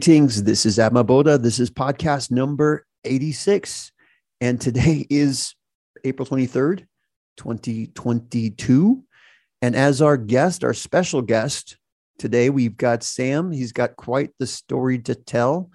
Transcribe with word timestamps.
Greetings. 0.00 0.44
This 0.44 0.64
is 0.64 0.78
Adma 0.78 1.04
Boda. 1.04 1.38
This 1.38 1.58
is 1.58 1.70
podcast 1.70 2.30
number 2.30 2.86
86. 3.04 3.92
And 4.40 4.58
today 4.58 5.06
is 5.10 5.54
April 6.04 6.24
23rd, 6.24 6.86
2022. 7.36 9.04
And 9.60 9.76
as 9.76 10.00
our 10.00 10.16
guest, 10.16 10.64
our 10.64 10.72
special 10.72 11.20
guest 11.20 11.76
today, 12.18 12.48
we've 12.48 12.78
got 12.78 13.02
Sam. 13.02 13.52
He's 13.52 13.72
got 13.72 13.96
quite 13.96 14.30
the 14.38 14.46
story 14.46 15.00
to 15.00 15.14
tell. 15.14 15.70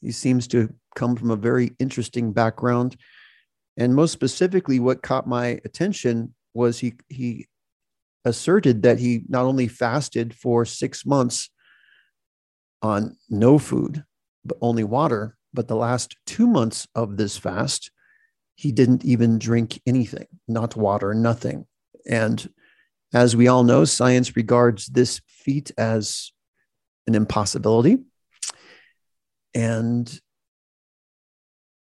He 0.00 0.12
seems 0.12 0.48
to 0.48 0.72
come 0.96 1.14
from 1.14 1.30
a 1.30 1.36
very 1.36 1.72
interesting 1.78 2.32
background. 2.32 2.96
And 3.76 3.94
most 3.94 4.12
specifically, 4.12 4.80
what 4.80 5.02
caught 5.02 5.26
my 5.28 5.60
attention 5.66 6.34
was 6.54 6.78
he, 6.78 6.94
he 7.10 7.48
asserted 8.24 8.84
that 8.84 8.98
he 8.98 9.24
not 9.28 9.44
only 9.44 9.68
fasted 9.68 10.34
for 10.34 10.64
six 10.64 11.04
months 11.04 11.50
on 12.82 13.16
no 13.28 13.58
food, 13.58 14.04
but 14.44 14.58
only 14.60 14.84
water. 14.84 15.36
But 15.54 15.68
the 15.68 15.76
last 15.76 16.16
two 16.26 16.46
months 16.46 16.86
of 16.94 17.16
this 17.16 17.36
fast, 17.36 17.90
he 18.54 18.72
didn't 18.72 19.04
even 19.04 19.38
drink 19.38 19.80
anything, 19.86 20.26
not 20.46 20.76
water, 20.76 21.14
nothing. 21.14 21.66
And 22.08 22.48
as 23.14 23.34
we 23.34 23.48
all 23.48 23.64
know, 23.64 23.84
science 23.84 24.36
regards 24.36 24.86
this 24.86 25.20
feat 25.26 25.70
as 25.78 26.32
an 27.06 27.14
impossibility. 27.14 27.98
And 29.54 30.20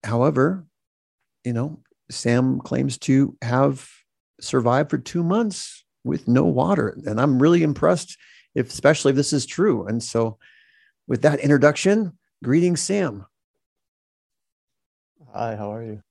however, 0.03 0.65
you 1.43 1.53
know, 1.53 1.79
Sam 2.11 2.59
claims 2.59 2.97
to 2.99 3.37
have 3.41 3.89
survived 4.41 4.89
for 4.89 4.97
two 4.97 5.23
months 5.23 5.85
with 6.03 6.27
no 6.27 6.43
water. 6.43 6.97
And 7.05 7.19
I'm 7.19 7.41
really 7.41 7.63
impressed 7.63 8.17
if 8.53 8.69
especially 8.69 9.11
if 9.11 9.15
this 9.15 9.33
is 9.33 9.45
true. 9.45 9.87
And 9.87 10.03
so 10.03 10.37
with 11.07 11.21
that 11.21 11.39
introduction, 11.39 12.17
greetings, 12.43 12.81
Sam. 12.81 13.25
Hi, 15.33 15.55
how 15.55 15.73
are 15.73 15.83
you? 15.83 16.01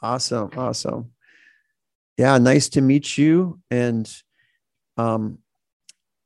Awesome, 0.00 0.50
awesome. 0.56 1.12
Yeah, 2.16 2.38
nice 2.38 2.68
to 2.70 2.80
meet 2.80 3.18
you. 3.18 3.60
And 3.70 4.10
um, 4.96 5.38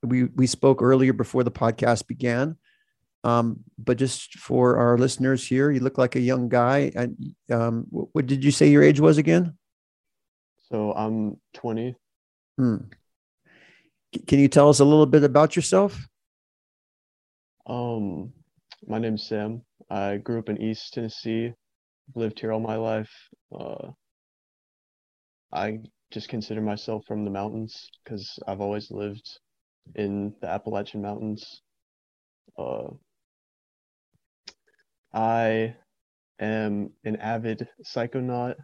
we 0.03 0.25
we 0.25 0.47
spoke 0.47 0.83
earlier 0.83 1.13
before 1.13 1.45
the 1.45 1.51
podcast 1.51 2.07
began. 2.07 2.57
Um, 3.23 3.61
but 3.79 3.99
just 3.99 4.39
for 4.39 4.79
our 4.79 4.97
listeners 4.97 5.47
here, 5.47 5.71
you 5.71 5.81
look 5.81 5.99
like 5.99 6.17
a 6.17 6.21
young 6.21 6.49
guy. 6.49 6.91
And 6.95 7.35
um, 7.51 7.87
what, 7.91 8.09
what 8.13 8.27
did 8.27 8.45
you 8.45 8.51
say 8.51 8.69
your 8.69 8.83
age 8.83 9.01
was 9.01 9.19
again? 9.19 9.57
So 10.71 10.93
I'm 10.93 11.39
20. 11.55 11.97
Hmm. 12.57 12.77
Can 14.27 14.39
you 14.39 14.49
tell 14.49 14.69
us 14.69 14.81
a 14.81 14.85
little 14.85 15.07
bit 15.07 15.25
about 15.25 15.57
yourself? 15.57 16.09
Um, 17.67 18.33
my 18.87 18.99
name's 18.99 19.27
Sam. 19.27 19.63
I 19.91 20.17
grew 20.17 20.39
up 20.39 20.49
in 20.49 20.61
East 20.61 20.95
Tennessee, 20.95 21.53
lived 22.15 22.41
here 22.41 22.53
all 22.53 22.61
my 22.61 22.77
life. 22.77 23.11
Uh, 23.53 23.91
I 25.53 25.81
just 26.11 26.29
consider 26.29 26.61
myself 26.61 27.05
from 27.07 27.25
the 27.25 27.31
mountains 27.31 27.91
because 28.03 28.39
I've 28.47 28.61
always 28.61 28.91
lived 28.91 29.29
in 29.95 30.35
the 30.41 30.49
Appalachian 30.49 31.03
Mountains. 31.03 31.63
Uh, 32.59 32.89
I 35.13 35.75
am 36.39 36.91
an 37.05 37.17
avid 37.17 37.69
psychonaut. 37.85 38.57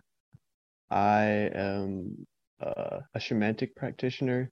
I 0.90 1.24
am 1.54 2.26
uh, 2.60 3.00
a 3.14 3.18
shamanic 3.18 3.74
practitioner, 3.76 4.50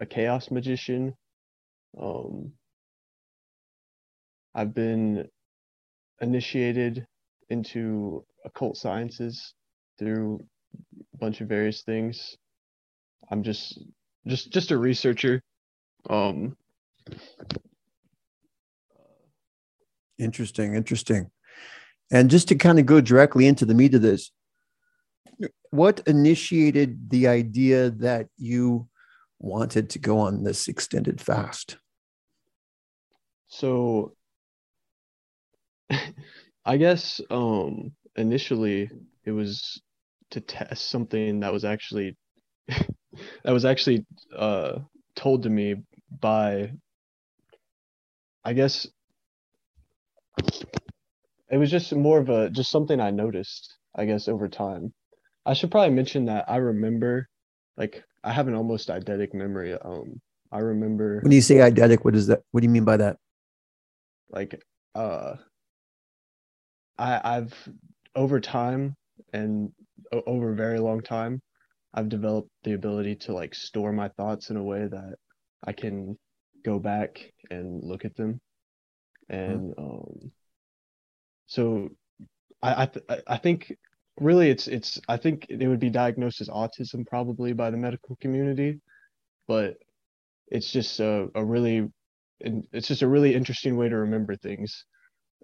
a 0.00 0.06
chaos 0.06 0.50
magician. 0.50 1.14
Um, 2.00 2.52
I've 4.54 4.74
been 4.74 5.28
initiated 6.20 7.06
into 7.50 8.24
occult 8.44 8.76
sciences 8.76 9.54
through 9.98 10.40
a 11.14 11.16
bunch 11.16 11.40
of 11.40 11.48
various 11.48 11.82
things. 11.82 12.36
I'm 13.30 13.42
just 13.42 13.80
just 14.26 14.52
just 14.52 14.70
a 14.70 14.78
researcher. 14.78 15.42
Um 16.08 16.56
interesting, 20.18 20.74
interesting. 20.74 21.30
And 22.10 22.30
just 22.30 22.48
to 22.48 22.54
kind 22.54 22.78
of 22.78 22.86
go 22.86 23.00
directly 23.00 23.46
into 23.46 23.64
the 23.64 23.74
meat 23.74 23.94
of 23.94 24.02
this, 24.02 24.30
what 25.70 26.00
initiated 26.06 27.10
the 27.10 27.28
idea 27.28 27.90
that 27.90 28.28
you 28.36 28.88
wanted 29.38 29.90
to 29.90 29.98
go 29.98 30.18
on 30.18 30.42
this 30.42 30.68
extended 30.68 31.20
fast? 31.20 31.76
So 33.48 34.14
I 36.64 36.76
guess 36.76 37.20
um 37.30 37.92
initially 38.16 38.90
it 39.24 39.30
was 39.30 39.80
to 40.30 40.40
test 40.40 40.90
something 40.90 41.40
that 41.40 41.52
was 41.52 41.64
actually 41.64 42.16
that 42.68 43.52
was 43.52 43.64
actually 43.64 44.04
uh 44.36 44.80
told 45.16 45.42
to 45.44 45.50
me 45.50 45.76
by 46.20 46.72
I 48.44 48.52
guess 48.52 48.86
it 51.50 51.56
was 51.56 51.70
just 51.70 51.94
more 51.94 52.18
of 52.18 52.28
a 52.28 52.50
just 52.50 52.70
something 52.70 53.00
I 53.00 53.10
noticed, 53.10 53.74
I 53.94 54.04
guess, 54.04 54.28
over 54.28 54.48
time. 54.48 54.92
I 55.46 55.54
should 55.54 55.70
probably 55.70 55.94
mention 55.94 56.26
that 56.26 56.44
I 56.48 56.56
remember 56.56 57.28
like 57.76 58.02
I 58.24 58.32
have 58.32 58.48
an 58.48 58.54
almost 58.54 58.88
eidetic 58.88 59.34
memory. 59.34 59.74
Um 59.74 60.20
I 60.52 60.58
remember 60.58 61.20
when 61.20 61.32
you 61.32 61.40
say 61.40 61.56
eidetic, 61.56 62.04
what 62.04 62.14
is 62.14 62.26
that? 62.28 62.42
What 62.50 62.60
do 62.60 62.66
you 62.66 62.70
mean 62.72 62.84
by 62.84 62.98
that? 62.98 63.16
Like 64.30 64.62
uh 64.94 65.36
I, 66.98 67.20
I've 67.22 67.54
over 68.14 68.40
time 68.40 68.96
and 69.32 69.72
over 70.26 70.50
a 70.50 70.56
very 70.56 70.78
long 70.78 71.00
time, 71.00 71.40
I've 71.94 72.08
developed 72.08 72.50
the 72.64 72.74
ability 72.74 73.16
to 73.16 73.32
like 73.32 73.54
store 73.54 73.92
my 73.92 74.08
thoughts 74.08 74.50
in 74.50 74.56
a 74.56 74.62
way 74.62 74.86
that 74.86 75.14
I 75.64 75.72
can 75.72 76.18
go 76.64 76.78
back 76.78 77.32
and 77.50 77.82
look 77.82 78.04
at 78.04 78.16
them. 78.16 78.40
And 79.28 79.74
mm-hmm. 79.74 79.82
um, 79.82 80.32
so 81.46 81.90
I 82.62 82.82
I, 82.82 82.86
th- 82.86 83.22
I 83.26 83.36
think 83.36 83.72
really 84.20 84.50
it's 84.50 84.68
it's 84.68 85.00
I 85.08 85.16
think 85.16 85.46
it 85.48 85.66
would 85.66 85.80
be 85.80 85.90
diagnosed 85.90 86.40
as 86.40 86.48
autism 86.48 87.06
probably 87.06 87.52
by 87.52 87.70
the 87.70 87.76
medical 87.76 88.16
community, 88.16 88.80
but 89.46 89.76
it's 90.48 90.70
just 90.70 91.00
a, 91.00 91.28
a 91.34 91.44
really 91.44 91.88
it's 92.40 92.88
just 92.88 93.02
a 93.02 93.08
really 93.08 93.34
interesting 93.34 93.76
way 93.76 93.88
to 93.88 93.96
remember 93.96 94.36
things. 94.36 94.84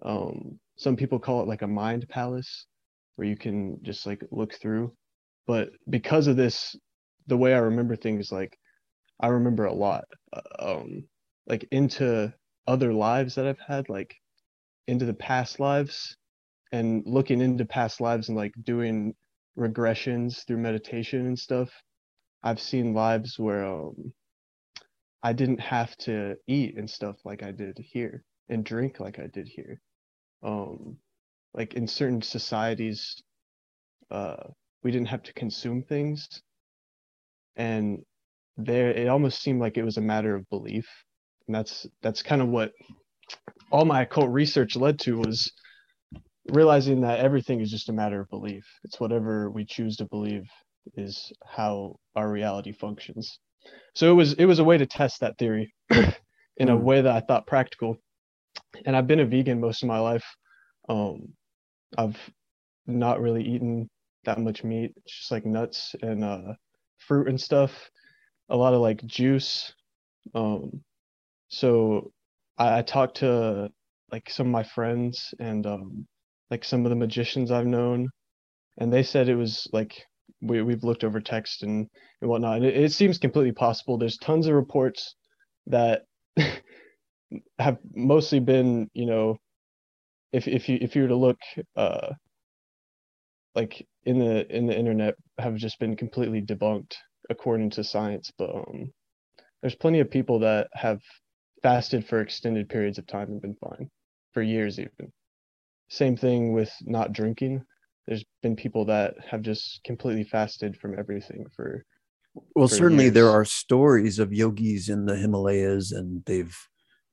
Um, 0.02 0.58
some 0.76 0.96
people 0.96 1.18
call 1.18 1.42
it 1.42 1.48
like 1.48 1.62
a 1.62 1.68
mind 1.68 2.08
palace 2.08 2.66
where 3.16 3.28
you 3.28 3.36
can 3.36 3.78
just 3.82 4.06
like 4.06 4.22
look 4.30 4.54
through. 4.54 4.92
But 5.46 5.70
because 5.88 6.26
of 6.26 6.36
this 6.36 6.76
the 7.26 7.36
way 7.36 7.54
i 7.54 7.58
remember 7.58 7.96
things 7.96 8.30
like 8.32 8.58
i 9.20 9.28
remember 9.28 9.64
a 9.64 9.72
lot 9.74 10.04
uh, 10.32 10.40
um 10.58 11.04
like 11.46 11.66
into 11.70 12.32
other 12.66 12.92
lives 12.92 13.34
that 13.34 13.46
i've 13.46 13.60
had 13.66 13.88
like 13.88 14.14
into 14.88 15.06
the 15.06 15.14
past 15.14 15.60
lives 15.60 16.16
and 16.72 17.02
looking 17.06 17.40
into 17.40 17.64
past 17.64 18.00
lives 18.00 18.28
and 18.28 18.36
like 18.36 18.52
doing 18.64 19.14
regressions 19.58 20.46
through 20.46 20.58
meditation 20.58 21.26
and 21.26 21.38
stuff. 21.38 21.70
I've 22.42 22.60
seen 22.60 22.94
lives 22.94 23.38
where 23.38 23.64
um 23.64 24.12
i 25.22 25.32
didn't 25.32 25.60
have 25.60 25.96
to 25.98 26.36
eat 26.46 26.76
and 26.76 26.88
stuff 26.88 27.16
like 27.24 27.42
i 27.42 27.50
did 27.50 27.78
here 27.78 28.24
and 28.48 28.64
drink 28.64 29.00
like 29.00 29.18
i 29.18 29.26
did 29.26 29.48
here. 29.48 29.80
Um 30.42 30.98
like 31.54 31.74
in 31.74 31.86
certain 31.86 32.22
societies 32.22 33.22
uh 34.10 34.48
we 34.82 34.90
didn't 34.90 35.08
have 35.08 35.22
to 35.24 35.32
consume 35.32 35.82
things. 35.82 36.28
And 37.56 38.02
there 38.56 38.90
it 38.90 39.08
almost 39.08 39.42
seemed 39.42 39.60
like 39.60 39.76
it 39.76 39.84
was 39.84 39.96
a 39.96 40.02
matter 40.02 40.34
of 40.34 40.48
belief. 40.50 40.86
And 41.46 41.54
that's 41.54 41.86
that's 42.02 42.22
kind 42.22 42.42
of 42.42 42.48
what 42.48 42.72
all 43.70 43.84
my 43.84 44.02
occult 44.02 44.30
research 44.30 44.76
led 44.76 44.98
to 45.00 45.18
was 45.18 45.52
realizing 46.52 47.00
that 47.00 47.20
everything 47.20 47.60
is 47.60 47.70
just 47.70 47.88
a 47.88 47.92
matter 47.92 48.20
of 48.20 48.28
belief. 48.28 48.64
It's 48.84 49.00
whatever 49.00 49.50
we 49.50 49.64
choose 49.64 49.96
to 49.96 50.06
believe 50.06 50.44
is 50.96 51.32
how 51.46 51.96
our 52.14 52.30
reality 52.30 52.72
functions. 52.72 53.38
So 53.94 54.10
it 54.10 54.14
was 54.14 54.34
it 54.34 54.44
was 54.44 54.58
a 54.58 54.64
way 54.64 54.78
to 54.78 54.86
test 54.86 55.20
that 55.20 55.38
theory 55.38 55.72
in 56.56 56.68
a 56.68 56.76
hmm. 56.76 56.84
way 56.84 57.00
that 57.00 57.14
i 57.14 57.20
thought 57.20 57.46
practical 57.46 57.96
and 58.86 58.96
i've 58.96 59.06
been 59.06 59.20
a 59.20 59.26
vegan 59.26 59.60
most 59.60 59.82
of 59.82 59.88
my 59.88 59.98
life 59.98 60.24
um, 60.88 61.28
I've 61.96 62.18
not 62.86 63.20
really 63.20 63.42
eaten 63.42 63.88
that 64.24 64.38
much 64.38 64.64
meat. 64.64 64.92
It's 64.96 65.18
just 65.18 65.30
like 65.30 65.46
nuts 65.46 65.94
and 66.02 66.24
uh, 66.24 66.54
fruit 66.98 67.28
and 67.28 67.40
stuff. 67.40 67.72
A 68.50 68.56
lot 68.56 68.74
of 68.74 68.80
like 68.80 69.04
juice. 69.06 69.72
Um, 70.34 70.82
so 71.48 72.12
I, 72.58 72.78
I 72.78 72.82
talked 72.82 73.18
to 73.18 73.70
like 74.12 74.28
some 74.30 74.46
of 74.46 74.52
my 74.52 74.62
friends 74.62 75.34
and 75.40 75.66
um, 75.66 76.06
like 76.50 76.64
some 76.64 76.84
of 76.84 76.90
the 76.90 76.96
magicians 76.96 77.50
I've 77.50 77.66
known, 77.66 78.08
and 78.78 78.92
they 78.92 79.02
said 79.02 79.28
it 79.28 79.36
was 79.36 79.68
like 79.72 80.04
we 80.42 80.62
we've 80.62 80.84
looked 80.84 81.04
over 81.04 81.20
text 81.20 81.62
and 81.62 81.88
and 82.20 82.30
whatnot, 82.30 82.58
and 82.58 82.66
it, 82.66 82.76
it 82.76 82.92
seems 82.92 83.18
completely 83.18 83.52
possible. 83.52 83.98
There's 83.98 84.18
tons 84.18 84.46
of 84.46 84.54
reports 84.54 85.14
that 85.66 86.02
have 87.58 87.78
mostly 87.94 88.40
been, 88.40 88.90
you 88.94 89.06
know, 89.06 89.38
if 90.32 90.48
if 90.48 90.68
you 90.68 90.78
if 90.80 90.96
you 90.96 91.02
were 91.02 91.08
to 91.08 91.16
look 91.16 91.38
uh 91.76 92.12
like 93.54 93.86
in 94.04 94.18
the 94.18 94.56
in 94.56 94.66
the 94.66 94.76
internet 94.76 95.14
have 95.38 95.54
just 95.54 95.78
been 95.78 95.96
completely 95.96 96.42
debunked 96.42 96.94
according 97.30 97.70
to 97.70 97.84
science 97.84 98.32
but 98.36 98.50
um 98.52 98.92
there's 99.64 99.74
plenty 99.74 100.00
of 100.00 100.10
people 100.10 100.40
that 100.40 100.68
have 100.74 101.00
fasted 101.62 102.06
for 102.06 102.20
extended 102.20 102.68
periods 102.68 102.98
of 102.98 103.06
time 103.06 103.28
and 103.28 103.40
been 103.40 103.56
fine 103.56 103.88
for 104.32 104.42
years 104.42 104.78
even. 104.78 105.10
Same 105.88 106.18
thing 106.18 106.52
with 106.52 106.70
not 106.82 107.14
drinking. 107.14 107.62
There's 108.06 108.24
been 108.42 108.56
people 108.56 108.84
that 108.84 109.14
have 109.26 109.40
just 109.40 109.80
completely 109.82 110.24
fasted 110.24 110.76
from 110.76 110.98
everything 110.98 111.46
for 111.56 111.82
well 112.54 112.68
for 112.68 112.74
certainly 112.74 113.08
there 113.08 113.30
are 113.30 113.46
stories 113.46 114.18
of 114.18 114.34
yogis 114.34 114.90
in 114.90 115.06
the 115.06 115.16
himalayas 115.16 115.90
and 115.90 116.22
they've 116.26 116.54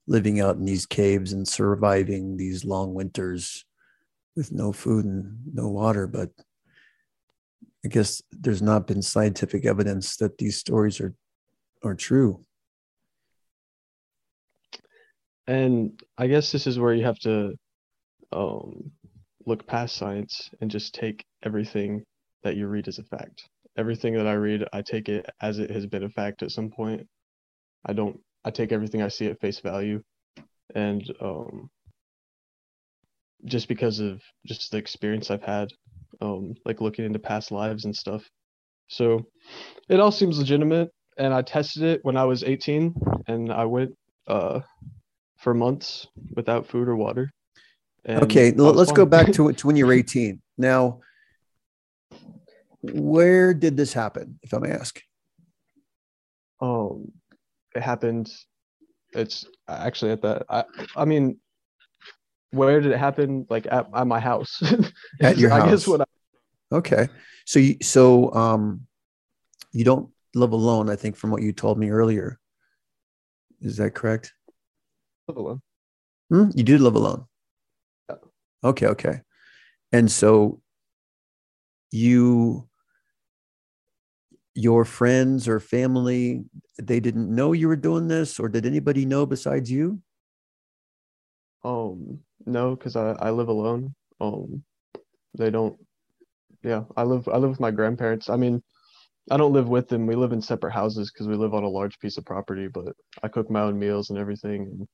living 0.06 0.40
out 0.40 0.56
in 0.56 0.64
these 0.64 0.86
caves 0.86 1.32
and 1.32 1.46
surviving 1.46 2.36
these 2.36 2.64
long 2.64 2.94
winters 2.94 3.64
with 4.36 4.50
no 4.52 4.72
food 4.72 5.04
and 5.04 5.38
no 5.52 5.68
water 5.68 6.06
but 6.06 6.30
i 7.84 7.88
guess 7.88 8.22
there's 8.32 8.62
not 8.62 8.86
been 8.86 9.02
scientific 9.02 9.64
evidence 9.64 10.16
that 10.16 10.38
these 10.38 10.58
stories 10.58 11.00
are 11.00 11.14
are 11.84 11.94
true. 11.94 12.44
And 15.46 16.00
i 16.18 16.26
guess 16.26 16.52
this 16.52 16.66
is 16.66 16.78
where 16.78 16.94
you 16.94 17.04
have 17.04 17.18
to 17.20 17.54
um 18.32 18.92
look 19.44 19.66
past 19.66 19.96
science 19.96 20.50
and 20.60 20.70
just 20.70 20.94
take 20.94 21.24
everything 21.42 22.04
that 22.44 22.56
you 22.56 22.68
read 22.68 22.86
as 22.86 22.98
a 22.98 23.04
fact. 23.04 23.48
Everything 23.76 24.14
that 24.14 24.26
i 24.26 24.34
read 24.34 24.66
i 24.72 24.82
take 24.82 25.08
it 25.08 25.26
as 25.40 25.58
it 25.58 25.70
has 25.70 25.86
been 25.86 26.04
a 26.04 26.08
fact 26.08 26.42
at 26.42 26.52
some 26.52 26.70
point. 26.70 27.06
I 27.84 27.92
don't 27.92 28.20
i 28.44 28.50
take 28.50 28.72
everything 28.72 29.02
i 29.02 29.08
see 29.08 29.26
at 29.26 29.40
face 29.40 29.60
value. 29.60 30.02
And 30.74 31.02
um 31.20 31.70
just 33.44 33.68
because 33.68 33.98
of 33.98 34.22
just 34.46 34.70
the 34.70 34.78
experience 34.78 35.30
i've 35.30 35.42
had 35.42 35.68
um 36.20 36.54
like 36.64 36.80
looking 36.80 37.04
into 37.04 37.18
past 37.18 37.50
lives 37.50 37.84
and 37.84 37.94
stuff. 37.94 38.22
So 38.88 39.26
it 39.88 40.00
all 40.00 40.12
seems 40.12 40.38
legitimate. 40.38 40.90
And 41.18 41.34
i 41.34 41.42
tested 41.42 41.82
it 41.82 42.00
when 42.04 42.16
i 42.16 42.24
was 42.24 42.42
18 42.42 42.94
and 43.26 43.52
i 43.52 43.64
went 43.64 43.96
uh 44.28 44.60
for 45.38 45.54
months 45.54 46.06
without 46.36 46.66
food 46.66 46.88
or 46.88 46.96
water. 46.96 47.30
And 48.04 48.22
okay 48.22 48.48
I 48.48 48.54
l- 48.58 48.66
was 48.66 48.76
let's 48.76 48.92
go 48.92 49.06
back 49.06 49.32
to, 49.32 49.52
to 49.52 49.66
when 49.66 49.76
you 49.76 49.86
were 49.86 49.92
18 50.02 50.40
now 50.56 51.00
where 52.80 53.54
did 53.54 53.76
this 53.76 53.92
happen 53.92 54.38
if 54.42 54.52
i 54.54 54.58
may 54.58 54.70
ask? 54.70 55.00
Um 56.60 57.12
it 57.74 57.82
happened 57.82 58.30
it's 59.14 59.46
actually 59.68 60.10
at 60.12 60.22
that 60.22 60.44
i 60.48 60.64
i 60.96 61.04
mean 61.04 61.38
where 62.50 62.80
did 62.80 62.92
it 62.92 62.98
happen 62.98 63.46
like 63.50 63.66
at, 63.70 63.86
at 63.94 64.06
my 64.06 64.20
house 64.20 64.62
At 65.20 65.38
your 65.38 65.50
i 65.52 65.58
house. 65.60 65.70
guess 65.70 65.86
what 65.86 66.00
I, 66.00 66.04
Okay. 66.72 67.08
So 67.44 67.58
you 67.58 67.76
so 67.82 68.32
um 68.32 68.86
you 69.72 69.84
don't 69.84 70.10
live 70.34 70.52
alone, 70.52 70.88
I 70.88 70.96
think, 70.96 71.16
from 71.16 71.30
what 71.30 71.42
you 71.42 71.52
told 71.52 71.78
me 71.78 71.90
earlier. 71.90 72.38
Is 73.60 73.76
that 73.76 73.94
correct? 73.94 74.32
live 75.28 75.36
alone. 75.36 75.62
Hmm? 76.30 76.48
You 76.54 76.64
do 76.64 76.78
live 76.78 76.94
alone. 76.94 77.26
Yeah. 78.08 78.16
Okay, 78.64 78.86
okay. 78.86 79.20
And 79.92 80.10
so 80.10 80.60
you 81.90 82.68
your 84.54 84.84
friends 84.84 85.48
or 85.48 85.60
family, 85.60 86.44
they 86.80 87.00
didn't 87.00 87.34
know 87.34 87.52
you 87.52 87.68
were 87.68 87.76
doing 87.76 88.08
this, 88.08 88.38
or 88.38 88.48
did 88.48 88.66
anybody 88.66 89.06
know 89.06 89.26
besides 89.26 89.70
you? 89.70 90.00
um 91.64 92.18
no 92.44 92.74
because 92.74 92.96
i 92.96 93.12
i 93.20 93.30
live 93.30 93.48
alone 93.48 93.94
um 94.20 94.62
they 95.38 95.50
don't 95.50 95.78
yeah 96.64 96.82
i 96.96 97.02
live 97.02 97.28
i 97.28 97.36
live 97.36 97.50
with 97.50 97.60
my 97.60 97.70
grandparents 97.70 98.28
i 98.28 98.36
mean 98.36 98.62
i 99.30 99.36
don't 99.36 99.52
live 99.52 99.68
with 99.68 99.88
them 99.88 100.06
we 100.06 100.14
live 100.16 100.32
in 100.32 100.42
separate 100.42 100.72
houses 100.72 101.10
because 101.12 101.28
we 101.28 101.36
live 101.36 101.54
on 101.54 101.62
a 101.62 101.68
large 101.68 101.98
piece 102.00 102.18
of 102.18 102.24
property 102.24 102.66
but 102.66 102.94
i 103.22 103.28
cook 103.28 103.50
my 103.50 103.60
own 103.60 103.78
meals 103.78 104.10
and 104.10 104.18
everything 104.18 104.62
and 104.62 104.88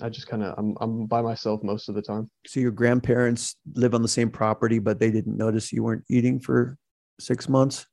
i 0.00 0.08
just 0.08 0.28
kind 0.28 0.44
of 0.44 0.54
i'm 0.58 0.76
i'm 0.80 1.06
by 1.06 1.20
myself 1.20 1.60
most 1.64 1.88
of 1.88 1.96
the 1.96 2.02
time 2.02 2.30
So 2.46 2.60
your 2.60 2.70
grandparents 2.70 3.56
live 3.74 3.94
on 3.94 4.02
the 4.02 4.08
same 4.08 4.30
property, 4.30 4.78
but 4.78 5.00
they 5.00 5.10
didn't 5.10 5.36
notice 5.36 5.72
you 5.72 5.82
weren't 5.82 6.04
eating 6.08 6.38
for 6.38 6.78
six 7.18 7.48
months. 7.48 7.86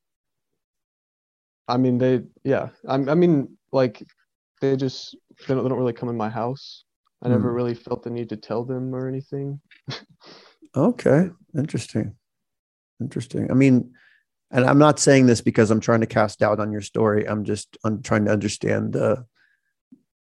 I 1.69 1.77
mean, 1.77 1.97
they, 1.97 2.23
yeah. 2.43 2.69
I, 2.87 2.95
I 2.95 3.15
mean, 3.15 3.57
like, 3.71 4.03
they 4.59 4.75
just 4.75 5.15
they 5.47 5.53
don't, 5.53 5.63
they 5.63 5.69
don't 5.69 5.77
really 5.77 5.93
come 5.93 6.09
in 6.09 6.17
my 6.17 6.29
house. 6.29 6.83
I 7.21 7.29
never 7.29 7.49
Hmm. 7.49 7.55
really 7.55 7.75
felt 7.75 8.03
the 8.03 8.09
need 8.09 8.29
to 8.29 8.37
tell 8.37 8.63
them 8.65 8.93
or 8.95 9.07
anything. 9.07 9.61
Okay, 10.75 11.29
interesting. 11.57 12.15
Interesting. 13.01 13.49
I 13.51 13.53
mean, 13.53 13.93
and 14.51 14.65
I'm 14.65 14.77
not 14.79 14.99
saying 14.99 15.27
this 15.27 15.41
because 15.41 15.71
I'm 15.71 15.79
trying 15.79 16.01
to 16.01 16.07
cast 16.07 16.39
doubt 16.39 16.59
on 16.59 16.71
your 16.71 16.81
story. 16.81 17.25
I'm 17.27 17.43
just 17.43 17.77
I'm 17.83 18.01
trying 18.01 18.25
to 18.25 18.31
understand 18.31 18.93
the 18.93 19.25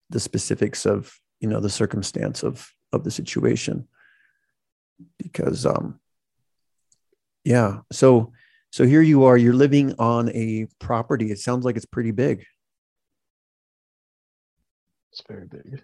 the 0.09 0.19
specifics 0.19 0.85
of 0.85 1.19
you 1.39 1.47
know 1.47 1.59
the 1.59 1.69
circumstance 1.69 2.43
of 2.43 2.69
of 2.91 3.03
the 3.03 3.11
situation 3.11 3.87
because 5.17 5.65
um 5.65 5.99
yeah 7.43 7.79
so 7.91 8.31
so 8.75 8.85
here 8.85 9.01
you 9.01 9.23
are 9.23 9.37
you're 9.37 9.53
living 9.65 9.93
on 9.99 10.29
a 10.29 10.67
property 10.79 11.31
it 11.31 11.39
sounds 11.39 11.65
like 11.65 11.75
it's 11.75 11.85
pretty 11.85 12.11
big 12.11 12.45
It's 15.15 15.23
very 15.29 15.47
big. 15.47 15.81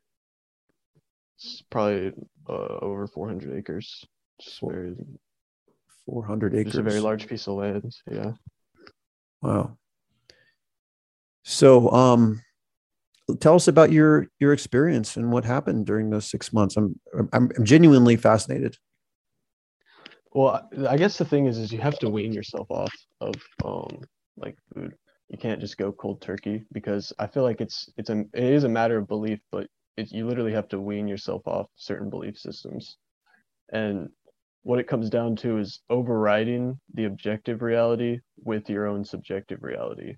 It's 1.37 1.63
probably 1.69 2.11
uh, 2.49 2.79
over 2.81 3.07
400 3.07 3.57
acres. 3.57 4.03
Just 4.41 4.59
very, 4.59 4.93
400 6.05 6.53
acres 6.53 6.73
just 6.73 6.79
a 6.79 6.83
very 6.83 6.99
large 6.99 7.27
piece 7.27 7.47
of 7.47 7.53
land. 7.53 7.95
Yeah. 8.11 8.33
Wow. 9.41 9.77
So, 11.43 11.89
um, 11.91 12.41
tell 13.39 13.55
us 13.55 13.69
about 13.69 13.93
your 13.93 14.27
your 14.39 14.51
experience 14.51 15.15
and 15.15 15.31
what 15.31 15.45
happened 15.45 15.85
during 15.85 16.09
those 16.09 16.29
six 16.29 16.51
months. 16.51 16.75
I'm 16.75 16.99
I'm, 17.17 17.51
I'm 17.55 17.63
genuinely 17.63 18.17
fascinated. 18.17 18.75
Well, 20.33 20.69
I 20.87 20.97
guess 20.97 21.17
the 21.17 21.25
thing 21.25 21.47
is, 21.47 21.57
is 21.57 21.71
you 21.71 21.79
have 21.79 21.99
to 21.99 22.09
wean 22.09 22.31
yourself 22.33 22.67
off 22.69 22.93
of 23.19 23.35
um 23.65 23.99
like 24.37 24.57
food. 24.73 24.93
You 25.29 25.37
can't 25.37 25.61
just 25.61 25.77
go 25.77 25.91
cold 25.91 26.21
turkey 26.21 26.65
because 26.71 27.13
I 27.19 27.27
feel 27.27 27.43
like 27.43 27.61
it's 27.61 27.89
it's 27.97 28.09
a 28.09 28.21
it 28.33 28.43
is 28.43 28.63
a 28.63 28.69
matter 28.69 28.97
of 28.97 29.07
belief, 29.07 29.39
but 29.51 29.67
it, 29.97 30.11
you 30.11 30.27
literally 30.27 30.53
have 30.53 30.69
to 30.69 30.79
wean 30.79 31.07
yourself 31.07 31.41
off 31.47 31.67
certain 31.75 32.09
belief 32.09 32.37
systems. 32.37 32.97
And 33.73 34.09
what 34.63 34.79
it 34.79 34.87
comes 34.87 35.09
down 35.09 35.35
to 35.37 35.57
is 35.57 35.81
overriding 35.89 36.79
the 36.93 37.05
objective 37.05 37.61
reality 37.61 38.19
with 38.43 38.69
your 38.69 38.87
own 38.87 39.03
subjective 39.03 39.63
reality. 39.63 40.15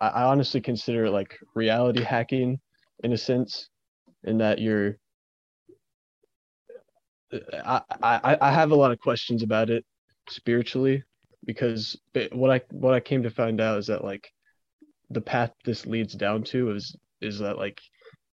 I, 0.00 0.08
I 0.08 0.22
honestly 0.24 0.60
consider 0.60 1.06
it 1.06 1.10
like 1.12 1.36
reality 1.54 2.02
hacking 2.02 2.60
in 3.04 3.12
a 3.12 3.18
sense, 3.18 3.68
in 4.24 4.38
that 4.38 4.60
you're 4.60 4.98
I, 7.32 7.82
I 8.02 8.38
I 8.40 8.50
have 8.50 8.70
a 8.70 8.76
lot 8.76 8.92
of 8.92 8.98
questions 8.98 9.42
about 9.42 9.70
it 9.70 9.84
spiritually 10.28 11.02
because 11.44 11.98
it, 12.14 12.34
what 12.34 12.50
I 12.50 12.60
what 12.70 12.94
I 12.94 13.00
came 13.00 13.22
to 13.22 13.30
find 13.30 13.60
out 13.60 13.78
is 13.78 13.86
that 13.86 14.04
like 14.04 14.28
the 15.10 15.20
path 15.20 15.52
this 15.64 15.86
leads 15.86 16.14
down 16.14 16.42
to 16.44 16.72
is 16.72 16.96
is 17.20 17.38
that 17.38 17.58
like 17.58 17.80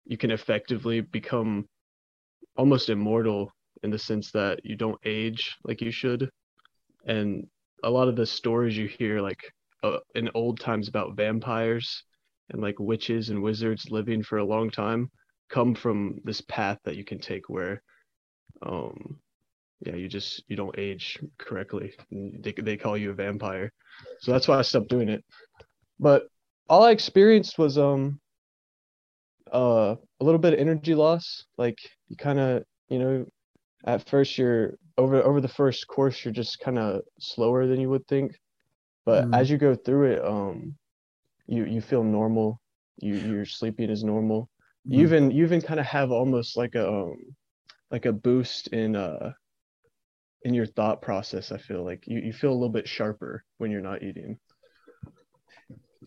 you 0.04 0.16
can 0.16 0.30
effectively 0.30 1.00
become 1.00 1.66
almost 2.56 2.88
immortal 2.88 3.52
in 3.82 3.90
the 3.90 3.98
sense 3.98 4.30
that 4.32 4.60
you 4.64 4.76
don't 4.76 4.98
age 5.04 5.54
like 5.64 5.80
you 5.80 5.90
should. 5.90 6.30
And 7.06 7.46
a 7.84 7.90
lot 7.90 8.08
of 8.08 8.16
the 8.16 8.26
stories 8.26 8.76
you 8.76 8.88
hear 8.88 9.20
like 9.20 9.40
uh, 9.82 9.98
in 10.14 10.30
old 10.34 10.58
times 10.60 10.88
about 10.88 11.16
vampires 11.16 12.02
and 12.50 12.62
like 12.62 12.78
witches 12.78 13.30
and 13.30 13.42
wizards 13.42 13.90
living 13.90 14.22
for 14.22 14.38
a 14.38 14.44
long 14.44 14.70
time 14.70 15.10
come 15.48 15.74
from 15.74 16.18
this 16.24 16.40
path 16.42 16.78
that 16.84 16.96
you 16.96 17.04
can 17.04 17.18
take 17.18 17.48
where 17.48 17.82
um 18.62 19.18
yeah 19.80 19.94
you 19.94 20.08
just 20.08 20.42
you 20.48 20.56
don't 20.56 20.78
age 20.78 21.18
correctly. 21.38 21.94
They, 22.10 22.52
they 22.52 22.76
call 22.76 22.96
you 22.96 23.10
a 23.10 23.14
vampire. 23.14 23.72
So 24.20 24.32
that's 24.32 24.48
why 24.48 24.58
i 24.58 24.62
stopped 24.62 24.88
doing 24.88 25.08
it. 25.08 25.24
But 26.00 26.28
all 26.68 26.82
i 26.84 26.90
experienced 26.90 27.58
was 27.58 27.78
um 27.78 28.20
uh 29.52 29.94
a 30.20 30.24
little 30.24 30.40
bit 30.40 30.54
of 30.54 30.58
energy 30.60 30.94
loss. 30.94 31.44
Like 31.58 31.78
you 32.08 32.16
kind 32.16 32.38
of 32.38 32.64
you 32.88 32.98
know 32.98 33.26
at 33.84 34.08
first 34.08 34.38
you're 34.38 34.74
over 34.98 35.22
over 35.22 35.40
the 35.40 35.48
first 35.48 35.86
course 35.86 36.24
you're 36.24 36.32
just 36.34 36.58
kind 36.60 36.78
of 36.78 37.02
slower 37.20 37.66
than 37.66 37.80
you 37.80 37.90
would 37.90 38.06
think. 38.08 38.32
But 39.04 39.24
Mm. 39.24 39.32
as 39.32 39.50
you 39.50 39.58
go 39.58 39.74
through 39.74 40.12
it 40.12 40.24
um 40.24 40.74
you 41.46 41.64
you 41.64 41.80
feel 41.80 42.02
normal. 42.02 42.60
You 42.98 43.14
your 43.16 43.44
sleeping 43.44 43.90
is 43.90 44.02
normal. 44.04 44.48
You 44.88 45.02
Mhm. 45.02 45.06
even 45.06 45.30
you 45.30 45.44
even 45.44 45.60
kind 45.60 45.80
of 45.80 45.86
have 45.86 46.10
almost 46.10 46.56
like 46.56 46.74
a 46.74 46.88
um, 46.88 47.16
like 47.90 48.06
a 48.06 48.12
boost 48.12 48.68
in 48.68 48.96
uh 48.96 49.32
in 50.42 50.54
your 50.54 50.66
thought 50.66 51.02
process 51.02 51.52
i 51.52 51.58
feel 51.58 51.84
like 51.84 52.04
you, 52.06 52.20
you 52.20 52.32
feel 52.32 52.50
a 52.50 52.54
little 52.54 52.68
bit 52.68 52.88
sharper 52.88 53.44
when 53.58 53.70
you're 53.70 53.80
not 53.80 54.02
eating 54.02 54.38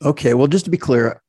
Okay, 0.02 0.34
well, 0.34 0.48
just 0.48 0.66
to 0.66 0.72
be 0.72 0.78
clear, 0.78 1.22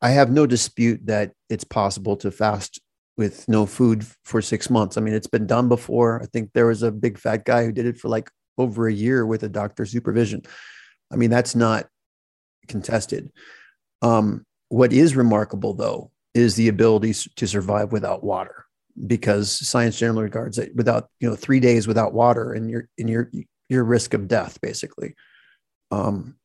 I- 0.00 0.10
have 0.10 0.30
no 0.30 0.46
dispute 0.46 1.06
that 1.06 1.32
it's 1.48 1.64
possible 1.64 2.16
to 2.18 2.30
fast 2.30 2.80
with 3.16 3.48
no 3.48 3.64
food 3.64 4.06
for 4.24 4.42
six 4.42 4.68
months. 4.68 4.96
I 4.96 5.00
mean, 5.00 5.14
it's 5.14 5.26
been 5.26 5.46
done 5.46 5.68
before. 5.68 6.22
I 6.22 6.26
think 6.26 6.50
there 6.52 6.66
was 6.66 6.82
a 6.82 6.92
big 6.92 7.18
fat 7.18 7.44
guy 7.44 7.64
who 7.64 7.72
did 7.72 7.86
it 7.86 7.98
for 7.98 8.08
like 8.08 8.30
over 8.58 8.86
a 8.86 8.92
year 8.92 9.24
with 9.24 9.42
a 9.44 9.48
doctor's 9.48 9.92
supervision. 9.92 10.42
I 11.10 11.16
mean, 11.16 11.30
that's 11.30 11.54
not 11.54 11.86
contested. 12.68 13.30
Um, 14.02 14.44
what 14.68 14.92
is 14.92 15.16
remarkable, 15.16 15.74
though, 15.74 16.10
is 16.34 16.54
the 16.54 16.68
ability 16.68 17.14
to 17.36 17.46
survive 17.46 17.92
without 17.92 18.22
water, 18.24 18.63
because 19.06 19.50
science 19.50 19.98
generally 19.98 20.24
regards 20.24 20.58
it 20.58 20.74
without 20.76 21.08
you 21.20 21.28
know 21.28 21.34
three 21.34 21.60
days 21.60 21.88
without 21.88 22.12
water 22.12 22.52
and 22.52 22.70
your 22.70 22.88
in 22.96 23.08
your 23.08 23.30
your 23.68 23.84
risk 23.84 24.14
of 24.14 24.28
death, 24.28 24.60
basically. 24.60 25.14
Um, 25.90 26.36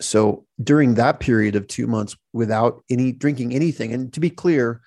so 0.00 0.46
during 0.62 0.94
that 0.94 1.20
period 1.20 1.56
of 1.56 1.66
two 1.66 1.86
months 1.86 2.16
without 2.32 2.82
any 2.90 3.12
drinking 3.12 3.54
anything, 3.54 3.92
and 3.92 4.12
to 4.12 4.20
be 4.20 4.30
clear, 4.30 4.80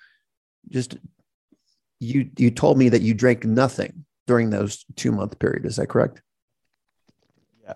just 0.68 0.96
you 1.98 2.30
you 2.36 2.50
told 2.50 2.78
me 2.78 2.88
that 2.88 3.02
you 3.02 3.14
drank 3.14 3.44
nothing 3.44 4.04
during 4.26 4.50
those 4.50 4.84
two 4.96 5.12
month 5.12 5.38
period. 5.38 5.66
Is 5.66 5.76
that 5.76 5.88
correct? 5.88 6.22
Yeah. 7.64 7.74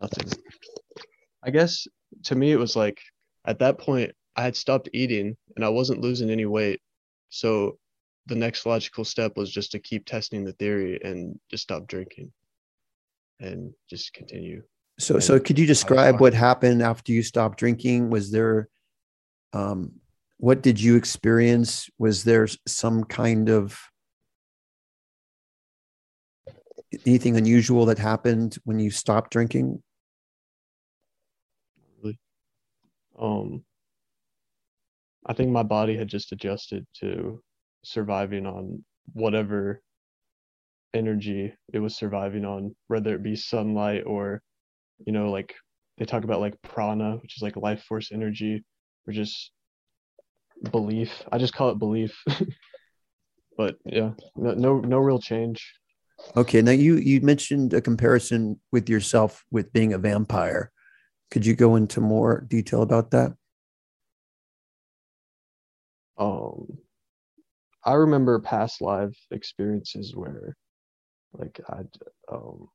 Nothing. 0.00 0.32
I 1.42 1.50
guess 1.50 1.86
to 2.24 2.34
me 2.34 2.52
it 2.52 2.58
was 2.58 2.76
like 2.76 3.00
at 3.44 3.58
that 3.58 3.78
point 3.78 4.12
I 4.36 4.42
had 4.42 4.56
stopped 4.56 4.88
eating 4.92 5.36
and 5.56 5.64
I 5.64 5.68
wasn't 5.68 6.00
losing 6.00 6.30
any 6.30 6.46
weight. 6.46 6.80
So 7.32 7.78
the 8.26 8.34
next 8.34 8.66
logical 8.66 9.04
step 9.04 9.38
was 9.38 9.50
just 9.50 9.72
to 9.72 9.78
keep 9.78 10.04
testing 10.04 10.44
the 10.44 10.52
theory 10.52 11.00
and 11.02 11.40
just 11.50 11.62
stop 11.62 11.86
drinking 11.86 12.30
and 13.40 13.72
just 13.88 14.12
continue. 14.12 14.62
So, 14.98 15.18
so 15.18 15.40
could 15.40 15.58
you 15.58 15.64
describe 15.64 16.20
what 16.20 16.34
happened 16.34 16.82
after 16.82 17.10
you 17.10 17.22
stopped 17.22 17.58
drinking? 17.58 18.10
Was 18.10 18.30
there, 18.30 18.68
um, 19.54 19.92
what 20.36 20.60
did 20.62 20.78
you 20.78 20.94
experience? 20.96 21.88
Was 21.98 22.22
there 22.22 22.46
some 22.66 23.02
kind 23.04 23.48
of 23.48 23.80
anything 27.06 27.38
unusual 27.38 27.86
that 27.86 27.98
happened 27.98 28.58
when 28.64 28.78
you 28.78 28.90
stopped 28.90 29.32
drinking? 29.32 29.82
Um, 33.18 33.64
I 35.26 35.32
think 35.32 35.50
my 35.50 35.62
body 35.62 35.96
had 35.96 36.08
just 36.08 36.32
adjusted 36.32 36.86
to 37.00 37.42
surviving 37.84 38.46
on 38.46 38.84
whatever 39.12 39.82
energy 40.94 41.54
it 41.72 41.78
was 41.78 41.96
surviving 41.96 42.44
on, 42.44 42.74
whether 42.88 43.14
it 43.14 43.22
be 43.22 43.36
sunlight 43.36 44.02
or, 44.06 44.42
you 45.06 45.12
know, 45.12 45.30
like 45.30 45.54
they 45.98 46.04
talk 46.04 46.24
about 46.24 46.40
like 46.40 46.60
prana, 46.62 47.16
which 47.22 47.36
is 47.36 47.42
like 47.42 47.56
life 47.56 47.82
force 47.84 48.10
energy, 48.12 48.64
or 49.06 49.12
just 49.12 49.52
belief. 50.70 51.22
I 51.30 51.38
just 51.38 51.54
call 51.54 51.70
it 51.70 51.78
belief. 51.78 52.16
but 53.56 53.76
yeah, 53.84 54.10
no, 54.36 54.52
no, 54.54 54.80
no 54.80 54.98
real 54.98 55.18
change. 55.18 55.72
Okay. 56.36 56.62
Now 56.62 56.72
you 56.72 56.96
you 56.96 57.20
mentioned 57.20 57.74
a 57.74 57.80
comparison 57.80 58.60
with 58.70 58.88
yourself 58.88 59.44
with 59.50 59.72
being 59.72 59.92
a 59.92 59.98
vampire. 59.98 60.70
Could 61.30 61.46
you 61.46 61.54
go 61.54 61.76
into 61.76 62.00
more 62.00 62.44
detail 62.48 62.82
about 62.82 63.10
that? 63.12 63.32
Um, 66.18 66.78
I 67.84 67.94
remember 67.94 68.38
past 68.40 68.80
live 68.80 69.14
experiences 69.30 70.14
where, 70.16 70.56
like, 71.34 71.60
I'd 71.70 71.88
um, 72.32 72.68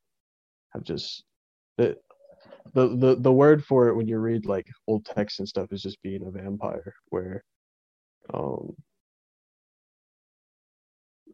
have 0.73 0.83
just 0.83 1.23
the, 1.77 1.97
the 2.73 2.89
the 2.97 3.15
the 3.17 3.33
word 3.33 3.63
for 3.65 3.89
it 3.89 3.95
when 3.95 4.07
you 4.07 4.19
read 4.19 4.45
like 4.45 4.67
old 4.87 5.05
texts 5.05 5.39
and 5.39 5.47
stuff 5.49 5.71
is 5.71 5.83
just 5.83 6.01
being 6.03 6.25
a 6.25 6.31
vampire, 6.31 6.93
where, 7.09 7.43
um, 8.33 8.75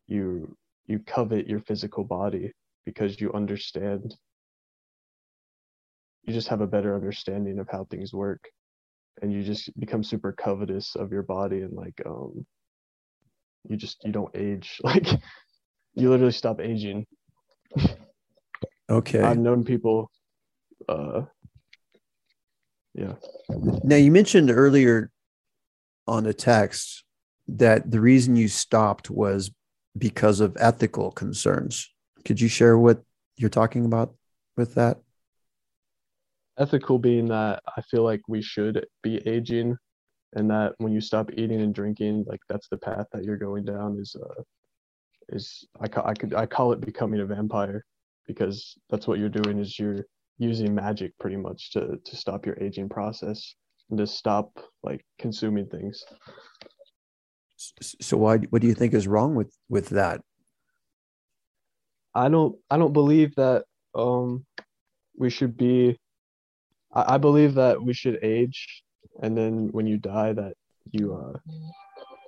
you 0.07 0.55
you 0.87 0.99
covet 0.99 1.47
your 1.47 1.59
physical 1.59 2.03
body 2.03 2.51
because 2.85 3.19
you 3.19 3.31
understand 3.33 4.15
you 6.23 6.33
just 6.33 6.47
have 6.47 6.61
a 6.61 6.67
better 6.67 6.95
understanding 6.95 7.59
of 7.59 7.67
how 7.69 7.85
things 7.85 8.13
work 8.13 8.49
and 9.21 9.31
you 9.31 9.43
just 9.43 9.77
become 9.79 10.03
super 10.03 10.31
covetous 10.31 10.95
of 10.95 11.11
your 11.11 11.23
body 11.23 11.61
and 11.61 11.73
like 11.73 12.01
um 12.05 12.45
you 13.69 13.77
just 13.77 14.03
you 14.03 14.11
don't 14.11 14.35
age. 14.35 14.79
Like 14.83 15.07
you 15.95 16.09
literally 16.09 16.31
stop 16.31 16.59
aging. 16.59 17.05
Okay. 18.89 19.21
I've 19.21 19.37
known 19.37 19.63
people 19.63 20.09
uh 20.89 21.21
yeah. 22.93 23.13
Now 23.83 23.95
you 23.95 24.11
mentioned 24.11 24.51
earlier 24.51 25.11
on 26.07 26.23
the 26.23 26.33
text 26.33 27.03
that 27.47 27.89
the 27.91 27.99
reason 27.99 28.35
you 28.35 28.47
stopped 28.47 29.09
was 29.09 29.51
because 29.97 30.39
of 30.39 30.57
ethical 30.59 31.11
concerns. 31.11 31.89
Could 32.25 32.41
you 32.41 32.47
share 32.47 32.77
what 32.77 33.01
you're 33.37 33.49
talking 33.49 33.85
about 33.85 34.15
with 34.55 34.75
that 34.75 34.97
ethical 36.59 36.99
being 36.99 37.27
that 37.27 37.61
i 37.77 37.81
feel 37.81 38.03
like 38.03 38.21
we 38.27 38.41
should 38.41 38.85
be 39.01 39.17
aging 39.27 39.75
and 40.33 40.49
that 40.49 40.73
when 40.77 40.91
you 40.91 41.01
stop 41.01 41.29
eating 41.33 41.61
and 41.61 41.73
drinking 41.73 42.23
like 42.27 42.39
that's 42.49 42.67
the 42.69 42.77
path 42.77 43.07
that 43.11 43.23
you're 43.23 43.37
going 43.37 43.65
down 43.65 43.97
is 43.99 44.15
uh 44.21 44.41
is 45.29 45.65
i, 45.81 45.87
ca- 45.87 46.05
I 46.05 46.13
could 46.13 46.33
i 46.33 46.45
call 46.45 46.73
it 46.73 46.81
becoming 46.81 47.21
a 47.21 47.25
vampire 47.25 47.83
because 48.27 48.75
that's 48.89 49.07
what 49.07 49.19
you're 49.19 49.29
doing 49.29 49.59
is 49.59 49.77
you're 49.77 50.05
using 50.37 50.73
magic 50.73 51.13
pretty 51.19 51.37
much 51.37 51.71
to 51.71 51.97
to 52.03 52.15
stop 52.15 52.45
your 52.45 52.57
aging 52.59 52.89
process 52.89 53.55
and 53.89 53.97
to 53.97 54.07
stop 54.07 54.51
like 54.81 55.05
consuming 55.19 55.67
things. 55.67 56.03
So 57.57 58.17
why 58.17 58.37
what 58.37 58.61
do 58.61 58.67
you 58.67 58.73
think 58.73 58.93
is 58.93 59.07
wrong 59.07 59.35
with 59.35 59.55
with 59.69 59.89
that? 59.89 60.21
I 62.15 62.29
don't 62.29 62.55
i 62.69 62.77
don't 62.77 62.93
believe 62.93 63.35
that 63.35 63.65
um 63.95 64.45
we 65.17 65.29
should 65.29 65.57
be 65.57 65.97
I, 66.93 67.15
I 67.15 67.17
believe 67.17 67.55
that 67.55 67.81
we 67.81 67.93
should 67.93 68.19
age 68.23 68.83
and 69.21 69.37
then 69.37 69.69
when 69.71 69.85
you 69.85 69.97
die 69.97 70.33
that 70.33 70.53
you 70.91 71.15
uh 71.15 71.37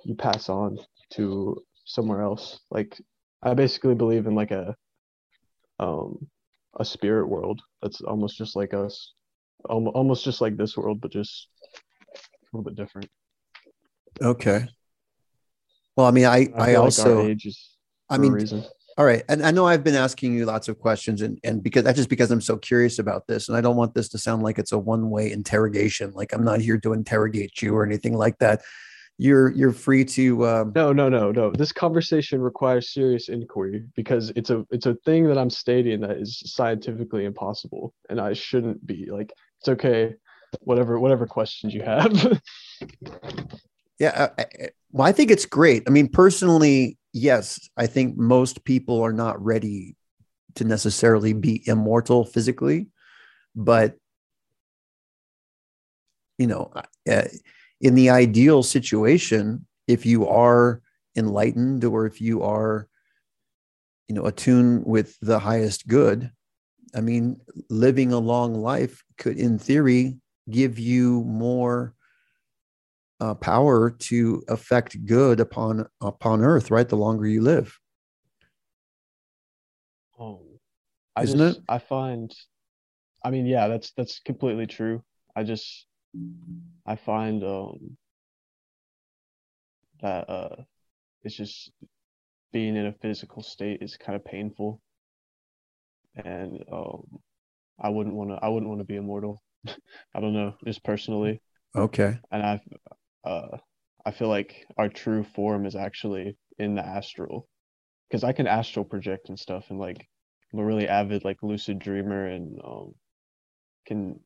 you 0.04 0.14
pass 0.14 0.48
on 0.48 0.78
to 1.10 1.62
somewhere 1.84 2.22
else. 2.22 2.60
Like 2.70 2.98
i 3.42 3.54
basically 3.54 3.94
believe 3.94 4.26
in 4.26 4.34
like 4.34 4.50
a 4.50 4.74
um 5.78 6.26
a 6.78 6.84
spirit 6.84 7.26
world 7.26 7.60
that's 7.82 8.00
almost 8.00 8.36
just 8.36 8.56
like 8.56 8.74
us 8.74 9.12
almost 9.64 10.24
just 10.24 10.40
like 10.40 10.56
this 10.56 10.76
world 10.76 11.00
but 11.00 11.10
just 11.10 11.48
a 12.14 12.56
little 12.56 12.64
bit 12.64 12.76
different. 12.76 13.08
Okay. 14.22 14.66
Well 15.96 16.06
i 16.06 16.10
mean 16.10 16.26
i 16.26 16.48
i, 16.56 16.72
I 16.72 16.74
also 16.74 17.28
like 17.28 17.38
i 18.10 18.18
mean 18.18 18.32
all 18.98 19.04
right. 19.04 19.22
And 19.28 19.44
I 19.44 19.50
know 19.50 19.66
I've 19.66 19.84
been 19.84 19.94
asking 19.94 20.34
you 20.34 20.46
lots 20.46 20.68
of 20.68 20.78
questions 20.78 21.20
and, 21.20 21.38
and 21.44 21.62
because 21.62 21.84
that's 21.84 21.96
just 21.96 22.08
because 22.08 22.30
I'm 22.30 22.40
so 22.40 22.56
curious 22.56 22.98
about 22.98 23.26
this. 23.26 23.48
And 23.48 23.56
I 23.56 23.60
don't 23.60 23.76
want 23.76 23.94
this 23.94 24.08
to 24.10 24.18
sound 24.18 24.42
like 24.42 24.58
it's 24.58 24.72
a 24.72 24.78
one-way 24.78 25.30
interrogation. 25.30 26.12
Like 26.12 26.32
I'm 26.32 26.44
not 26.44 26.60
here 26.60 26.78
to 26.78 26.94
interrogate 26.94 27.60
you 27.60 27.76
or 27.76 27.84
anything 27.84 28.16
like 28.16 28.38
that. 28.38 28.62
You're 29.18 29.50
you're 29.52 29.72
free 29.72 30.04
to 30.04 30.46
um... 30.46 30.72
No, 30.74 30.92
no, 30.92 31.10
no, 31.10 31.30
no. 31.30 31.50
This 31.50 31.72
conversation 31.72 32.40
requires 32.40 32.92
serious 32.92 33.28
inquiry 33.28 33.84
because 33.96 34.30
it's 34.34 34.50
a 34.50 34.66
it's 34.70 34.86
a 34.86 34.94
thing 35.06 35.26
that 35.28 35.38
I'm 35.38 35.50
stating 35.50 36.00
that 36.00 36.18
is 36.18 36.42
scientifically 36.46 37.26
impossible. 37.26 37.94
And 38.08 38.18
I 38.20 38.32
shouldn't 38.32 38.86
be 38.86 39.10
like 39.10 39.32
it's 39.60 39.68
okay, 39.68 40.14
whatever 40.60 40.98
whatever 40.98 41.26
questions 41.26 41.74
you 41.74 41.82
have. 41.82 42.40
yeah. 43.98 44.30
I, 44.38 44.46
well, 44.92 45.06
I 45.06 45.12
think 45.12 45.30
it's 45.30 45.46
great. 45.46 45.82
I 45.86 45.90
mean, 45.90 46.08
personally, 46.08 46.96
yes, 47.16 47.68
I 47.76 47.86
think 47.86 48.16
most 48.16 48.64
people 48.64 49.00
are 49.00 49.12
not 49.12 49.42
ready 49.42 49.96
to 50.56 50.64
necessarily 50.64 51.32
be 51.32 51.66
immortal 51.66 52.24
physically, 52.24 52.88
but 53.54 53.96
you 56.38 56.46
know, 56.46 56.70
uh, 57.10 57.22
in 57.80 57.94
the 57.94 58.10
ideal 58.10 58.62
situation, 58.62 59.66
if 59.88 60.04
you 60.04 60.28
are 60.28 60.82
enlightened 61.16 61.84
or 61.84 62.04
if 62.04 62.20
you 62.20 62.42
are, 62.42 62.88
you 64.08 64.14
know, 64.14 64.26
attuned 64.26 64.84
with 64.84 65.16
the 65.20 65.38
highest 65.38 65.88
good, 65.88 66.30
I 66.94 67.00
mean, 67.00 67.40
living 67.70 68.12
a 68.12 68.18
long 68.18 68.54
life 68.54 69.02
could, 69.16 69.38
in 69.38 69.58
theory, 69.58 70.18
give 70.50 70.78
you 70.78 71.24
more 71.24 71.94
uh, 73.20 73.34
power 73.34 73.90
to 73.90 74.42
affect 74.48 75.04
good 75.06 75.40
upon 75.40 75.86
upon 76.00 76.42
earth 76.42 76.70
right? 76.70 76.88
The 76.88 76.96
longer 76.96 77.26
you 77.26 77.42
live. 77.42 77.78
Oh 80.18 80.42
I 81.14 81.22
isn't 81.22 81.40
just, 81.40 81.58
it 81.58 81.62
i 81.68 81.78
find 81.78 82.34
i 83.24 83.30
mean 83.30 83.46
yeah 83.46 83.68
that's 83.68 83.92
that's 83.92 84.20
completely 84.20 84.66
true. 84.66 85.02
I 85.34 85.42
just 85.42 85.86
i 86.86 86.96
find 86.96 87.42
um 87.44 87.96
that 90.02 90.28
uh 90.28 90.56
it's 91.22 91.34
just 91.34 91.72
being 92.52 92.76
in 92.76 92.86
a 92.86 92.92
physical 92.92 93.42
state 93.42 93.82
is 93.82 93.96
kind 93.96 94.16
of 94.16 94.24
painful. 94.24 94.80
And 96.16 96.64
um 96.72 97.02
i 97.80 97.88
wouldn't 97.88 98.14
want 98.14 98.30
to 98.30 98.36
i 98.42 98.48
wouldn't 98.48 98.68
want 98.68 98.80
to 98.80 98.84
be 98.84 98.96
immortal. 98.96 99.42
I 100.14 100.20
don't 100.20 100.32
know 100.34 100.54
just 100.64 100.84
personally. 100.84 101.40
Okay. 101.74 102.18
and 102.30 102.42
I, 102.42 102.60
uh, 103.26 103.58
I 104.04 104.12
feel 104.12 104.28
like 104.28 104.66
our 104.78 104.88
true 104.88 105.24
form 105.24 105.66
is 105.66 105.74
actually 105.74 106.36
in 106.58 106.76
the 106.76 106.86
astral, 106.86 107.48
because 108.08 108.22
I 108.24 108.32
can 108.32 108.46
astral 108.46 108.84
project 108.84 109.28
and 109.28 109.38
stuff, 109.38 109.66
and 109.70 109.78
like 109.78 110.06
I'm 110.52 110.60
a 110.60 110.64
really 110.64 110.88
avid 110.88 111.24
like 111.24 111.42
lucid 111.42 111.78
dreamer, 111.80 112.26
and 112.26 112.60
um, 112.64 112.94
can 113.86 114.20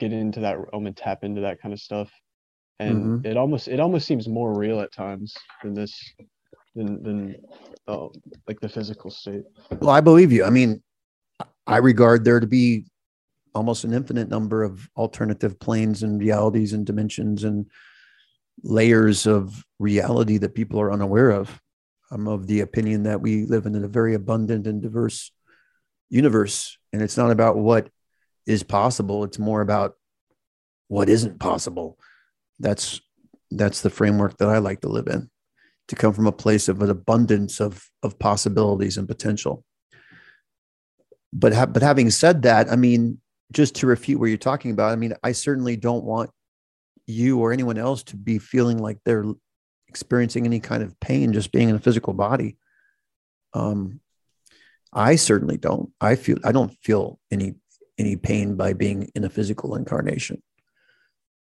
get 0.00 0.12
into 0.12 0.40
that 0.40 0.58
realm 0.58 0.86
and 0.86 0.96
tap 0.96 1.22
into 1.22 1.42
that 1.42 1.62
kind 1.62 1.72
of 1.72 1.80
stuff, 1.80 2.10
and 2.80 3.24
it 3.24 3.36
almost 3.36 3.68
it 3.68 3.78
almost 3.78 4.06
seems 4.06 4.28
more 4.28 4.58
real 4.58 4.80
at 4.80 4.92
times 4.92 5.32
than 5.62 5.74
this, 5.74 5.94
than 6.74 7.02
than 7.02 7.36
uh, 7.86 8.08
like 8.48 8.60
the 8.60 8.68
physical 8.68 9.10
state. 9.10 9.44
Well, 9.78 9.90
I 9.90 10.00
believe 10.00 10.32
you. 10.32 10.44
I 10.44 10.50
mean, 10.50 10.82
I 11.66 11.76
regard 11.76 12.24
there 12.24 12.40
to 12.40 12.46
be 12.48 12.86
almost 13.54 13.84
an 13.84 13.92
infinite 13.92 14.28
number 14.28 14.62
of 14.64 14.88
alternative 14.96 15.58
planes 15.60 16.02
and 16.02 16.20
realities 16.20 16.72
and 16.72 16.84
dimensions 16.84 17.44
and 17.44 17.66
layers 18.62 19.26
of 19.26 19.64
reality 19.78 20.38
that 20.38 20.54
people 20.54 20.80
are 20.80 20.92
unaware 20.92 21.30
of. 21.30 21.60
I'm 22.10 22.26
of 22.26 22.46
the 22.46 22.60
opinion 22.60 23.04
that 23.04 23.20
we 23.20 23.44
live 23.44 23.66
in 23.66 23.76
a 23.76 23.88
very 23.88 24.14
abundant 24.14 24.66
and 24.66 24.82
diverse 24.82 25.30
universe. 26.08 26.76
And 26.92 27.02
it's 27.02 27.16
not 27.16 27.30
about 27.30 27.56
what 27.56 27.88
is 28.46 28.62
possible, 28.62 29.24
it's 29.24 29.38
more 29.38 29.60
about 29.60 29.94
what 30.88 31.08
isn't 31.08 31.38
possible. 31.38 31.98
That's 32.58 33.00
that's 33.50 33.80
the 33.80 33.90
framework 33.90 34.36
that 34.38 34.48
I 34.48 34.58
like 34.58 34.80
to 34.82 34.88
live 34.88 35.08
in, 35.08 35.30
to 35.88 35.96
come 35.96 36.12
from 36.12 36.26
a 36.26 36.32
place 36.32 36.68
of 36.68 36.82
an 36.82 36.90
abundance 36.90 37.60
of, 37.60 37.84
of 38.02 38.18
possibilities 38.18 38.96
and 38.96 39.08
potential. 39.08 39.64
But 41.32 41.52
ha- 41.52 41.66
but 41.66 41.82
having 41.82 42.10
said 42.10 42.42
that, 42.42 42.70
I 42.70 42.76
mean, 42.76 43.20
just 43.52 43.76
to 43.76 43.86
refute 43.86 44.20
what 44.20 44.26
you're 44.26 44.36
talking 44.36 44.70
about, 44.70 44.92
I 44.92 44.96
mean, 44.96 45.14
I 45.22 45.32
certainly 45.32 45.76
don't 45.76 46.04
want 46.04 46.30
you 47.10 47.38
or 47.38 47.52
anyone 47.52 47.78
else 47.78 48.02
to 48.04 48.16
be 48.16 48.38
feeling 48.38 48.78
like 48.78 48.98
they're 49.04 49.24
experiencing 49.88 50.46
any 50.46 50.60
kind 50.60 50.82
of 50.82 50.98
pain 51.00 51.32
just 51.32 51.52
being 51.52 51.68
in 51.68 51.76
a 51.76 51.80
physical 51.80 52.14
body. 52.14 52.56
Um, 53.52 54.00
I 54.92 55.16
certainly 55.16 55.56
don't. 55.56 55.90
I 56.00 56.14
feel 56.16 56.38
I 56.44 56.52
don't 56.52 56.72
feel 56.82 57.18
any 57.30 57.54
any 57.98 58.16
pain 58.16 58.56
by 58.56 58.72
being 58.72 59.10
in 59.14 59.24
a 59.24 59.30
physical 59.30 59.76
incarnation. 59.76 60.42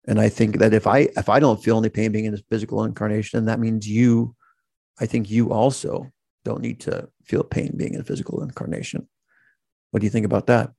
And 0.06 0.20
I 0.20 0.28
think 0.28 0.58
that 0.58 0.74
if 0.74 0.86
I 0.86 1.08
if 1.16 1.28
I 1.28 1.40
don't 1.40 1.62
feel 1.62 1.78
any 1.78 1.88
pain 1.88 2.12
being 2.12 2.26
in 2.26 2.34
a 2.34 2.44
physical 2.50 2.84
incarnation, 2.84 3.46
that 3.46 3.60
means 3.60 3.88
you, 3.88 4.36
I 5.00 5.06
think 5.06 5.30
you 5.30 5.52
also 5.52 6.10
don't 6.44 6.60
need 6.60 6.80
to 6.80 7.08
feel 7.24 7.42
pain 7.42 7.72
being 7.76 7.94
in 7.94 8.00
a 8.00 8.04
physical 8.04 8.42
incarnation. 8.42 9.08
What 9.90 10.00
do 10.00 10.06
you 10.06 10.10
think 10.10 10.26
about 10.26 10.46
that? 10.48 10.72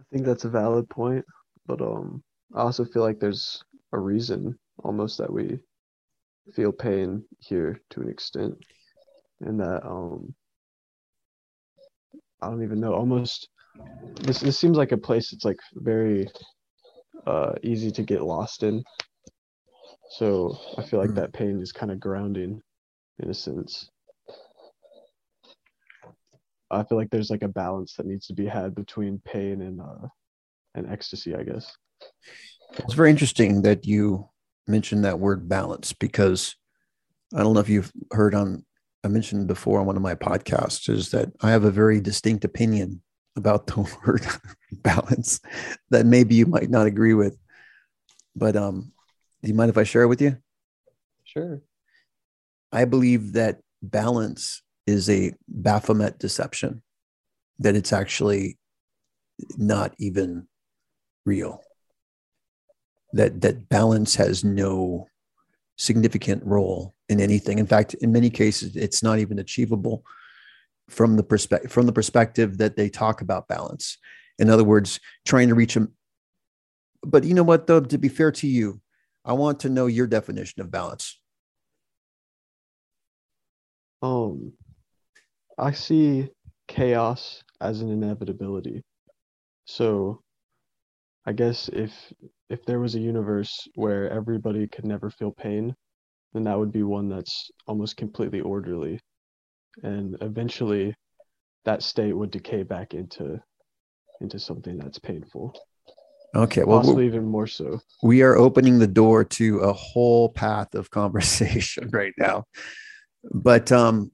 I 0.00 0.02
think 0.10 0.24
that's 0.24 0.46
a 0.46 0.48
valid 0.48 0.88
point, 0.88 1.26
but 1.66 1.82
um, 1.82 2.22
I 2.54 2.60
also 2.60 2.84
feel 2.84 3.02
like 3.02 3.20
there's 3.20 3.62
a 3.92 3.98
reason 3.98 4.58
almost 4.84 5.18
that 5.18 5.32
we 5.32 5.58
feel 6.54 6.72
pain 6.72 7.24
here 7.40 7.80
to 7.90 8.00
an 8.00 8.08
extent, 8.08 8.54
and 9.40 9.60
that 9.60 9.84
um, 9.86 10.34
I 12.40 12.48
don't 12.48 12.62
even 12.62 12.80
know. 12.80 12.94
Almost, 12.94 13.48
this 14.22 14.40
this 14.40 14.58
seems 14.58 14.76
like 14.76 14.92
a 14.92 14.96
place 14.98 15.30
that's 15.30 15.44
like 15.44 15.58
very 15.74 16.28
uh 17.26 17.52
easy 17.62 17.90
to 17.90 18.02
get 18.02 18.22
lost 18.22 18.62
in. 18.62 18.82
So 20.10 20.58
I 20.78 20.82
feel 20.82 21.00
like 21.00 21.10
Mm. 21.10 21.16
that 21.16 21.32
pain 21.32 21.60
is 21.60 21.72
kind 21.72 21.92
of 21.92 22.00
grounding, 22.00 22.62
in 23.18 23.30
a 23.30 23.34
sense. 23.34 23.90
I 26.70 26.82
feel 26.84 26.98
like 26.98 27.10
there's 27.10 27.30
like 27.30 27.42
a 27.42 27.48
balance 27.48 27.94
that 27.94 28.06
needs 28.06 28.26
to 28.26 28.34
be 28.34 28.46
had 28.46 28.74
between 28.74 29.20
pain 29.24 29.62
and 29.62 29.80
uh 29.80 30.08
and 30.74 30.86
ecstasy, 30.90 31.34
I 31.34 31.42
guess. 31.42 31.76
It's 32.78 32.94
very 32.94 33.10
interesting 33.10 33.62
that 33.62 33.86
you 33.86 34.28
mentioned 34.66 35.04
that 35.04 35.18
word 35.18 35.48
balance 35.48 35.92
because 35.92 36.56
I 37.34 37.42
don't 37.42 37.54
know 37.54 37.60
if 37.60 37.68
you've 37.68 37.92
heard 38.12 38.34
on, 38.34 38.64
I 39.04 39.08
mentioned 39.08 39.46
before 39.46 39.80
on 39.80 39.86
one 39.86 39.96
of 39.96 40.02
my 40.02 40.14
podcasts, 40.14 40.88
is 40.88 41.10
that 41.10 41.30
I 41.42 41.50
have 41.50 41.64
a 41.64 41.70
very 41.70 42.00
distinct 42.00 42.44
opinion 42.44 43.02
about 43.36 43.66
the 43.66 43.80
word 44.06 44.26
balance 44.72 45.40
that 45.90 46.06
maybe 46.06 46.34
you 46.34 46.46
might 46.46 46.70
not 46.70 46.86
agree 46.86 47.14
with. 47.14 47.36
But 48.36 48.56
um, 48.56 48.92
do 49.42 49.48
you 49.48 49.54
mind 49.54 49.70
if 49.70 49.78
I 49.78 49.84
share 49.84 50.02
it 50.02 50.08
with 50.08 50.22
you? 50.22 50.36
Sure. 51.24 51.60
I 52.72 52.84
believe 52.84 53.32
that 53.32 53.60
balance 53.82 54.62
is 54.86 55.08
a 55.10 55.32
Baphomet 55.46 56.18
deception, 56.18 56.82
that 57.58 57.76
it's 57.76 57.92
actually 57.92 58.58
not 59.56 59.94
even 59.98 60.48
real. 61.24 61.62
That 63.12 63.40
that 63.40 63.68
balance 63.68 64.14
has 64.16 64.44
no 64.44 65.08
significant 65.76 66.44
role 66.44 66.94
in 67.08 67.20
anything. 67.20 67.58
In 67.58 67.66
fact, 67.66 67.94
in 67.94 68.12
many 68.12 68.28
cases, 68.28 68.76
it's 68.76 69.02
not 69.02 69.18
even 69.18 69.38
achievable 69.38 70.04
from 70.88 71.16
the 71.16 71.22
perspective 71.22 71.70
from 71.70 71.86
the 71.86 71.92
perspective 71.92 72.58
that 72.58 72.76
they 72.76 72.88
talk 72.88 73.20
about 73.20 73.48
balance. 73.48 73.98
In 74.38 74.50
other 74.50 74.64
words, 74.64 75.00
trying 75.26 75.48
to 75.48 75.54
reach 75.54 75.74
them. 75.74 75.94
But 77.02 77.24
you 77.24 77.34
know 77.34 77.42
what, 77.42 77.66
though, 77.66 77.80
to 77.80 77.98
be 77.98 78.08
fair 78.08 78.32
to 78.32 78.46
you, 78.46 78.80
I 79.24 79.32
want 79.32 79.60
to 79.60 79.68
know 79.68 79.86
your 79.86 80.06
definition 80.06 80.60
of 80.60 80.70
balance. 80.70 81.18
Um, 84.02 84.52
I 85.58 85.72
see 85.72 86.28
chaos 86.68 87.42
as 87.60 87.80
an 87.80 87.90
inevitability. 87.90 88.84
So, 89.64 90.22
I 91.26 91.32
guess 91.32 91.68
if 91.68 91.92
if 92.50 92.64
there 92.64 92.80
was 92.80 92.94
a 92.94 93.00
universe 93.00 93.68
where 93.74 94.10
everybody 94.10 94.66
could 94.66 94.86
never 94.86 95.10
feel 95.10 95.30
pain, 95.30 95.74
then 96.32 96.44
that 96.44 96.58
would 96.58 96.72
be 96.72 96.82
one 96.82 97.08
that's 97.08 97.50
almost 97.66 97.96
completely 97.96 98.40
orderly. 98.40 99.00
And 99.82 100.16
eventually 100.20 100.94
that 101.64 101.82
state 101.82 102.12
would 102.16 102.30
decay 102.30 102.62
back 102.62 102.94
into 102.94 103.40
into 104.20 104.38
something 104.38 104.78
that's 104.78 104.98
painful. 104.98 105.54
Okay, 106.34 106.64
well, 106.64 106.80
Possibly 106.80 107.06
even 107.06 107.24
more 107.24 107.46
so. 107.46 107.80
we 108.02 108.22
are 108.22 108.36
opening 108.36 108.78
the 108.78 108.86
door 108.86 109.24
to 109.24 109.60
a 109.60 109.72
whole 109.72 110.28
path 110.28 110.74
of 110.74 110.90
conversation 111.02 111.88
right 111.92 112.12
now. 112.18 112.44
But 113.32 113.70
um, 113.72 114.10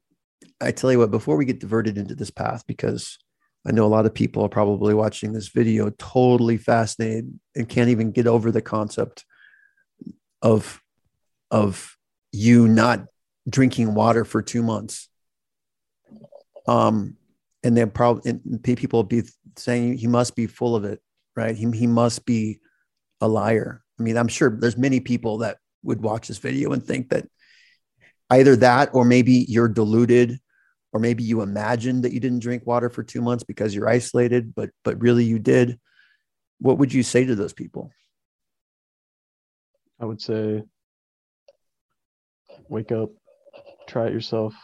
I 0.61 0.71
tell 0.73 0.93
you 0.93 0.99
what, 0.99 1.11
before 1.11 1.37
we 1.37 1.45
get 1.45 1.61
diverted 1.61 1.99
into 1.99 2.15
this 2.15 2.31
path, 2.31 2.65
because 2.67 3.19
I 3.67 3.73
know 3.73 3.87
a 3.87 3.89
lot 3.89 4.07
of 4.07 4.15
people 4.15 4.45
are 4.45 4.49
probably 4.49 4.93
watching 4.95 5.33
this 5.33 5.49
video 5.49 5.91
totally 5.91 6.59
fascinated 6.59 7.39
and 7.57 7.69
can't 7.69 7.89
even 7.89 8.13
get 8.13 8.27
over 8.27 8.51
the 8.51 8.63
concept 8.63 9.25
of 10.43 10.81
of 11.51 11.97
you 12.33 12.69
not 12.69 13.07
drinking 13.49 13.95
water 13.95 14.25
for 14.25 14.43
two 14.43 14.63
months. 14.63 15.09
Um, 16.67 17.17
and 17.63 17.77
then 17.77 17.91
probably 17.91 18.39
people 18.77 19.03
be 19.03 19.23
saying 19.57 19.99
he 19.99 20.07
must 20.07 20.37
be 20.37 20.47
full 20.47 20.77
of 20.77 20.85
it, 20.85 21.01
right? 21.35 21.57
He 21.57 21.71
he 21.71 21.87
must 21.87 22.27
be 22.27 22.61
a 23.21 23.29
liar. 23.29 23.83
I 23.99 24.03
mean, 24.03 24.19
I'm 24.19 24.29
sure 24.29 24.51
there's 24.51 24.77
many 24.77 25.01
people 25.01 25.39
that 25.39 25.59
would 25.83 26.03
watch 26.03 26.29
this 26.29 26.39
video 26.39 26.73
and 26.73 26.85
think 26.85 27.11
that 27.11 27.27
either 28.31 28.57
that 28.57 28.91
or 28.93 29.05
maybe 29.05 29.47
you're 29.49 29.69
deluded 29.69 30.39
or 30.95 31.01
maybe 31.01 31.25
you 31.25 31.43
imagined 31.43 32.05
that 32.05 32.13
you 32.13 32.21
didn't 32.21 32.39
drink 32.39 32.65
water 32.65 32.89
for 32.89 33.03
2 33.03 33.21
months 33.21 33.43
because 33.43 33.75
you're 33.75 33.89
isolated, 33.89 34.55
but 34.55 34.71
but 34.85 34.99
really 35.03 35.25
you 35.25 35.41
did. 35.41 35.79
What 36.61 36.79
would 36.79 36.95
you 36.95 37.03
say 37.03 37.27
to 37.27 37.35
those 37.35 37.53
people? 37.53 37.91
I 40.01 40.05
would 40.07 40.23
say 40.23 40.63
wake 42.69 42.93
up, 42.93 43.11
try 43.89 44.07
it 44.07 44.13
yourself. 44.13 44.55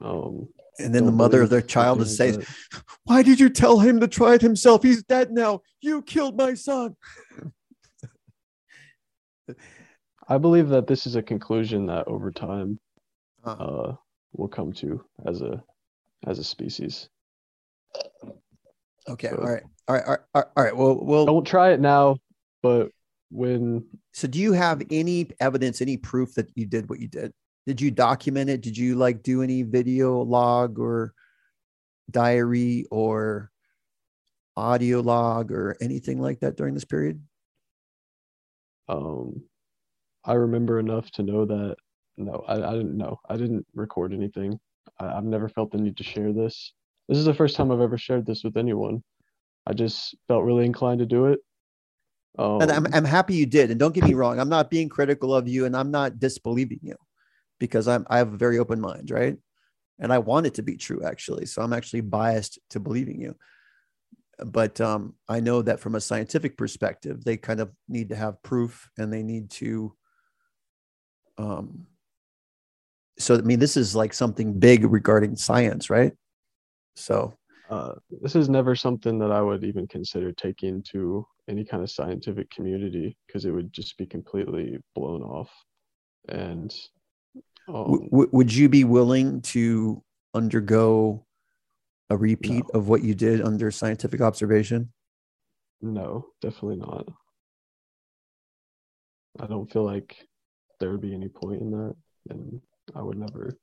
Um, 0.00 0.48
And 0.78 0.94
then 0.94 1.04
the 1.04 1.12
mother 1.12 1.42
of 1.42 1.50
their 1.50 1.60
child 1.60 2.00
is 2.00 2.16
saying, 2.16 2.42
"Why 3.04 3.22
did 3.22 3.38
you 3.40 3.50
tell 3.50 3.80
him 3.80 4.00
to 4.00 4.08
try 4.08 4.34
it 4.34 4.42
himself? 4.42 4.82
He's 4.82 5.02
dead 5.02 5.32
now. 5.32 5.60
You 5.82 6.02
killed 6.02 6.36
my 6.36 6.54
son." 6.54 6.96
I 10.28 10.38
believe 10.38 10.68
that 10.70 10.86
this 10.86 11.06
is 11.06 11.14
a 11.16 11.22
conclusion 11.22 11.86
that 11.86 12.08
over 12.08 12.32
time 12.32 12.80
Uh, 13.44 13.94
will 14.38 14.48
come 14.48 14.72
to 14.72 15.04
as 15.26 15.42
a 15.42 15.62
as 16.26 16.38
a 16.38 16.44
species. 16.44 17.08
okay, 19.08 19.28
so-. 19.28 19.36
All 19.36 19.48
right, 19.52 19.62
all 19.88 19.94
right, 19.96 20.04
all 20.06 20.16
right, 20.34 20.44
all 20.56 20.64
right. 20.64 20.76
Well, 20.76 20.98
well, 21.02 21.26
Don't 21.26 21.46
try 21.46 21.72
it 21.72 21.80
now, 21.80 22.16
but 22.62 22.90
when 23.30 23.84
So 24.12 24.26
do 24.26 24.38
you 24.38 24.52
have 24.52 24.82
any 24.90 25.28
evidence, 25.40 25.82
any 25.82 25.96
proof 25.96 26.34
that 26.34 26.50
you 26.54 26.64
did 26.66 26.88
what 26.88 27.00
you 27.00 27.08
did? 27.08 27.32
Did 27.66 27.80
you 27.80 27.90
document 27.90 28.48
it? 28.48 28.62
Did 28.62 28.78
you 28.78 28.94
like 28.94 29.22
do 29.22 29.42
any 29.42 29.62
video 29.62 30.22
log 30.22 30.78
or 30.78 31.12
diary 32.10 32.86
or 32.90 33.50
audio 34.56 35.00
log 35.00 35.52
or 35.52 35.76
anything 35.80 36.20
like 36.20 36.40
that 36.40 36.56
during 36.56 36.74
this 36.74 36.86
period? 36.86 37.22
um 38.88 39.42
I 40.24 40.32
remember 40.34 40.78
enough 40.78 41.10
to 41.12 41.22
know 41.22 41.44
that 41.44 41.76
no, 42.18 42.44
I, 42.46 42.54
I 42.56 42.72
didn't 42.72 42.96
know. 42.96 43.20
I 43.28 43.36
didn't 43.36 43.66
record 43.74 44.12
anything. 44.12 44.58
I, 45.00 45.06
I've 45.06 45.24
never 45.24 45.48
felt 45.48 45.70
the 45.70 45.78
need 45.78 45.96
to 45.96 46.04
share 46.04 46.32
this. 46.32 46.72
This 47.08 47.18
is 47.18 47.24
the 47.24 47.34
first 47.34 47.56
time 47.56 47.70
I've 47.70 47.80
ever 47.80 47.96
shared 47.96 48.26
this 48.26 48.44
with 48.44 48.56
anyone. 48.56 49.02
I 49.66 49.72
just 49.72 50.16
felt 50.26 50.44
really 50.44 50.66
inclined 50.66 50.98
to 51.00 51.06
do 51.06 51.26
it. 51.26 51.40
Um, 52.38 52.62
and 52.62 52.70
I'm, 52.70 52.86
I'm 52.92 53.04
happy 53.04 53.34
you 53.34 53.46
did. 53.46 53.70
And 53.70 53.80
don't 53.80 53.94
get 53.94 54.04
me 54.04 54.14
wrong, 54.14 54.38
I'm 54.38 54.48
not 54.48 54.70
being 54.70 54.88
critical 54.88 55.34
of 55.34 55.48
you 55.48 55.64
and 55.64 55.76
I'm 55.76 55.90
not 55.90 56.18
disbelieving 56.18 56.80
you 56.82 56.96
because 57.58 57.88
I'm, 57.88 58.06
I 58.08 58.18
have 58.18 58.32
a 58.32 58.36
very 58.36 58.58
open 58.58 58.80
mind, 58.80 59.10
right? 59.10 59.36
And 59.98 60.12
I 60.12 60.18
want 60.18 60.46
it 60.46 60.54
to 60.54 60.62
be 60.62 60.76
true, 60.76 61.02
actually. 61.04 61.46
So 61.46 61.62
I'm 61.62 61.72
actually 61.72 62.02
biased 62.02 62.58
to 62.70 62.80
believing 62.80 63.20
you. 63.20 63.34
But 64.38 64.80
um, 64.80 65.14
I 65.28 65.40
know 65.40 65.62
that 65.62 65.80
from 65.80 65.96
a 65.96 66.00
scientific 66.00 66.56
perspective, 66.56 67.24
they 67.24 67.36
kind 67.36 67.58
of 67.58 67.72
need 67.88 68.10
to 68.10 68.16
have 68.16 68.40
proof 68.42 68.88
and 68.96 69.12
they 69.12 69.24
need 69.24 69.50
to. 69.52 69.94
Um, 71.38 71.87
so, 73.18 73.36
I 73.36 73.40
mean, 73.42 73.58
this 73.58 73.76
is 73.76 73.94
like 73.96 74.12
something 74.12 74.58
big 74.58 74.84
regarding 74.84 75.36
science, 75.36 75.90
right? 75.90 76.12
So, 76.96 77.34
uh, 77.68 77.94
this 78.22 78.34
is 78.34 78.48
never 78.48 78.74
something 78.74 79.18
that 79.18 79.30
I 79.30 79.42
would 79.42 79.64
even 79.64 79.86
consider 79.86 80.32
taking 80.32 80.82
to 80.92 81.26
any 81.48 81.64
kind 81.64 81.82
of 81.82 81.90
scientific 81.90 82.50
community 82.50 83.16
because 83.26 83.44
it 83.44 83.50
would 83.50 83.72
just 83.72 83.96
be 83.98 84.06
completely 84.06 84.78
blown 84.94 85.22
off. 85.22 85.50
And 86.28 86.74
um, 87.68 88.08
w- 88.10 88.28
would 88.32 88.54
you 88.54 88.68
be 88.68 88.84
willing 88.84 89.42
to 89.42 90.02
undergo 90.34 91.26
a 92.10 92.16
repeat 92.16 92.64
No. 92.72 92.80
of 92.80 92.88
what 92.88 93.02
you 93.02 93.14
did 93.14 93.42
under 93.42 93.70
scientific 93.70 94.20
observation? 94.20 94.92
no, 95.80 96.26
definitely 96.40 96.76
not. 96.76 97.06
I 99.38 99.46
don't 99.46 99.70
feel 99.70 99.84
like 99.84 100.16
there 100.80 100.90
would 100.90 101.00
be 101.00 101.14
any 101.14 101.28
point 101.28 101.60
in 101.60 101.70
that, 101.70 101.94
and 102.30 102.60
I 102.94 103.02
would 103.02 103.18
never, 103.18 103.56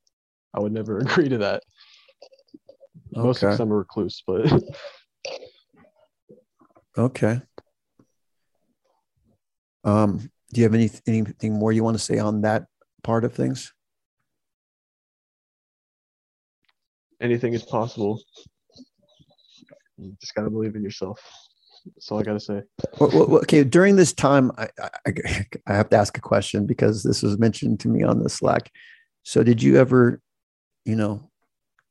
I 0.53 0.59
would 0.59 0.71
never 0.71 0.97
agree 1.05 1.29
to 1.29 1.37
that. 1.39 1.63
Most 3.11 3.43
Okay. 3.43 3.51
of 3.53 3.57
them 3.57 3.71
are 3.73 3.77
recluse, 3.77 4.23
but 4.25 4.51
Okay. 6.97 7.41
Um, 9.83 10.29
do 10.53 10.61
you 10.61 10.63
have 10.63 10.73
any 10.73 10.89
anything 11.05 11.53
more 11.53 11.71
you 11.71 11.83
want 11.83 11.97
to 11.97 12.03
say 12.03 12.17
on 12.19 12.41
that 12.41 12.65
part 13.03 13.23
of 13.25 13.33
things? 13.33 13.71
anything 17.21 17.53
is 17.53 17.63
possible. 17.63 18.21
You 19.97 20.15
just 20.19 20.35
gotta 20.35 20.49
believe 20.49 20.75
in 20.75 20.83
yourself. 20.83 21.19
That's 21.85 22.11
all 22.11 22.19
I 22.19 22.23
gotta 22.23 22.39
say. 22.39 22.61
Well, 22.99 23.09
well, 23.13 23.37
okay, 23.39 23.63
during 23.63 23.95
this 23.95 24.11
time, 24.13 24.51
I, 24.57 24.67
I 25.05 25.45
I 25.67 25.73
have 25.73 25.89
to 25.89 25.97
ask 25.97 26.17
a 26.17 26.21
question 26.21 26.65
because 26.65 27.03
this 27.03 27.21
was 27.23 27.37
mentioned 27.37 27.79
to 27.81 27.87
me 27.87 28.03
on 28.03 28.21
the 28.23 28.29
Slack. 28.29 28.71
So, 29.25 29.41
did 29.41 29.61
you 29.61 29.77
ever, 29.77 30.21
you 30.85 30.95
know, 30.95 31.31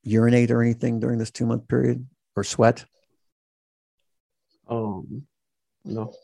urinate 0.05 0.53
or 0.53 0.63
anything 0.63 1.01
during 1.01 1.19
this 1.19 1.33
two 1.33 1.45
month 1.45 1.67
period 1.67 2.07
or 2.37 2.45
sweat? 2.45 2.85
Um, 4.71 5.27
no, 5.85 6.15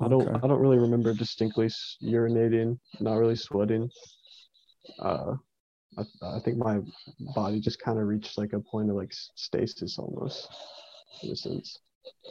I 0.00 0.06
don't. 0.06 0.22
Okay. 0.22 0.38
I 0.40 0.46
don't 0.46 0.60
really 0.60 0.78
remember 0.78 1.12
distinctly 1.14 1.68
urinating. 2.00 2.78
Not 3.00 3.16
really 3.16 3.34
sweating. 3.34 3.90
Uh, 5.00 5.34
I, 5.98 6.02
I 6.22 6.38
think 6.44 6.58
my 6.58 6.78
body 7.34 7.58
just 7.58 7.80
kind 7.80 7.98
of 7.98 8.06
reached 8.06 8.38
like 8.38 8.52
a 8.52 8.60
point 8.60 8.90
of 8.90 8.96
like 8.96 9.12
stasis 9.12 9.98
almost, 9.98 10.48
in 11.24 11.32
a 11.32 11.36
sense. 11.36 11.80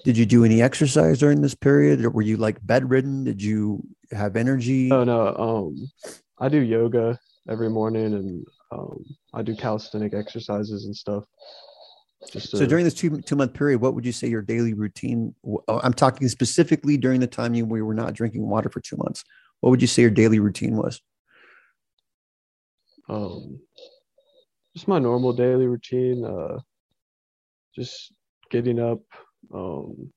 Did 0.06 0.18
you 0.18 0.26
do 0.26 0.46
any 0.46 0.62
exercise 0.62 1.20
during 1.20 1.42
this 1.42 1.54
period, 1.54 2.06
or 2.06 2.12
were 2.12 2.22
you 2.22 2.38
like 2.38 2.66
bedridden? 2.66 3.26
Did 3.26 3.42
you 3.42 3.86
have 4.14 4.38
energy? 4.38 4.90
Oh 4.90 5.04
no. 5.04 5.36
Um, 5.36 5.92
I 6.40 6.48
do 6.48 6.60
yoga 6.60 7.20
every 7.50 7.70
morning, 7.70 8.14
and 8.14 8.46
um, 8.72 9.04
I 9.34 9.42
do 9.42 9.56
calisthenic 9.56 10.14
exercises 10.14 10.86
and 10.86 10.96
stuff. 10.96 11.24
Just 12.32 12.50
So 12.52 12.60
to- 12.60 12.68
during 12.68 12.86
this 12.86 12.94
two 12.94 13.22
two 13.22 13.36
month 13.36 13.54
period, 13.54 13.82
what 13.82 13.96
would 13.96 14.06
you 14.06 14.12
say 14.12 14.28
your 14.28 14.42
daily 14.42 14.74
routine? 14.74 15.36
oh, 15.46 15.80
I'm 15.84 15.94
talking 15.94 16.28
specifically 16.30 16.98
during 16.98 17.20
the 17.20 17.28
time 17.28 17.54
you 17.54 17.66
we 17.66 17.82
were 17.82 17.94
not 17.94 18.14
drinking 18.14 18.48
water 18.50 18.70
for 18.70 18.80
two 18.80 18.98
months. 18.98 19.24
What 19.60 19.70
would 19.70 19.82
you 19.82 19.88
say 19.88 20.02
your 20.02 20.12
daily 20.12 20.40
routine 20.40 20.76
was? 20.78 21.02
um 23.10 23.60
just 24.74 24.88
my 24.88 24.98
normal 24.98 25.34
daily 25.34 25.68
routine 25.68 26.24
uh 26.24 26.58
just 27.76 28.14
getting 28.50 28.80
up 28.80 29.00
um 29.54 30.10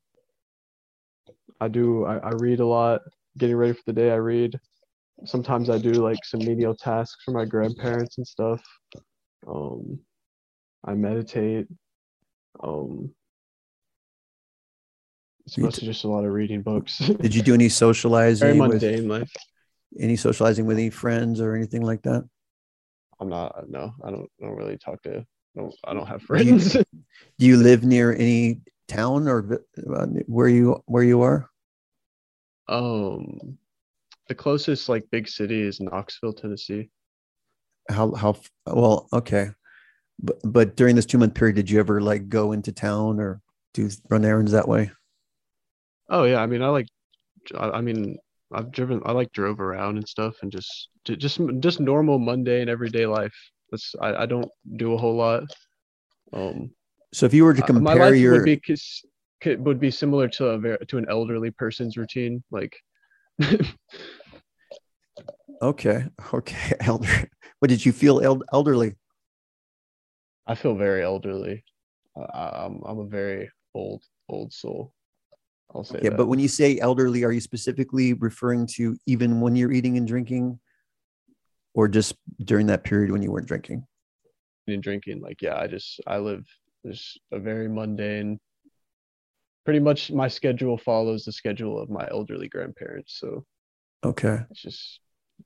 i 1.60 1.66
do 1.66 2.04
I, 2.04 2.18
I 2.18 2.30
read 2.38 2.60
a 2.60 2.66
lot 2.66 3.00
getting 3.36 3.56
ready 3.56 3.72
for 3.72 3.82
the 3.86 3.92
day 3.92 4.12
i 4.12 4.16
read 4.16 4.56
sometimes 5.24 5.70
i 5.70 5.78
do 5.78 5.92
like 5.92 6.18
some 6.24 6.40
menial 6.40 6.74
tasks 6.74 7.22
for 7.24 7.30
my 7.32 7.44
grandparents 7.44 8.18
and 8.18 8.26
stuff. 8.26 8.62
Um 9.48 9.98
i 10.84 10.94
meditate. 10.94 11.66
Um 12.62 13.14
it's 15.44 15.56
You 15.56 15.64
mostly 15.64 15.86
just 15.86 16.04
a 16.04 16.08
lot 16.08 16.24
of 16.24 16.32
reading 16.32 16.62
books. 16.62 16.98
Did 17.20 17.34
you 17.34 17.42
do 17.42 17.54
any 17.54 17.64
very 17.64 17.68
socializing 17.70 18.58
with 18.58 18.70
mundane 18.82 19.08
life. 19.08 19.32
any 19.98 20.16
socializing 20.16 20.66
with 20.66 20.76
any 20.78 20.90
friends 20.90 21.40
or 21.40 21.54
anything 21.54 21.82
like 21.82 22.02
that? 22.02 22.24
i'm 23.18 23.30
not 23.30 23.70
no 23.70 23.94
i 24.04 24.10
don't 24.10 24.28
I 24.42 24.46
don't 24.46 24.56
really 24.56 24.76
talk 24.76 25.02
to 25.04 25.18
I 25.20 25.60
don't, 25.60 25.74
I 25.84 25.94
don't 25.94 26.06
have 26.06 26.20
Do 26.26 26.44
you- 26.44 26.58
friends. 26.58 26.72
Do 27.38 27.46
you 27.46 27.56
live 27.56 27.82
near 27.82 28.12
any 28.14 28.60
town 28.88 29.26
or 29.28 29.64
uh, 29.96 30.06
where 30.26 30.48
you 30.48 30.82
where 30.86 31.02
you 31.02 31.22
are? 31.22 31.48
Um, 32.68 33.56
the 34.28 34.34
closest 34.34 34.88
like 34.88 35.04
big 35.10 35.28
city 35.28 35.60
is 35.62 35.80
Knoxville, 35.80 36.32
Tennessee. 36.32 36.90
How 37.88 38.14
how 38.14 38.36
well? 38.66 39.08
Okay, 39.12 39.50
but 40.20 40.38
but 40.44 40.76
during 40.76 40.96
this 40.96 41.06
two 41.06 41.18
month 41.18 41.34
period, 41.34 41.56
did 41.56 41.70
you 41.70 41.78
ever 41.78 42.00
like 42.00 42.28
go 42.28 42.52
into 42.52 42.72
town 42.72 43.20
or 43.20 43.40
do 43.74 43.88
run 44.10 44.24
errands 44.24 44.52
that 44.52 44.68
way? 44.68 44.90
Oh 46.08 46.24
yeah, 46.24 46.40
I 46.40 46.46
mean 46.46 46.62
I 46.62 46.68
like, 46.68 46.86
I, 47.56 47.70
I 47.70 47.80
mean 47.80 48.18
I've 48.52 48.70
driven, 48.72 49.02
I 49.04 49.12
like 49.12 49.32
drove 49.32 49.60
around 49.60 49.96
and 49.98 50.08
stuff, 50.08 50.36
and 50.42 50.50
just 50.50 50.88
just 51.04 51.40
just 51.60 51.80
normal 51.80 52.18
mundane 52.18 52.68
everyday 52.68 53.06
life. 53.06 53.34
That's 53.70 53.94
I, 54.00 54.14
I 54.22 54.26
don't 54.26 54.48
do 54.76 54.94
a 54.94 54.98
whole 54.98 55.16
lot. 55.16 55.44
Um, 56.32 56.70
So 57.12 57.26
if 57.26 57.34
you 57.34 57.44
were 57.44 57.54
to 57.54 57.62
I- 57.62 57.72
my 57.72 57.92
compare 57.92 58.10
life 58.10 58.18
your 58.18 58.32
would 58.32 58.44
be 58.44 58.60
would 59.58 59.80
be 59.80 59.90
similar 59.90 60.28
to 60.28 60.50
a 60.50 60.86
to 60.86 60.98
an 60.98 61.06
elderly 61.08 61.50
person's 61.50 61.96
routine. 61.96 62.42
Like, 62.50 62.76
okay 65.62 66.04
okay 66.32 66.72
elder, 66.80 67.30
what 67.58 67.68
did 67.68 67.84
you 67.84 67.92
feel 67.92 68.20
el- 68.20 68.42
elderly? 68.52 68.94
I 70.46 70.54
feel 70.54 70.74
very 70.76 71.02
elderly. 71.02 71.64
I, 72.16 72.20
I- 72.20 72.64
I'm 72.66 72.82
I'm 72.86 72.98
a 72.98 73.06
very 73.06 73.50
old 73.74 74.02
old 74.28 74.52
soul. 74.52 74.92
I'll 75.74 75.84
say 75.84 75.98
Yeah, 76.02 76.10
that. 76.10 76.16
but 76.16 76.26
when 76.26 76.38
you 76.38 76.48
say 76.48 76.78
elderly, 76.78 77.24
are 77.24 77.32
you 77.32 77.40
specifically 77.40 78.12
referring 78.14 78.66
to 78.76 78.96
even 79.06 79.40
when 79.40 79.56
you're 79.56 79.72
eating 79.72 79.96
and 79.96 80.06
drinking, 80.06 80.58
or 81.74 81.88
just 81.88 82.14
during 82.44 82.66
that 82.68 82.84
period 82.84 83.10
when 83.10 83.22
you 83.22 83.30
weren't 83.32 83.48
drinking? 83.48 83.86
and 84.68 84.82
drinking 84.82 85.20
like 85.20 85.40
yeah 85.42 85.56
i 85.60 85.68
just 85.68 86.00
i 86.08 86.18
live 86.18 86.44
just 86.84 87.20
a 87.30 87.38
very 87.38 87.68
mundane 87.68 88.36
pretty 89.66 89.80
much 89.80 90.10
my 90.10 90.28
schedule 90.28 90.78
follows 90.78 91.24
the 91.24 91.32
schedule 91.32 91.78
of 91.78 91.90
my 91.90 92.08
elderly 92.10 92.48
grandparents 92.48 93.18
so 93.20 93.44
Okay. 94.04 94.38
it's 94.50 94.62
just 94.62 95.00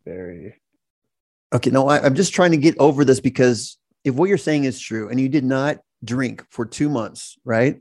very 0.05 0.55
Okay. 1.53 1.71
No, 1.71 1.89
I, 1.89 2.01
I'm 2.01 2.15
just 2.15 2.33
trying 2.33 2.53
to 2.53 2.57
get 2.57 2.77
over 2.79 3.05
this 3.05 3.19
because 3.19 3.77
if 4.05 4.15
what 4.15 4.29
you're 4.29 4.39
saying 4.39 4.65
is 4.65 4.79
true 4.79 5.09
and 5.09 5.19
you 5.19 5.29
did 5.29 5.45
not 5.45 5.79
drink 6.05 6.45
for 6.49 6.65
two 6.65 6.89
months, 6.89 7.37
right? 7.45 7.81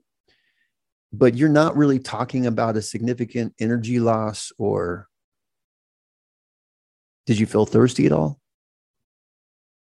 But 1.13 1.35
you're 1.35 1.49
not 1.49 1.77
really 1.77 1.99
talking 1.99 2.47
about 2.47 2.77
a 2.77 2.81
significant 2.81 3.53
energy 3.59 3.99
loss 3.99 4.51
or 4.57 5.07
did 7.27 7.39
you 7.39 7.45
feel 7.45 7.67
thirsty 7.67 8.07
at 8.07 8.11
all? 8.11 8.39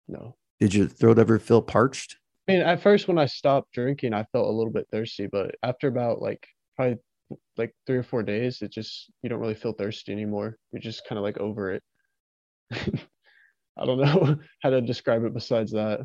no 0.08 0.36
Did 0.58 0.72
your 0.72 0.86
throat 0.86 1.18
ever 1.18 1.38
feel 1.38 1.60
parched? 1.60 2.16
I 2.48 2.52
mean 2.52 2.60
at 2.62 2.80
first 2.82 3.08
when 3.08 3.18
i 3.18 3.26
stopped 3.26 3.72
drinking 3.72 4.12
i 4.14 4.24
felt 4.32 4.46
a 4.48 4.50
little 4.50 4.72
bit 4.72 4.86
thirsty 4.90 5.26
but 5.26 5.54
after 5.62 5.88
about 5.88 6.20
like 6.22 6.46
probably 6.74 6.96
like 7.56 7.74
three 7.86 7.96
or 7.98 8.02
four 8.02 8.22
days 8.22 8.62
it 8.62 8.70
just 8.72 9.10
you 9.22 9.28
don't 9.28 9.40
really 9.40 9.54
feel 9.54 9.72
thirsty 9.72 10.12
anymore. 10.12 10.56
You're 10.72 10.80
just 10.82 11.06
kind 11.08 11.18
of 11.18 11.24
like 11.24 11.38
over 11.38 11.72
it. 11.72 11.82
I 12.72 13.86
don't 13.86 14.00
know 14.00 14.36
how 14.62 14.70
to 14.70 14.80
describe 14.80 15.24
it 15.24 15.34
besides 15.34 15.72
that. 15.72 16.00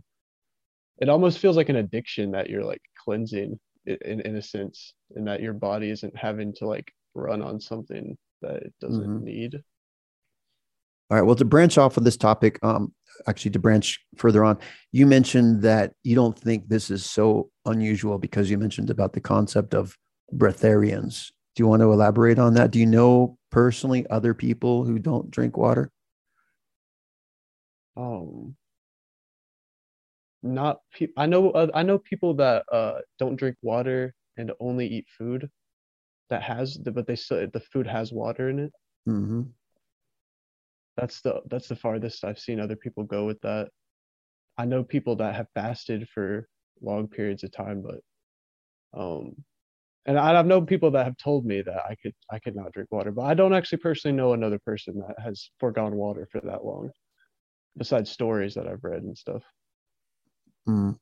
It 1.00 1.10
almost 1.10 1.40
feels 1.40 1.58
like 1.58 1.70
an 1.70 1.76
addiction 1.78 2.32
that 2.32 2.50
you're 2.50 2.64
like 2.64 2.82
cleansing 3.04 3.60
in, 3.86 4.22
in 4.22 4.36
a 4.36 4.42
sense 4.42 4.94
and 5.16 5.28
that 5.28 5.42
your 5.42 5.54
body 5.54 5.90
isn't 5.90 6.16
having 6.16 6.54
to 6.56 6.68
like 6.68 6.94
run 7.14 7.42
on 7.42 7.60
something 7.60 8.18
that 8.42 8.58
it 8.64 8.74
doesn't 8.80 9.08
Mhm. 9.08 9.22
need 9.24 9.64
All 11.12 11.18
right. 11.18 11.26
Well, 11.26 11.36
to 11.36 11.44
branch 11.44 11.78
off 11.78 11.98
of 11.98 12.06
this 12.06 12.16
topic, 12.16 12.58
um, 12.64 12.94
actually 13.28 13.52
to 13.52 13.60
branch 13.60 14.00
further 14.16 14.46
on, 14.46 14.58
you 14.94 15.06
mentioned 15.06 15.62
that 15.64 15.92
you 16.04 16.16
don't 16.16 16.40
think 16.40 16.70
this 16.70 16.90
is 16.90 17.06
so 17.06 17.52
unusual 17.66 18.18
because 18.18 18.50
you 18.50 18.58
mentioned 18.58 18.90
about 18.90 19.12
the 19.12 19.20
concept 19.20 19.74
of 19.74 19.98
breatharians. 20.34 21.32
Do 21.56 21.64
you 21.64 21.68
want 21.68 21.82
to 21.82 21.92
elaborate 21.92 22.40
on 22.40 22.54
that? 22.54 22.72
Do 22.72 22.80
you 22.80 22.86
know 22.86 23.38
personally 23.52 24.08
other 24.10 24.34
people 24.34 24.86
who 24.86 25.00
don't 25.00 25.30
drink 25.30 25.58
water? 25.58 25.92
um 27.98 28.56
not 30.42 30.80
pe- 30.94 31.10
i 31.18 31.26
know 31.26 31.52
uh, 31.52 31.68
i 31.74 31.84
know 31.84 31.98
people 31.98 32.34
that 32.34 32.64
uh 32.72 33.00
don't 33.20 33.36
drink 33.36 33.58
water 33.62 34.14
and 34.38 34.52
only 34.62 34.88
eat 34.88 35.06
food 35.18 35.50
that 36.30 36.42
has 36.42 36.80
the, 36.82 36.92
but 36.92 37.06
they 37.06 37.18
still 37.18 37.46
the 37.52 37.60
food 37.60 37.86
has 37.86 38.14
water 38.14 38.50
in 38.50 38.60
it. 38.60 38.72
hmm 39.06 39.42
That's 40.98 41.22
the 41.22 41.42
that's 41.50 41.68
the 41.68 41.76
farthest 41.76 42.24
I've 42.24 42.40
seen 42.40 42.60
other 42.60 42.76
people 42.76 43.04
go 43.04 43.26
with 43.26 43.40
that. 43.42 43.70
I 44.58 44.66
know 44.66 44.84
people 44.84 45.16
that 45.18 45.36
have 45.36 45.48
fasted 45.54 46.08
for 46.10 46.48
long 46.82 47.08
periods 47.08 47.44
of 47.44 47.52
time, 47.52 47.82
but 47.82 49.00
um 49.00 49.36
and 50.06 50.18
I- 50.18 50.38
I've 50.38 50.46
known 50.48 50.66
people 50.66 50.92
that 50.92 51.06
have 51.06 51.18
told 51.18 51.46
me 51.46 51.62
that 51.62 51.86
I 51.90 51.96
could 51.96 52.14
I 52.30 52.40
could 52.40 52.56
not 52.56 52.72
drink 52.74 52.92
water, 52.92 53.12
but 53.12 53.24
I 53.24 53.34
don't 53.34 53.54
actually 53.54 53.80
personally 53.80 54.18
know 54.18 54.34
another 54.34 54.60
person 54.60 55.00
that 55.00 55.20
has 55.24 55.50
foregone 55.60 55.96
water 55.96 56.28
for 56.32 56.42
that 56.42 56.66
long, 56.66 56.92
besides 57.78 58.10
stories 58.12 58.56
that 58.56 58.68
I've 58.68 58.84
read 58.84 59.04
and 59.04 59.18
stuff. 59.18 59.44
Mm. 60.68 60.98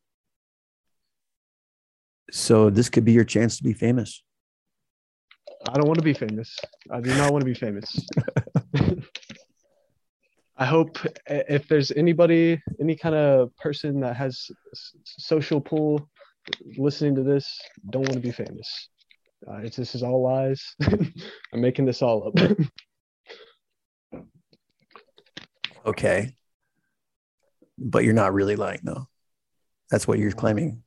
So 2.31 2.69
this 2.69 2.89
could 2.89 3.05
be 3.05 3.13
your 3.13 3.23
chance 3.23 3.57
to 3.57 3.63
be 3.63 3.73
famous. 3.73 4.23
I 5.67 5.73
don't 5.73 5.87
want 5.87 5.99
to 5.99 6.03
be 6.05 6.13
famous. 6.13 6.55
I 6.91 7.01
do 7.01 7.13
not 7.15 7.31
want 7.31 7.41
to 7.41 7.45
be 7.45 7.53
famous. 7.53 8.07
I 10.59 10.65
hope 10.65 10.97
if 11.25 11.67
there's 11.67 11.91
anybody, 11.91 12.61
any 12.79 12.95
kind 12.95 13.15
of 13.15 13.55
person 13.57 14.01
that 14.01 14.15
has 14.17 14.51
social 15.03 15.61
pull 15.61 16.07
listening 16.77 17.15
to 17.15 17.23
this, 17.23 17.59
don't 17.89 18.01
want 18.01 18.13
to 18.13 18.19
be 18.19 18.31
famous. 18.31 18.89
Uh, 19.47 19.59
it's 19.63 19.77
this 19.77 19.95
is 19.95 20.03
all 20.03 20.21
lies. 20.21 20.75
I'm 20.83 21.61
making 21.61 21.85
this 21.85 22.01
all 22.01 22.27
up. 22.27 22.57
Okay. 25.85 26.35
But 27.77 28.03
you're 28.03 28.13
not 28.13 28.33
really 28.33 28.55
lying 28.55 28.81
though. 28.83 29.07
That's 29.89 30.07
what 30.07 30.19
you're 30.19 30.31
claiming. 30.31 30.83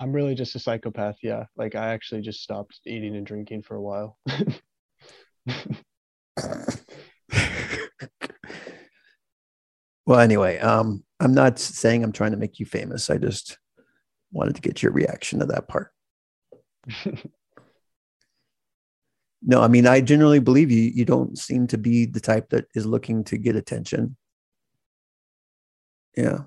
I'm 0.00 0.12
really 0.12 0.34
just 0.34 0.54
a 0.54 0.58
psychopath. 0.58 1.16
Yeah, 1.22 1.44
like 1.56 1.74
I 1.74 1.92
actually 1.92 2.22
just 2.22 2.40
stopped 2.40 2.80
eating 2.86 3.16
and 3.16 3.26
drinking 3.26 3.62
for 3.62 3.76
a 3.76 3.82
while. 3.82 4.18
well, 10.06 10.20
anyway, 10.20 10.58
um, 10.58 11.04
I'm 11.20 11.34
not 11.34 11.58
saying 11.58 12.02
I'm 12.02 12.12
trying 12.12 12.32
to 12.32 12.36
make 12.36 12.58
you 12.58 12.66
famous. 12.66 13.10
I 13.10 13.18
just 13.18 13.58
wanted 14.32 14.56
to 14.56 14.60
get 14.60 14.82
your 14.82 14.92
reaction 14.92 15.38
to 15.40 15.46
that 15.46 15.68
part. 15.68 15.92
No, 19.46 19.60
I 19.60 19.68
mean, 19.68 19.86
I 19.86 20.00
generally 20.00 20.38
believe 20.38 20.70
you. 20.70 20.80
You 20.82 21.04
don't 21.04 21.36
seem 21.38 21.66
to 21.66 21.76
be 21.76 22.06
the 22.06 22.20
type 22.20 22.48
that 22.48 22.64
is 22.74 22.86
looking 22.86 23.24
to 23.24 23.36
get 23.36 23.56
attention. 23.56 24.16
Yeah. 26.16 26.38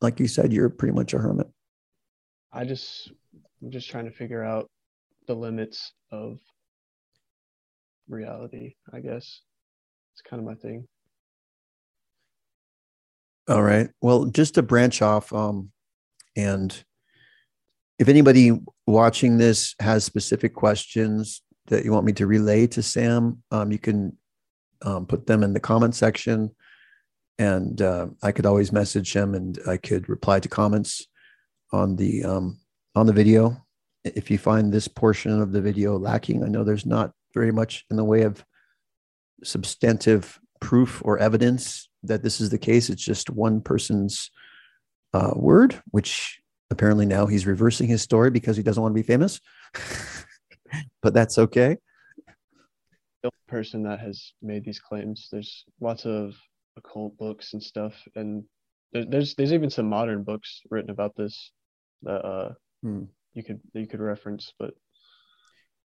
Like 0.00 0.18
you 0.18 0.26
said, 0.26 0.52
you're 0.52 0.70
pretty 0.70 0.94
much 0.94 1.12
a 1.12 1.18
hermit. 1.18 1.48
I 2.52 2.64
just 2.64 3.12
I'm 3.62 3.70
just 3.70 3.90
trying 3.90 4.06
to 4.06 4.10
figure 4.10 4.42
out 4.42 4.70
the 5.26 5.34
limits 5.34 5.92
of 6.10 6.38
reality, 8.08 8.74
I 8.90 9.00
guess. 9.00 9.42
It's 10.14 10.22
kind 10.22 10.40
of 10.40 10.46
my 10.46 10.54
thing. 10.54 10.88
All 13.48 13.62
right. 13.62 13.88
Well, 14.00 14.24
just 14.24 14.54
to 14.54 14.62
branch 14.62 15.02
off, 15.02 15.32
um, 15.32 15.70
and 16.36 16.76
if 17.98 18.08
anybody 18.08 18.60
watching 18.88 19.38
this 19.38 19.76
has 19.80 20.04
specific 20.04 20.52
questions 20.52 21.42
that 21.66 21.84
you 21.84 21.92
want 21.92 22.06
me 22.06 22.12
to 22.14 22.26
relay 22.26 22.66
to 22.66 22.82
Sam, 22.82 23.42
um, 23.52 23.70
you 23.70 23.78
can 23.78 24.16
um, 24.82 25.06
put 25.06 25.26
them 25.26 25.44
in 25.44 25.52
the 25.52 25.60
comment 25.60 25.94
section, 25.94 26.50
and 27.38 27.80
uh, 27.80 28.08
I 28.20 28.32
could 28.32 28.46
always 28.46 28.72
message 28.72 29.14
him, 29.14 29.36
and 29.36 29.56
I 29.66 29.76
could 29.76 30.08
reply 30.08 30.40
to 30.40 30.48
comments 30.48 31.06
on 31.72 31.94
the 31.94 32.24
um, 32.24 32.58
on 32.96 33.06
the 33.06 33.12
video. 33.12 33.64
If 34.02 34.28
you 34.28 34.38
find 34.38 34.72
this 34.72 34.88
portion 34.88 35.40
of 35.40 35.52
the 35.52 35.60
video 35.60 35.96
lacking, 35.96 36.42
I 36.42 36.48
know 36.48 36.64
there's 36.64 36.86
not 36.86 37.12
very 37.32 37.52
much 37.52 37.84
in 37.90 37.96
the 37.96 38.04
way 38.04 38.22
of 38.22 38.44
substantive 39.44 40.40
proof 40.60 41.00
or 41.04 41.18
evidence 41.18 41.85
that 42.08 42.22
this 42.22 42.40
is 42.40 42.50
the 42.50 42.58
case. 42.58 42.90
It's 42.90 43.04
just 43.04 43.30
one 43.30 43.60
person's 43.60 44.30
uh, 45.14 45.32
word, 45.34 45.80
which 45.90 46.40
apparently 46.70 47.06
now 47.06 47.26
he's 47.26 47.46
reversing 47.46 47.88
his 47.88 48.02
story 48.02 48.30
because 48.30 48.56
he 48.56 48.62
doesn't 48.62 48.82
want 48.82 48.92
to 48.94 49.02
be 49.02 49.06
famous. 49.06 49.40
but 51.02 51.14
that's 51.14 51.38
okay. 51.38 51.76
The 53.22 53.30
only 53.32 53.46
person 53.48 53.82
that 53.84 54.00
has 54.00 54.32
made 54.42 54.64
these 54.64 54.80
claims. 54.80 55.28
There's 55.30 55.64
lots 55.80 56.06
of 56.06 56.34
occult 56.76 57.16
books 57.16 57.54
and 57.54 57.62
stuff, 57.62 57.94
and 58.14 58.44
there's 58.92 59.34
there's 59.34 59.52
even 59.52 59.70
some 59.70 59.88
modern 59.88 60.22
books 60.22 60.62
written 60.70 60.90
about 60.90 61.16
this 61.16 61.50
that 62.02 62.24
uh 62.24 62.52
Hmm. 62.82 63.04
you 63.34 63.42
could 63.42 63.60
you 63.72 63.86
could 63.86 64.00
reference. 64.00 64.52
But 64.58 64.74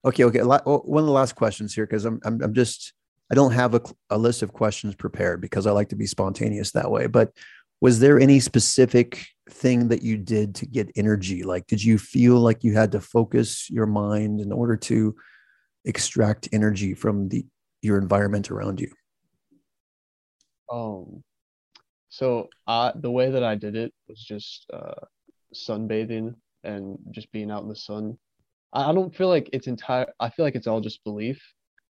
Okay, 0.05 0.23
okay. 0.23 0.41
Oh, 0.41 0.79
One 0.86 1.03
of 1.03 1.08
the 1.08 1.13
last 1.13 1.36
questions 1.36 1.73
here, 1.75 1.86
because 1.86 2.05
I'm, 2.05 2.19
I'm 2.23 2.41
I'm 2.41 2.53
just 2.53 2.93
I 3.31 3.35
don't 3.35 3.51
have 3.51 3.75
a, 3.75 3.81
a 4.09 4.17
list 4.17 4.41
of 4.41 4.53
questions 4.53 4.95
prepared 4.95 5.41
because 5.41 5.67
I 5.67 5.71
like 5.71 5.89
to 5.89 5.95
be 5.95 6.07
spontaneous 6.07 6.71
that 6.71 6.89
way. 6.89 7.07
But 7.07 7.31
was 7.81 7.99
there 7.99 8.19
any 8.19 8.39
specific 8.39 9.25
thing 9.49 9.87
that 9.89 10.01
you 10.01 10.17
did 10.17 10.55
to 10.55 10.65
get 10.65 10.91
energy? 10.95 11.43
Like, 11.43 11.67
did 11.67 11.83
you 11.83 11.97
feel 11.97 12.39
like 12.39 12.63
you 12.63 12.73
had 12.73 12.91
to 12.93 13.01
focus 13.01 13.69
your 13.69 13.85
mind 13.85 14.41
in 14.41 14.51
order 14.51 14.75
to 14.77 15.15
extract 15.85 16.49
energy 16.51 16.93
from 16.93 17.29
the 17.29 17.45
your 17.81 17.97
environment 17.97 18.51
around 18.51 18.81
you? 18.81 18.91
um, 20.71 21.23
so 22.09 22.49
I 22.67 22.91
the 22.95 23.11
way 23.11 23.31
that 23.31 23.43
I 23.43 23.55
did 23.55 23.75
it 23.75 23.93
was 24.07 24.19
just 24.19 24.65
uh 24.73 25.05
sunbathing 25.53 26.35
and 26.63 26.97
just 27.11 27.31
being 27.31 27.51
out 27.51 27.63
in 27.63 27.69
the 27.69 27.75
sun. 27.75 28.17
I, 28.73 28.89
I 28.89 28.93
don't 28.93 29.15
feel 29.15 29.29
like 29.29 29.49
it's 29.53 29.67
entire. 29.67 30.07
I 30.19 30.29
feel 30.29 30.45
like 30.45 30.55
it's 30.55 30.67
all 30.67 30.81
just 30.81 31.03
belief, 31.03 31.41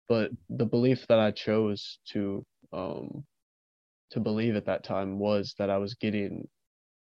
but 0.09 0.31
the 0.51 0.67
belief 0.67 1.07
that 1.09 1.19
I 1.19 1.31
chose 1.31 1.99
to 2.12 2.45
um 2.73 3.25
to 4.11 4.21
believe 4.21 4.57
at 4.57 4.67
that 4.67 4.85
time 4.85 5.19
was 5.19 5.55
that 5.59 5.71
I 5.71 5.79
was 5.79 5.95
getting 5.95 6.47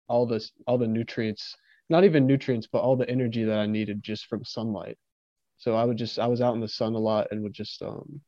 all 0.08 0.26
this 0.26 0.52
all 0.68 0.78
the 0.78 0.88
nutrients, 0.88 1.56
not 1.90 2.04
even 2.04 2.28
nutrients, 2.28 2.68
but 2.72 2.80
all 2.80 2.96
the 2.96 3.10
energy 3.10 3.44
that 3.44 3.58
I 3.58 3.66
needed 3.66 4.04
just 4.04 4.28
from 4.28 4.44
sunlight. 4.44 4.98
So 5.58 5.76
I 5.76 5.84
would 5.84 5.98
just 5.98 6.20
I 6.20 6.28
was 6.28 6.42
out 6.42 6.56
in 6.56 6.62
the 6.62 6.68
sun 6.68 6.94
a 6.94 7.00
lot 7.00 7.28
and 7.32 7.42
would 7.44 7.54
just 7.54 7.82
um 7.82 8.22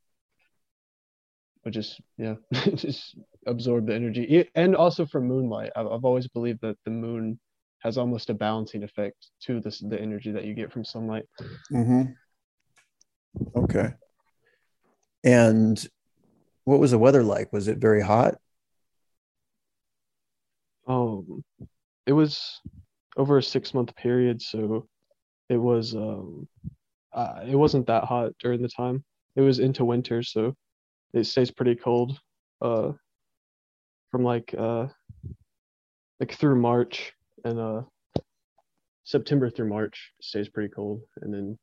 would 1.63 1.73
just 1.73 1.99
yeah 2.17 2.35
just 2.75 3.17
absorb 3.45 3.87
the 3.87 3.95
energy 3.95 4.49
and 4.55 4.75
also 4.75 5.05
from 5.05 5.27
moonlight. 5.27 5.71
I've, 5.75 5.87
I've 5.87 6.05
always 6.05 6.27
believed 6.27 6.61
that 6.61 6.77
the 6.85 6.91
moon 6.91 7.39
has 7.79 7.97
almost 7.97 8.29
a 8.29 8.33
balancing 8.33 8.83
effect 8.83 9.29
to 9.43 9.59
this 9.59 9.79
the 9.79 10.01
energy 10.01 10.31
that 10.31 10.45
you 10.45 10.53
get 10.53 10.71
from 10.71 10.83
sunlight. 10.83 11.25
Mm-hmm. 11.71 12.03
Okay. 13.55 13.93
And 15.23 15.83
what 16.63 16.79
was 16.79 16.91
the 16.91 16.99
weather 16.99 17.23
like? 17.23 17.51
Was 17.53 17.67
it 17.67 17.77
very 17.77 18.01
hot? 18.01 18.35
Um, 20.87 21.43
it 22.05 22.13
was 22.13 22.61
over 23.17 23.37
a 23.37 23.43
six 23.43 23.73
month 23.73 23.95
period, 23.95 24.41
so 24.41 24.87
it 25.49 25.57
was 25.57 25.95
um, 25.95 26.47
uh, 27.13 27.41
it 27.45 27.55
wasn't 27.55 27.87
that 27.87 28.05
hot 28.05 28.31
during 28.39 28.61
the 28.61 28.69
time. 28.69 29.03
It 29.35 29.41
was 29.41 29.59
into 29.59 29.85
winter, 29.85 30.23
so 30.23 30.55
it 31.13 31.25
stays 31.25 31.51
pretty 31.51 31.75
cold. 31.75 32.19
Uh, 32.61 32.93
from 34.11 34.23
like 34.23 34.53
uh, 34.57 34.87
like 36.19 36.33
through 36.33 36.59
March 36.59 37.13
and 37.43 37.59
uh, 37.59 37.81
September 39.03 39.49
through 39.49 39.69
March 39.69 40.11
stays 40.21 40.49
pretty 40.49 40.69
cold, 40.69 41.01
and 41.21 41.33
then 41.33 41.57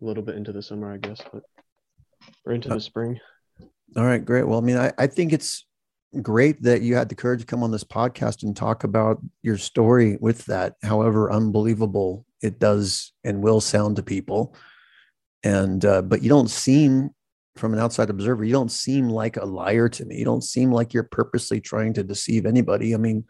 a 0.00 0.04
little 0.04 0.22
bit 0.22 0.36
into 0.36 0.52
the 0.52 0.62
summer, 0.62 0.92
I 0.92 0.96
guess, 0.96 1.20
but 1.32 1.42
or 2.44 2.52
into 2.52 2.68
the 2.68 2.80
spring. 2.80 3.18
All 3.96 4.04
right, 4.04 4.24
great. 4.24 4.46
Well, 4.46 4.58
I 4.58 4.62
mean, 4.62 4.76
I, 4.76 4.92
I 4.98 5.06
think 5.06 5.32
it's 5.32 5.66
great 6.22 6.62
that 6.62 6.82
you 6.82 6.94
had 6.94 7.08
the 7.08 7.14
courage 7.14 7.40
to 7.40 7.46
come 7.46 7.62
on 7.62 7.70
this 7.70 7.84
podcast 7.84 8.42
and 8.42 8.56
talk 8.56 8.84
about 8.84 9.20
your 9.42 9.56
story 9.56 10.16
with 10.20 10.44
that, 10.46 10.74
however 10.82 11.32
unbelievable 11.32 12.24
it 12.42 12.58
does 12.58 13.12
and 13.24 13.42
will 13.42 13.60
sound 13.60 13.96
to 13.96 14.02
people. 14.02 14.54
And, 15.42 15.84
uh, 15.84 16.02
but 16.02 16.22
you 16.22 16.28
don't 16.28 16.50
seem, 16.50 17.10
from 17.56 17.72
an 17.72 17.80
outside 17.80 18.10
observer, 18.10 18.44
you 18.44 18.52
don't 18.52 18.70
seem 18.70 19.08
like 19.08 19.36
a 19.36 19.44
liar 19.44 19.88
to 19.88 20.04
me. 20.04 20.16
You 20.16 20.24
don't 20.24 20.44
seem 20.44 20.72
like 20.72 20.94
you're 20.94 21.04
purposely 21.04 21.60
trying 21.60 21.94
to 21.94 22.02
deceive 22.02 22.46
anybody. 22.46 22.94
I 22.94 22.98
mean, 22.98 23.24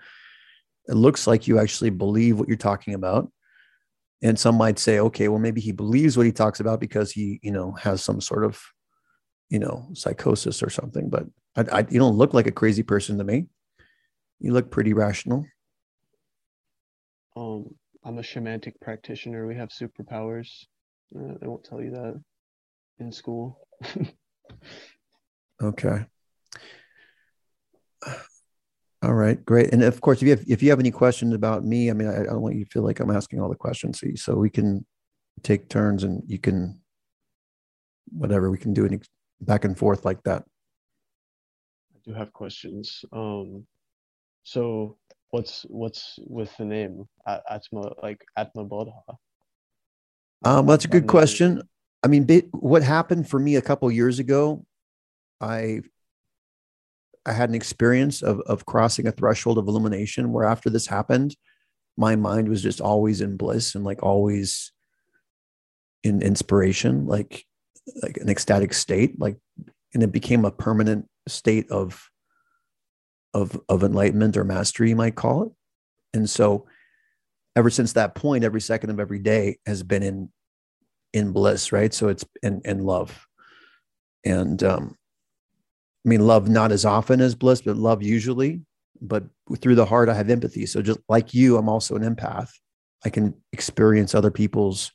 it 0.88 0.94
looks 0.94 1.26
like 1.26 1.46
you 1.46 1.58
actually 1.58 1.90
believe 1.90 2.38
what 2.38 2.48
you're 2.48 2.56
talking 2.56 2.94
about. 2.94 3.30
And 4.22 4.38
some 4.38 4.56
might 4.56 4.78
say, 4.78 4.98
okay, 4.98 5.28
well, 5.28 5.38
maybe 5.38 5.60
he 5.60 5.72
believes 5.72 6.16
what 6.16 6.26
he 6.26 6.32
talks 6.32 6.60
about 6.60 6.80
because 6.80 7.10
he, 7.10 7.40
you 7.42 7.52
know, 7.52 7.72
has 7.72 8.02
some 8.02 8.20
sort 8.20 8.44
of 8.44 8.60
you 9.50 9.58
know, 9.58 9.86
psychosis 9.92 10.62
or 10.62 10.70
something. 10.70 11.10
But 11.10 11.26
I, 11.56 11.80
I, 11.80 11.86
you 11.90 11.98
don't 11.98 12.16
look 12.16 12.32
like 12.32 12.46
a 12.46 12.52
crazy 12.52 12.82
person 12.82 13.18
to 13.18 13.24
me. 13.24 13.46
You 14.38 14.52
look 14.52 14.70
pretty 14.70 14.94
rational. 14.94 15.44
Um, 17.36 17.74
I'm 18.04 18.18
a 18.18 18.22
shamanic 18.22 18.74
practitioner. 18.80 19.46
We 19.46 19.56
have 19.56 19.68
superpowers. 19.68 20.48
Uh, 21.14 21.34
they 21.40 21.46
won't 21.46 21.64
tell 21.64 21.82
you 21.82 21.90
that 21.90 22.22
in 22.98 23.12
school. 23.12 23.68
Okay. 25.62 26.06
All 29.02 29.12
right, 29.12 29.44
great. 29.44 29.74
And 29.74 29.82
of 29.82 30.00
course, 30.00 30.22
if 30.22 30.24
you 30.24 30.30
have 30.30 30.44
if 30.48 30.62
you 30.62 30.70
have 30.70 30.80
any 30.80 30.90
questions 30.90 31.34
about 31.34 31.64
me, 31.66 31.90
I 31.90 31.92
mean, 31.92 32.08
I, 32.08 32.20
I 32.20 32.24
don't 32.24 32.40
want 32.40 32.54
you 32.56 32.64
to 32.64 32.70
feel 32.70 32.82
like 32.82 32.98
I'm 33.00 33.10
asking 33.10 33.40
all 33.40 33.50
the 33.50 33.54
questions, 33.56 34.00
so, 34.00 34.06
you- 34.06 34.16
so 34.16 34.34
we 34.36 34.48
can 34.48 34.86
take 35.42 35.68
turns 35.68 36.02
and 36.04 36.22
you 36.26 36.38
can 36.38 36.80
whatever 38.10 38.50
we 38.50 38.56
can 38.58 38.72
do 38.72 38.86
it 38.86 39.06
back 39.40 39.64
and 39.64 39.76
forth 39.76 40.04
like 40.04 40.22
that. 40.24 40.44
I 41.94 41.98
do 42.04 42.14
have 42.14 42.32
questions. 42.32 43.04
Um, 43.12 43.66
so 44.42 44.96
what's 45.30 45.62
what's 45.68 46.18
with 46.26 46.54
the 46.56 46.64
name 46.64 47.08
Atma 47.26 47.92
like 48.02 48.24
Atma 48.36 48.64
Bodha? 48.64 48.92
Um, 50.44 50.66
that's 50.66 50.84
a 50.84 50.88
good 50.88 51.06
question. 51.06 51.62
I 52.02 52.08
mean, 52.08 52.26
what 52.52 52.82
happened 52.82 53.28
for 53.28 53.38
me 53.38 53.56
a 53.56 53.62
couple 53.62 53.90
years 53.90 54.18
ago, 54.18 54.64
I 55.40 55.82
I 57.26 57.32
had 57.32 57.50
an 57.50 57.54
experience 57.54 58.22
of 58.22 58.40
of 58.40 58.66
crossing 58.66 59.06
a 59.06 59.12
threshold 59.12 59.58
of 59.58 59.68
illumination 59.68 60.32
where 60.32 60.44
after 60.44 60.70
this 60.70 60.86
happened, 60.86 61.36
my 61.96 62.16
mind 62.16 62.48
was 62.48 62.62
just 62.62 62.80
always 62.80 63.20
in 63.20 63.36
bliss 63.36 63.74
and 63.74 63.84
like 63.84 64.02
always 64.02 64.72
in 66.02 66.22
inspiration, 66.22 67.06
like 67.06 67.44
like 68.02 68.16
an 68.16 68.28
ecstatic 68.28 68.74
state, 68.74 69.20
like 69.20 69.36
and 69.94 70.02
it 70.02 70.12
became 70.12 70.44
a 70.44 70.50
permanent 70.50 71.08
state 71.28 71.70
of 71.70 72.10
of 73.34 73.60
of 73.68 73.84
enlightenment 73.84 74.36
or 74.36 74.44
mastery, 74.44 74.90
you 74.90 74.96
might 74.96 75.14
call 75.14 75.44
it. 75.44 75.52
And 76.14 76.28
so 76.28 76.66
ever 77.56 77.70
since 77.70 77.92
that 77.92 78.14
point, 78.14 78.44
every 78.44 78.60
second 78.60 78.90
of 78.90 79.00
every 79.00 79.18
day 79.18 79.58
has 79.66 79.82
been 79.82 80.02
in 80.02 80.30
in 81.12 81.32
bliss, 81.32 81.72
right? 81.72 81.92
So 81.92 82.08
it's 82.08 82.24
in 82.42 82.60
in 82.64 82.84
love. 82.84 83.26
And 84.24 84.62
um 84.62 84.96
I 86.04 86.08
mean 86.08 86.26
love 86.26 86.48
not 86.48 86.72
as 86.72 86.84
often 86.84 87.20
as 87.20 87.34
bliss, 87.34 87.62
but 87.62 87.76
love 87.76 88.02
usually. 88.02 88.62
But 89.00 89.24
through 89.60 89.76
the 89.76 89.86
heart, 89.86 90.08
I 90.08 90.14
have 90.14 90.28
empathy. 90.28 90.66
So 90.66 90.82
just 90.82 90.98
like 91.08 91.32
you, 91.32 91.56
I'm 91.56 91.68
also 91.68 91.96
an 91.96 92.02
empath. 92.02 92.50
I 93.04 93.08
can 93.08 93.34
experience 93.52 94.14
other 94.14 94.30
people's 94.30 94.92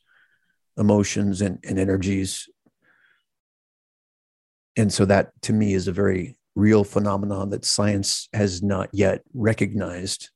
emotions 0.76 1.40
and, 1.42 1.58
and 1.64 1.78
energies. 1.78 2.48
And 4.76 4.92
so 4.92 5.04
that 5.06 5.30
to 5.42 5.52
me 5.52 5.74
is 5.74 5.88
a 5.88 5.92
very 5.92 6.36
real 6.54 6.84
phenomenon 6.84 7.50
that 7.50 7.64
science 7.64 8.28
has 8.32 8.62
not 8.62 8.88
yet 8.92 9.22
recognized 9.34 10.30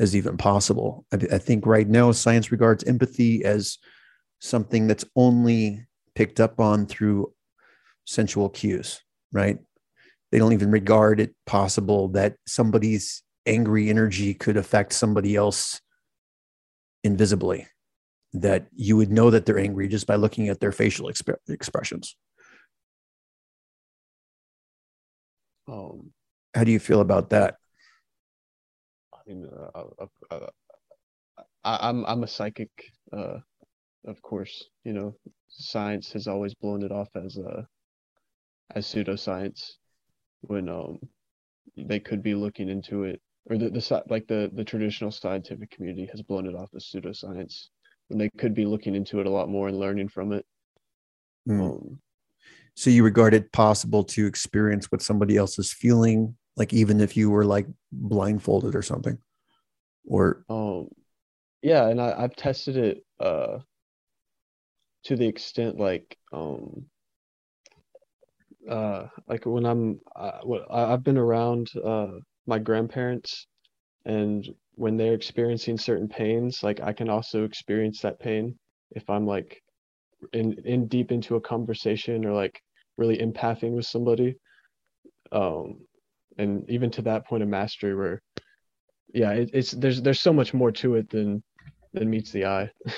as 0.00 0.16
even 0.16 0.36
possible. 0.36 1.04
I, 1.12 1.18
I 1.32 1.38
think 1.38 1.66
right 1.66 1.88
now 1.88 2.12
science 2.12 2.50
regards 2.50 2.84
empathy 2.84 3.44
as 3.44 3.78
something 4.40 4.86
that's 4.86 5.04
only 5.16 5.86
picked 6.14 6.40
up 6.40 6.60
on 6.60 6.86
through 6.86 7.32
sensual 8.04 8.48
cues, 8.48 9.00
right? 9.32 9.58
They 10.30 10.38
don't 10.38 10.52
even 10.52 10.70
regard 10.70 11.20
it 11.20 11.34
possible 11.46 12.08
that 12.08 12.36
somebody's 12.46 13.22
angry 13.46 13.90
energy 13.90 14.34
could 14.34 14.56
affect 14.56 14.92
somebody 14.92 15.36
else 15.36 15.80
invisibly 17.02 17.66
that 18.32 18.66
you 18.74 18.96
would 18.96 19.12
know 19.12 19.30
that 19.30 19.46
they're 19.46 19.58
angry 19.58 19.86
just 19.86 20.06
by 20.06 20.16
looking 20.16 20.48
at 20.48 20.58
their 20.58 20.72
facial 20.72 21.08
exp- 21.08 21.36
expressions. 21.48 22.16
Um, 25.66 26.12
How 26.54 26.64
do 26.64 26.72
you 26.72 26.78
feel 26.78 27.00
about 27.00 27.30
that? 27.30 27.56
I 29.12 29.18
mean, 29.26 29.48
uh, 29.50 29.78
uh, 29.78 30.06
uh, 30.30 30.34
uh 30.34 30.46
I, 31.64 31.88
am 31.88 32.04
I'm, 32.04 32.06
I'm 32.06 32.22
a 32.24 32.28
psychic, 32.28 32.70
uh, 33.12 33.38
of 34.06 34.20
course. 34.22 34.64
You 34.84 34.92
know, 34.92 35.16
science 35.48 36.12
has 36.12 36.26
always 36.26 36.54
blown 36.54 36.82
it 36.82 36.92
off 36.92 37.08
as 37.16 37.36
a 37.38 37.48
uh, 37.48 37.62
as 38.74 38.86
pseudoscience 38.86 39.72
when 40.40 40.68
um 40.68 40.98
they 41.76 42.00
could 42.00 42.22
be 42.22 42.34
looking 42.34 42.68
into 42.68 43.04
it, 43.04 43.20
or 43.46 43.56
the 43.56 43.70
the 43.70 44.02
like 44.08 44.26
the 44.26 44.50
the 44.54 44.64
traditional 44.64 45.10
scientific 45.10 45.70
community 45.70 46.08
has 46.10 46.22
blown 46.22 46.46
it 46.46 46.54
off 46.54 46.70
as 46.74 46.84
pseudoscience 46.84 47.68
and 48.10 48.20
they 48.20 48.30
could 48.30 48.54
be 48.54 48.66
looking 48.66 48.94
into 48.94 49.20
it 49.20 49.26
a 49.26 49.30
lot 49.30 49.48
more 49.48 49.68
and 49.68 49.78
learning 49.78 50.08
from 50.08 50.32
it. 50.32 50.44
Mm. 51.48 51.60
Um, 51.60 52.00
so 52.74 52.90
you 52.90 53.04
regard 53.04 53.34
it 53.34 53.52
possible 53.52 54.04
to 54.04 54.26
experience 54.26 54.90
what 54.90 55.02
somebody 55.02 55.36
else 55.36 55.58
is 55.58 55.72
feeling, 55.72 56.36
like 56.56 56.72
even 56.72 57.00
if 57.00 57.16
you 57.16 57.30
were 57.30 57.44
like 57.44 57.66
blindfolded 57.92 58.74
or 58.74 58.82
something, 58.82 59.18
or 60.06 60.44
um, 60.48 60.88
yeah, 61.62 61.88
and 61.88 62.00
I, 62.00 62.14
I've 62.16 62.36
tested 62.36 62.76
it 62.76 63.04
uh 63.20 63.58
to 65.04 65.16
the 65.16 65.26
extent 65.26 65.78
like 65.78 66.16
um 66.32 66.86
uh 68.68 69.06
like 69.28 69.44
when 69.46 69.66
I'm 69.66 70.00
uh, 70.16 70.40
I've 70.70 71.04
been 71.04 71.18
around 71.18 71.70
uh 71.82 72.08
my 72.46 72.58
grandparents 72.58 73.46
and 74.04 74.48
when 74.74 74.96
they're 74.96 75.14
experiencing 75.14 75.78
certain 75.78 76.08
pains 76.08 76.62
like 76.62 76.80
i 76.80 76.92
can 76.92 77.08
also 77.08 77.44
experience 77.44 78.00
that 78.00 78.20
pain 78.20 78.58
if 78.90 79.08
i'm 79.08 79.26
like 79.26 79.62
in 80.32 80.54
in 80.64 80.88
deep 80.88 81.12
into 81.12 81.36
a 81.36 81.40
conversation 81.40 82.24
or 82.24 82.32
like 82.32 82.60
really 82.96 83.18
empathing 83.18 83.72
with 83.72 83.86
somebody. 83.86 84.36
Um 85.32 85.80
and 86.38 86.68
even 86.68 86.90
to 86.92 87.02
that 87.02 87.26
point 87.26 87.42
of 87.42 87.48
mastery 87.48 87.94
where 87.94 88.22
yeah 89.12 89.32
it, 89.32 89.50
it's 89.52 89.72
there's 89.72 90.02
there's 90.02 90.20
so 90.20 90.32
much 90.32 90.54
more 90.54 90.72
to 90.72 90.96
it 90.96 91.10
than 91.10 91.42
than 91.92 92.10
meets 92.10 92.30
the 92.30 92.46
eye. 92.46 92.70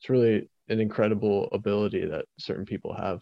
It's 0.00 0.10
really 0.10 0.50
an 0.68 0.80
incredible 0.80 1.48
ability 1.52 2.04
that 2.04 2.26
certain 2.38 2.66
people 2.66 2.92
have. 2.92 3.20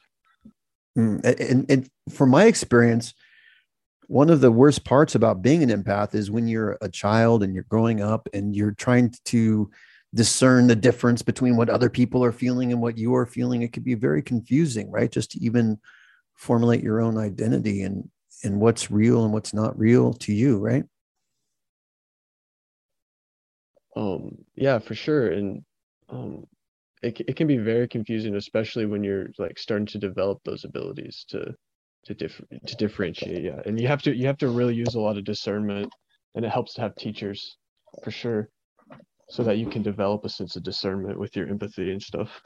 Mm, 0.98 1.24
and, 1.24 1.70
and 1.70 1.88
from 2.10 2.30
my 2.30 2.46
experience 2.46 3.14
one 4.12 4.28
of 4.28 4.42
the 4.42 4.52
worst 4.52 4.84
parts 4.84 5.14
about 5.14 5.40
being 5.40 5.62
an 5.62 5.70
empath 5.70 6.14
is 6.14 6.30
when 6.30 6.46
you're 6.46 6.76
a 6.82 6.88
child 6.88 7.42
and 7.42 7.54
you're 7.54 7.64
growing 7.70 8.02
up 8.02 8.28
and 8.34 8.54
you're 8.54 8.72
trying 8.72 9.10
to 9.24 9.70
discern 10.14 10.66
the 10.66 10.76
difference 10.76 11.22
between 11.22 11.56
what 11.56 11.70
other 11.70 11.88
people 11.88 12.22
are 12.22 12.32
feeling 12.32 12.70
and 12.72 12.80
what 12.80 12.98
you 12.98 13.14
are 13.14 13.26
feeling. 13.26 13.62
It 13.62 13.72
could 13.72 13.84
be 13.84 13.94
very 13.94 14.22
confusing 14.22 14.90
right? 14.90 15.10
Just 15.10 15.32
to 15.32 15.40
even 15.40 15.78
formulate 16.34 16.82
your 16.82 17.00
own 17.00 17.16
identity 17.16 17.82
and 17.82 18.08
and 18.44 18.60
what's 18.60 18.90
real 18.90 19.24
and 19.24 19.32
what's 19.32 19.54
not 19.54 19.78
real 19.78 20.12
to 20.14 20.32
you 20.32 20.58
right? 20.58 20.84
Um 23.96 24.38
yeah 24.54 24.78
for 24.78 24.94
sure. 24.94 25.30
And 25.30 25.64
um 26.08 26.44
it, 27.02 27.20
it 27.20 27.36
can 27.36 27.46
be 27.46 27.56
very 27.58 27.88
confusing 27.88 28.36
especially 28.36 28.86
when 28.86 29.02
you're 29.02 29.28
like 29.38 29.58
starting 29.58 29.86
to 29.86 29.98
develop 29.98 30.40
those 30.44 30.64
abilities 30.64 31.24
to 31.28 31.54
to 32.04 32.14
differ 32.14 32.44
to 32.66 32.76
differentiate. 32.76 33.44
Yeah. 33.44 33.60
And 33.64 33.80
you 33.80 33.88
have 33.88 34.02
to 34.02 34.14
you 34.14 34.26
have 34.26 34.38
to 34.38 34.48
really 34.48 34.74
use 34.74 34.94
a 34.94 35.00
lot 35.00 35.16
of 35.16 35.24
discernment 35.24 35.90
and 36.34 36.44
it 36.44 36.50
helps 36.50 36.74
to 36.74 36.82
have 36.82 36.96
teachers 36.96 37.56
for 38.02 38.10
sure 38.10 38.50
so 39.32 39.42
that 39.42 39.56
you 39.56 39.66
can 39.66 39.82
develop 39.82 40.26
a 40.26 40.28
sense 40.28 40.56
of 40.56 40.62
discernment 40.62 41.18
with 41.18 41.34
your 41.34 41.48
empathy 41.48 41.90
and 41.90 42.02
stuff 42.02 42.42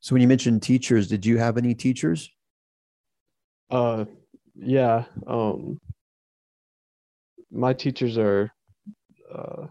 so 0.00 0.14
when 0.14 0.22
you 0.22 0.28
mentioned 0.28 0.62
teachers 0.62 1.06
did 1.06 1.26
you 1.26 1.36
have 1.36 1.58
any 1.58 1.74
teachers 1.74 2.30
uh 3.70 4.06
yeah 4.54 5.04
um 5.26 5.78
my 7.50 7.74
teachers 7.74 8.16
are 8.16 8.50
uh 9.30 9.66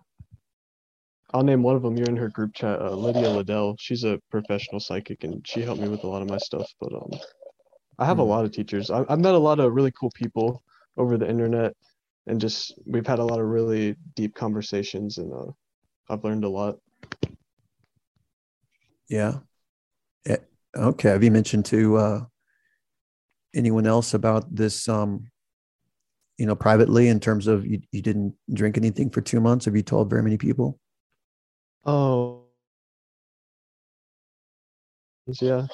I'll 1.33 1.43
name 1.43 1.63
one 1.63 1.75
of 1.75 1.81
them. 1.81 1.97
You're 1.97 2.07
in 2.07 2.15
her 2.15 2.29
group 2.29 2.53
chat, 2.53 2.79
uh, 2.81 2.91
Lydia 2.91 3.29
Liddell. 3.29 3.75
She's 3.77 4.05
a 4.05 4.21
professional 4.31 4.79
psychic, 4.79 5.25
and 5.25 5.45
she 5.45 5.63
helped 5.63 5.81
me 5.81 5.89
with 5.89 6.05
a 6.05 6.07
lot 6.07 6.21
of 6.21 6.29
my 6.29 6.37
stuff. 6.37 6.71
But 6.79 6.93
um, 6.93 7.09
I 7.99 8.05
have 8.05 8.17
mm. 8.17 8.21
a 8.21 8.23
hmm. 8.23 8.29
lot 8.29 8.45
of 8.45 8.53
teachers. 8.53 8.89
I, 8.89 9.03
I've 9.09 9.19
met 9.19 9.33
a 9.33 9.39
lot 9.39 9.59
of 9.59 9.73
really 9.73 9.91
cool 9.99 10.11
people 10.15 10.63
over 10.95 11.17
the 11.17 11.29
internet, 11.29 11.73
and 12.27 12.39
just 12.39 12.79
we've 12.85 13.05
had 13.05 13.19
a 13.19 13.25
lot 13.25 13.41
of 13.41 13.47
really 13.47 13.97
deep 14.15 14.33
conversations, 14.33 15.17
and 15.17 15.33
uh, 15.33 15.51
I've 16.09 16.23
learned 16.23 16.43
a 16.43 16.49
lot. 16.49 16.77
Yeah. 19.09 19.39
yeah. 20.25 20.37
Okay. 20.75 21.09
Have 21.09 21.23
you 21.23 21.31
mentioned 21.31 21.65
to 21.65 21.97
uh, 21.97 22.21
anyone 23.53 23.87
else 23.87 24.13
about 24.13 24.53
this? 24.53 24.87
Um, 24.87 25.27
you 26.37 26.45
know, 26.45 26.55
privately, 26.55 27.07
in 27.07 27.19
terms 27.19 27.47
of 27.47 27.65
you, 27.65 27.81
you 27.91 28.01
didn't 28.01 28.35
drink 28.53 28.77
anything 28.77 29.09
for 29.09 29.21
two 29.21 29.39
months. 29.39 29.65
Have 29.65 29.75
you 29.75 29.83
told 29.83 30.09
very 30.09 30.21
many 30.21 30.37
people? 30.37 30.79
Oh, 31.85 32.43
yeah 35.41 35.67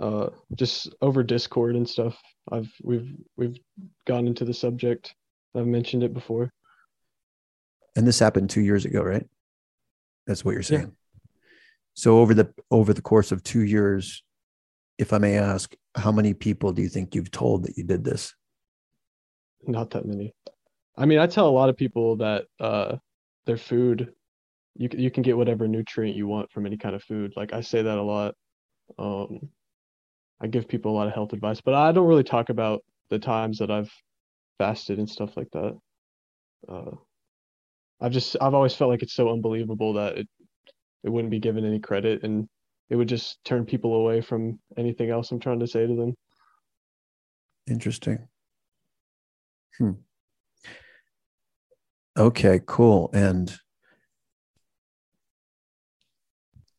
uh, 0.00 0.28
just 0.54 0.94
over 1.00 1.22
Discord 1.22 1.76
and 1.76 1.88
stuff. 1.88 2.16
I've 2.50 2.70
we've 2.82 3.14
we've 3.36 3.56
gone 4.06 4.26
into 4.26 4.44
the 4.44 4.54
subject. 4.54 5.14
I've 5.54 5.66
mentioned 5.66 6.02
it 6.02 6.14
before. 6.14 6.50
And 7.96 8.06
this 8.06 8.18
happened 8.18 8.50
two 8.50 8.60
years 8.60 8.84
ago, 8.84 9.02
right? 9.02 9.26
That's 10.26 10.44
what 10.44 10.52
you're 10.52 10.62
saying. 10.62 10.82
Yeah. 10.82 11.30
So 11.94 12.18
over 12.18 12.34
the 12.34 12.52
over 12.70 12.92
the 12.92 13.02
course 13.02 13.32
of 13.32 13.42
two 13.42 13.62
years, 13.62 14.22
if 14.98 15.12
I 15.12 15.18
may 15.18 15.38
ask, 15.38 15.74
how 15.94 16.12
many 16.12 16.34
people 16.34 16.72
do 16.72 16.82
you 16.82 16.88
think 16.88 17.14
you've 17.14 17.30
told 17.30 17.64
that 17.64 17.76
you 17.76 17.84
did 17.84 18.04
this? 18.04 18.34
Not 19.66 19.90
that 19.90 20.04
many. 20.04 20.34
I 20.96 21.06
mean, 21.06 21.18
I 21.18 21.26
tell 21.26 21.48
a 21.48 21.50
lot 21.50 21.68
of 21.68 21.76
people 21.76 22.16
that 22.16 22.44
uh, 22.60 22.96
their 23.46 23.56
food, 23.56 24.12
you 24.74 24.88
you 24.92 25.10
can 25.10 25.22
get 25.22 25.36
whatever 25.36 25.66
nutrient 25.66 26.16
you 26.16 26.26
want 26.26 26.50
from 26.50 26.66
any 26.66 26.76
kind 26.76 26.94
of 26.94 27.02
food. 27.02 27.32
Like 27.36 27.52
I 27.52 27.60
say 27.62 27.82
that 27.82 27.98
a 27.98 28.02
lot. 28.02 28.34
Um, 28.98 29.48
I 30.40 30.46
give 30.48 30.68
people 30.68 30.92
a 30.92 30.96
lot 30.96 31.06
of 31.06 31.14
health 31.14 31.32
advice, 31.32 31.60
but 31.60 31.74
I 31.74 31.92
don't 31.92 32.06
really 32.06 32.24
talk 32.24 32.50
about 32.50 32.84
the 33.08 33.18
times 33.18 33.58
that 33.58 33.70
I've 33.70 33.90
fasted 34.58 34.98
and 34.98 35.08
stuff 35.08 35.36
like 35.36 35.50
that. 35.52 35.78
Uh, 36.68 36.96
I've 38.00 38.12
just 38.12 38.36
I've 38.40 38.54
always 38.54 38.74
felt 38.74 38.90
like 38.90 39.02
it's 39.02 39.14
so 39.14 39.30
unbelievable 39.30 39.94
that 39.94 40.18
it 40.18 40.28
it 41.04 41.10
wouldn't 41.10 41.30
be 41.30 41.38
given 41.38 41.64
any 41.64 41.78
credit, 41.78 42.22
and 42.22 42.48
it 42.90 42.96
would 42.96 43.08
just 43.08 43.38
turn 43.44 43.64
people 43.64 43.94
away 43.94 44.20
from 44.20 44.58
anything 44.76 45.10
else 45.10 45.30
I'm 45.30 45.40
trying 45.40 45.60
to 45.60 45.66
say 45.66 45.86
to 45.86 45.94
them. 45.94 46.14
Interesting. 47.68 48.28
Hmm. 49.78 49.92
Okay, 52.16 52.60
cool. 52.66 53.10
And 53.12 53.54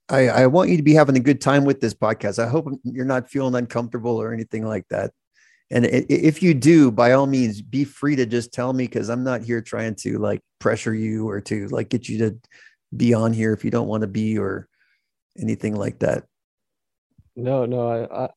I, 0.10 0.30
I 0.30 0.48
want 0.48 0.70
you 0.70 0.78
to 0.78 0.84
be 0.84 0.94
having 0.94 1.18
a 1.18 1.22
good 1.22 1.42
time 1.42 1.66
with 1.66 1.82
this 1.82 1.94
podcast. 1.94 2.40
I 2.44 2.48
hope 2.48 2.68
you're 2.84 3.06
not 3.06 3.30
feeling 3.30 3.56
uncomfortable 3.56 4.20
or 4.20 4.34
anything 4.34 4.66
like 4.66 4.88
that. 4.90 5.12
And 5.70 5.86
if 5.86 6.42
you 6.42 6.54
do, 6.54 6.92
by 6.92 7.12
all 7.12 7.28
means, 7.28 7.62
be 7.62 7.84
free 7.84 8.16
to 8.16 8.26
just 8.26 8.54
tell 8.54 8.72
me 8.72 8.86
because 8.86 9.10
I'm 9.10 9.24
not 9.24 9.44
here 9.44 9.62
trying 9.62 9.96
to 9.96 10.18
like 10.18 10.40
pressure 10.60 10.94
you 10.94 11.28
or 11.28 11.42
to 11.42 11.68
like 11.68 11.90
get 11.90 12.08
you 12.08 12.20
to 12.20 12.38
be 12.96 13.14
on 13.14 13.34
here 13.34 13.52
if 13.52 13.66
you 13.66 13.72
don't 13.72 13.88
want 13.88 14.02
to 14.02 14.08
be 14.08 14.38
or 14.38 14.70
anything 15.38 15.76
like 15.76 16.00
that. 16.00 16.24
No, 17.36 17.66
no, 17.66 17.88
I, 17.88 18.26
I 18.26 18.30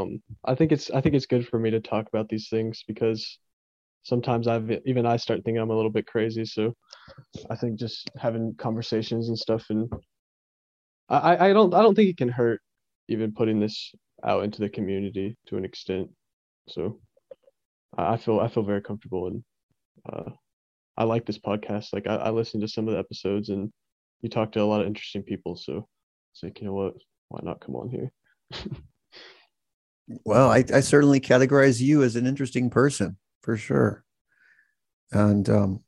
um 0.00 0.22
I 0.44 0.54
think 0.54 0.72
it's 0.72 0.90
I 0.90 1.00
think 1.00 1.14
it's 1.14 1.26
good 1.26 1.46
for 1.46 1.58
me 1.58 1.70
to 1.70 1.80
talk 1.80 2.08
about 2.08 2.28
these 2.28 2.48
things 2.48 2.82
because 2.88 3.38
sometimes 4.02 4.48
I've 4.48 4.70
even 4.86 5.04
I 5.04 5.18
start 5.18 5.44
thinking 5.44 5.60
I'm 5.60 5.70
a 5.70 5.76
little 5.76 5.90
bit 5.90 6.06
crazy. 6.06 6.46
So 6.46 6.74
I 7.50 7.56
think 7.56 7.78
just 7.78 8.10
having 8.18 8.54
conversations 8.56 9.28
and 9.28 9.38
stuff 9.38 9.66
and 9.68 9.92
I, 11.10 11.48
I 11.48 11.52
don't 11.52 11.74
I 11.74 11.82
don't 11.82 11.94
think 11.94 12.10
it 12.10 12.16
can 12.16 12.28
hurt 12.28 12.60
even 13.08 13.32
putting 13.32 13.60
this 13.60 13.94
out 14.24 14.44
into 14.44 14.60
the 14.60 14.68
community 14.68 15.36
to 15.46 15.56
an 15.56 15.64
extent. 15.64 16.08
So 16.68 17.00
I 17.96 18.16
feel 18.16 18.40
I 18.40 18.48
feel 18.48 18.62
very 18.62 18.82
comfortable 18.82 19.26
and 19.28 19.44
uh, 20.10 20.30
I 20.96 21.04
like 21.04 21.26
this 21.26 21.38
podcast. 21.38 21.92
Like 21.92 22.06
I, 22.06 22.16
I 22.16 22.30
listened 22.30 22.62
to 22.62 22.68
some 22.68 22.88
of 22.88 22.94
the 22.94 23.00
episodes 23.00 23.48
and 23.48 23.72
you 24.20 24.28
talk 24.28 24.52
to 24.52 24.60
a 24.60 24.64
lot 24.64 24.80
of 24.80 24.86
interesting 24.86 25.22
people. 25.22 25.56
So 25.56 25.88
it's 26.32 26.42
like, 26.42 26.60
you 26.60 26.66
know 26.66 26.74
what? 26.74 26.94
Why 27.28 27.40
not 27.42 27.60
come 27.60 27.76
on 27.76 27.88
here? 27.88 28.12
well, 30.24 30.50
I, 30.50 30.64
I 30.72 30.80
certainly 30.80 31.20
categorize 31.20 31.80
you 31.80 32.02
as 32.02 32.16
an 32.16 32.26
interesting 32.26 32.70
person 32.70 33.16
for 33.42 33.56
sure. 33.56 34.04
And 35.12 35.48
um, 35.48 35.80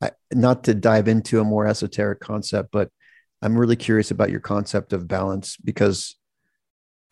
I, 0.00 0.10
not 0.32 0.64
to 0.64 0.74
dive 0.74 1.08
into 1.08 1.40
a 1.40 1.44
more 1.44 1.66
esoteric 1.66 2.20
concept, 2.20 2.70
but 2.72 2.90
I'm 3.40 3.58
really 3.58 3.76
curious 3.76 4.10
about 4.10 4.30
your 4.30 4.40
concept 4.40 4.92
of 4.92 5.08
balance 5.08 5.56
because 5.56 6.16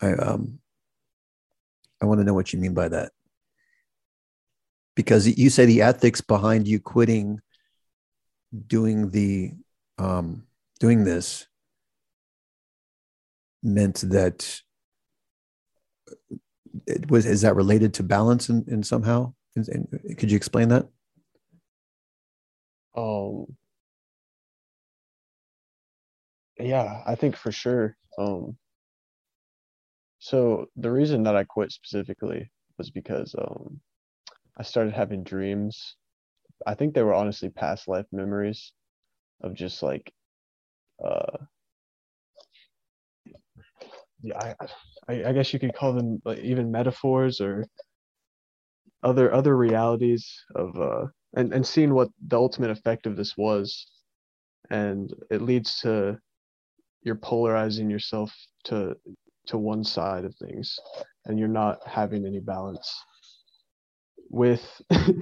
I 0.01 0.13
um 0.13 0.60
I 2.01 2.05
want 2.05 2.19
to 2.19 2.23
know 2.23 2.33
what 2.33 2.51
you 2.51 2.59
mean 2.59 2.73
by 2.73 2.87
that. 2.89 3.11
Because 4.95 5.27
you 5.27 5.49
say 5.49 5.65
the 5.65 5.81
ethics 5.81 6.19
behind 6.19 6.67
you 6.67 6.79
quitting 6.79 7.39
doing 8.67 9.11
the 9.11 9.53
um 9.97 10.43
doing 10.79 11.05
this 11.05 11.47
meant 13.63 13.97
that 13.97 14.61
it 16.87 17.09
was 17.09 17.25
is 17.25 17.41
that 17.41 17.55
related 17.55 17.93
to 17.93 18.03
balance 18.03 18.49
in, 18.49 18.65
in 18.67 18.83
somehow? 18.83 19.33
In, 19.55 19.65
in, 19.71 20.15
could 20.15 20.31
you 20.31 20.37
explain 20.37 20.69
that? 20.69 20.87
Um 22.95 23.45
yeah 26.59 27.01
i 27.07 27.15
think 27.15 27.35
for 27.35 27.51
sure. 27.51 27.95
Um 28.17 28.57
so 30.21 30.67
the 30.77 30.91
reason 30.91 31.23
that 31.23 31.35
i 31.35 31.43
quit 31.43 31.71
specifically 31.71 32.49
was 32.77 32.91
because 32.91 33.35
um 33.39 33.81
i 34.57 34.63
started 34.63 34.93
having 34.93 35.23
dreams. 35.23 35.95
I 36.67 36.75
think 36.75 36.93
they 36.93 37.01
were 37.03 37.15
honestly 37.15 37.49
past 37.49 37.87
life 37.87 38.05
memories 38.11 38.71
of 39.41 39.55
just 39.55 39.81
like 39.81 40.13
uh 41.03 41.37
yeah, 44.23 44.53
I, 45.09 45.29
I 45.29 45.33
guess 45.33 45.51
you 45.51 45.59
could 45.59 45.73
call 45.73 45.93
them 45.93 46.21
like 46.23 46.37
even 46.39 46.71
metaphors 46.71 47.41
or 47.41 47.65
other 49.01 49.33
other 49.33 49.57
realities 49.57 50.29
of 50.53 50.79
uh 50.79 51.07
and 51.35 51.53
and 51.53 51.65
seeing 51.65 51.93
what 51.95 52.09
the 52.27 52.37
ultimate 52.37 52.69
effect 52.69 53.07
of 53.07 53.15
this 53.17 53.35
was. 53.35 53.87
And 54.69 55.11
it 55.31 55.41
leads 55.41 55.79
to 55.81 56.19
you're 57.01 57.15
polarizing 57.15 57.89
yourself 57.89 58.31
to 58.65 58.95
to 59.51 59.57
one 59.57 59.83
side 59.83 60.25
of 60.25 60.33
things 60.35 60.79
and 61.25 61.37
you're 61.37 61.47
not 61.47 61.85
having 61.87 62.25
any 62.25 62.39
balance 62.39 63.03
with 64.29 64.81
i'm 64.91 65.21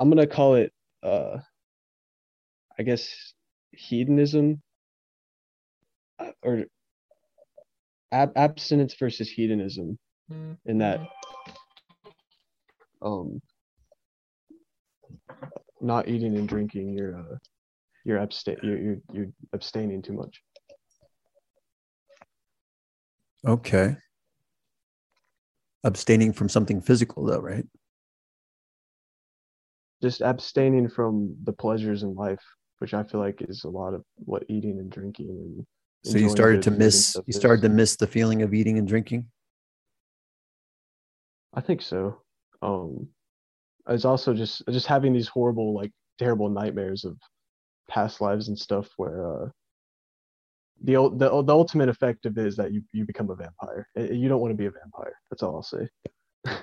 going 0.00 0.16
to 0.16 0.26
call 0.26 0.56
it 0.56 0.72
uh 1.04 1.38
i 2.78 2.82
guess 2.82 3.34
hedonism 3.72 4.60
uh, 6.18 6.32
or 6.42 6.64
ab- 8.12 8.36
abstinence 8.36 8.94
versus 8.98 9.30
hedonism 9.30 9.98
in 10.66 10.78
that 10.78 11.00
um 13.02 13.40
not 15.80 16.08
eating 16.08 16.36
and 16.36 16.48
drinking 16.48 16.96
you're 16.96 17.16
uh, 17.16 17.36
you're 18.04 18.18
abstain 18.18 18.56
you're, 18.62 18.78
you're 18.78 18.98
you're 19.12 19.28
abstaining 19.52 20.02
too 20.02 20.12
much 20.12 20.42
okay. 23.46 23.96
Abstaining 25.84 26.32
from 26.32 26.48
something 26.48 26.80
physical 26.80 27.24
though 27.24 27.40
right? 27.40 27.66
Just 30.02 30.22
abstaining 30.22 30.88
from 30.88 31.36
the 31.44 31.52
pleasures 31.52 32.02
in 32.02 32.14
life 32.14 32.42
which 32.78 32.92
i 32.92 33.02
feel 33.02 33.20
like 33.20 33.40
is 33.48 33.64
a 33.64 33.68
lot 33.68 33.94
of 33.94 34.02
what 34.16 34.44
eating 34.48 34.78
and 34.78 34.90
drinking 34.90 35.28
and 35.30 35.66
so 36.04 36.18
you 36.18 36.28
started 36.28 36.60
to 36.60 36.70
miss 36.70 37.16
you 37.26 37.32
started 37.32 37.62
to 37.62 37.70
miss 37.70 37.96
the 37.96 38.06
feeling 38.06 38.42
of 38.42 38.52
eating 38.52 38.76
and 38.76 38.86
drinking? 38.86 39.26
I 41.54 41.62
think 41.62 41.80
so. 41.80 42.20
Um 42.60 43.08
it's 43.88 44.04
also 44.04 44.34
just 44.34 44.62
just 44.70 44.86
having 44.86 45.14
these 45.14 45.28
horrible 45.28 45.74
like 45.74 45.92
terrible 46.18 46.50
nightmares 46.50 47.04
of 47.04 47.16
past 47.88 48.20
lives 48.20 48.48
and 48.48 48.58
stuff 48.58 48.88
where 48.98 49.26
uh 49.26 49.48
the 50.84 50.94
the, 51.16 51.42
the 51.42 51.52
ultimate 51.52 51.88
effect 51.88 52.26
of 52.26 52.38
it 52.38 52.46
is 52.46 52.56
that 52.56 52.72
you 52.72 52.82
you 52.92 53.04
become 53.04 53.30
a 53.30 53.34
vampire 53.34 53.88
you 53.96 54.28
don't 54.28 54.40
want 54.40 54.50
to 54.50 54.56
be 54.56 54.66
a 54.66 54.70
vampire 54.70 55.14
that's 55.30 55.42
all 55.42 55.56
i'll 55.56 55.62
say 55.62 55.88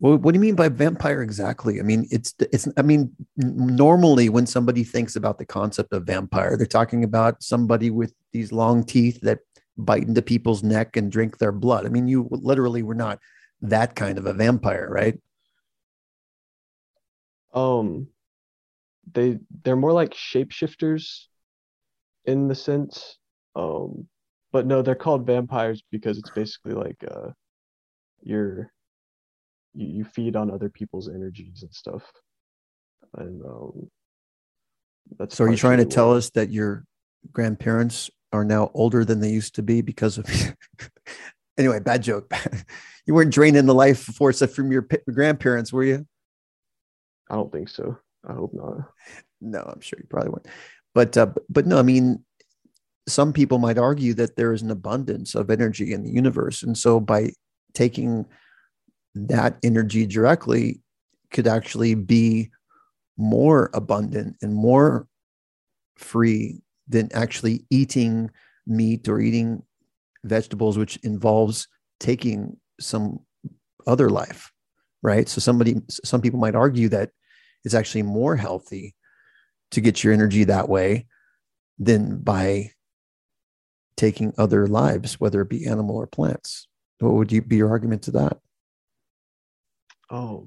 Well, 0.00 0.18
what 0.18 0.32
do 0.32 0.36
you 0.36 0.40
mean 0.40 0.56
by 0.56 0.68
vampire 0.68 1.22
exactly? 1.22 1.78
I 1.78 1.82
mean, 1.82 2.06
it's 2.10 2.34
it's. 2.52 2.68
I 2.76 2.82
mean, 2.82 3.14
normally 3.36 4.28
when 4.28 4.44
somebody 4.44 4.82
thinks 4.82 5.14
about 5.16 5.38
the 5.38 5.46
concept 5.46 5.92
of 5.92 6.04
vampire, 6.04 6.56
they're 6.56 6.66
talking 6.66 7.04
about 7.04 7.42
somebody 7.42 7.90
with 7.90 8.12
these 8.32 8.50
long 8.50 8.84
teeth 8.84 9.20
that 9.22 9.38
bite 9.78 10.02
into 10.02 10.20
people's 10.20 10.62
neck 10.62 10.96
and 10.96 11.10
drink 11.10 11.38
their 11.38 11.52
blood. 11.52 11.86
I 11.86 11.88
mean, 11.88 12.08
you 12.08 12.28
literally 12.30 12.82
were 12.82 12.94
not 12.94 13.18
that 13.62 13.94
kind 13.94 14.18
of 14.18 14.26
a 14.26 14.32
vampire, 14.32 14.88
right? 14.90 15.18
Um, 17.54 18.08
they 19.12 19.38
they're 19.62 19.76
more 19.76 19.92
like 19.92 20.12
shapeshifters, 20.12 21.26
in 22.24 22.48
the 22.48 22.54
sense. 22.54 23.16
Um, 23.56 24.08
but 24.52 24.66
no, 24.66 24.82
they're 24.82 24.94
called 24.94 25.26
vampires 25.26 25.82
because 25.90 26.18
it's 26.18 26.30
basically 26.30 26.74
like 26.74 27.02
uh, 27.08 27.30
you're 28.22 28.70
you, 29.74 29.86
you 29.86 30.04
feed 30.04 30.36
on 30.36 30.50
other 30.50 30.68
people's 30.68 31.08
energies 31.08 31.62
and 31.62 31.72
stuff. 31.72 32.02
And 33.16 33.44
um, 33.44 33.90
that's 35.18 35.36
so. 35.36 35.44
Are 35.44 35.50
you 35.50 35.56
trying 35.56 35.78
to 35.78 35.84
tell 35.84 36.12
us 36.12 36.30
that 36.30 36.50
your 36.50 36.84
grandparents 37.32 38.10
are 38.32 38.44
now 38.44 38.70
older 38.74 39.04
than 39.04 39.20
they 39.20 39.30
used 39.30 39.56
to 39.56 39.62
be 39.62 39.80
because 39.80 40.18
of? 40.18 40.26
anyway, 41.58 41.80
bad 41.80 42.02
joke. 42.02 42.32
you 43.06 43.14
weren't 43.14 43.32
draining 43.32 43.66
the 43.66 43.74
life 43.74 44.02
force 44.02 44.42
from 44.54 44.72
your 44.72 44.86
grandparents, 45.12 45.72
were 45.72 45.84
you? 45.84 46.06
I 47.30 47.36
don't 47.36 47.52
think 47.52 47.68
so. 47.68 47.98
I 48.28 48.32
hope 48.34 48.52
not. 48.54 48.90
No, 49.40 49.60
I'm 49.60 49.80
sure 49.80 49.98
you 49.98 50.06
probably 50.08 50.30
weren't. 50.30 50.46
But 50.94 51.16
uh, 51.16 51.32
but 51.48 51.66
no, 51.66 51.78
I 51.78 51.82
mean, 51.82 52.24
some 53.06 53.32
people 53.32 53.58
might 53.58 53.78
argue 53.78 54.14
that 54.14 54.36
there 54.36 54.52
is 54.52 54.62
an 54.62 54.70
abundance 54.70 55.34
of 55.34 55.50
energy 55.50 55.92
in 55.92 56.02
the 56.04 56.10
universe, 56.10 56.62
and 56.62 56.76
so 56.76 57.00
by 57.00 57.30
taking 57.74 58.24
that 59.14 59.56
energy 59.62 60.06
directly 60.06 60.80
could 61.30 61.46
actually 61.46 61.94
be 61.94 62.50
more 63.16 63.70
abundant 63.74 64.36
and 64.42 64.54
more 64.54 65.06
free 65.96 66.60
than 66.88 67.08
actually 67.12 67.64
eating 67.70 68.30
meat 68.66 69.08
or 69.08 69.20
eating 69.20 69.62
vegetables, 70.24 70.78
which 70.78 70.96
involves 70.98 71.68
taking 72.00 72.56
some 72.80 73.20
other 73.86 74.08
life, 74.10 74.50
right? 75.02 75.28
So 75.28 75.40
somebody, 75.40 75.76
some 75.88 76.20
people 76.20 76.40
might 76.40 76.54
argue 76.54 76.88
that 76.88 77.10
it's 77.64 77.74
actually 77.74 78.02
more 78.02 78.36
healthy 78.36 78.94
to 79.70 79.80
get 79.80 80.02
your 80.02 80.12
energy 80.12 80.44
that 80.44 80.68
way 80.68 81.06
than 81.78 82.18
by 82.18 82.70
taking 83.96 84.34
other 84.38 84.66
lives, 84.66 85.20
whether 85.20 85.40
it 85.40 85.48
be 85.48 85.66
animal 85.66 85.96
or 85.96 86.06
plants. 86.06 86.66
What 87.00 87.14
would 87.14 87.32
you 87.32 87.42
be 87.42 87.56
your 87.56 87.70
argument 87.70 88.02
to 88.02 88.10
that? 88.12 88.38
Oh, 90.10 90.46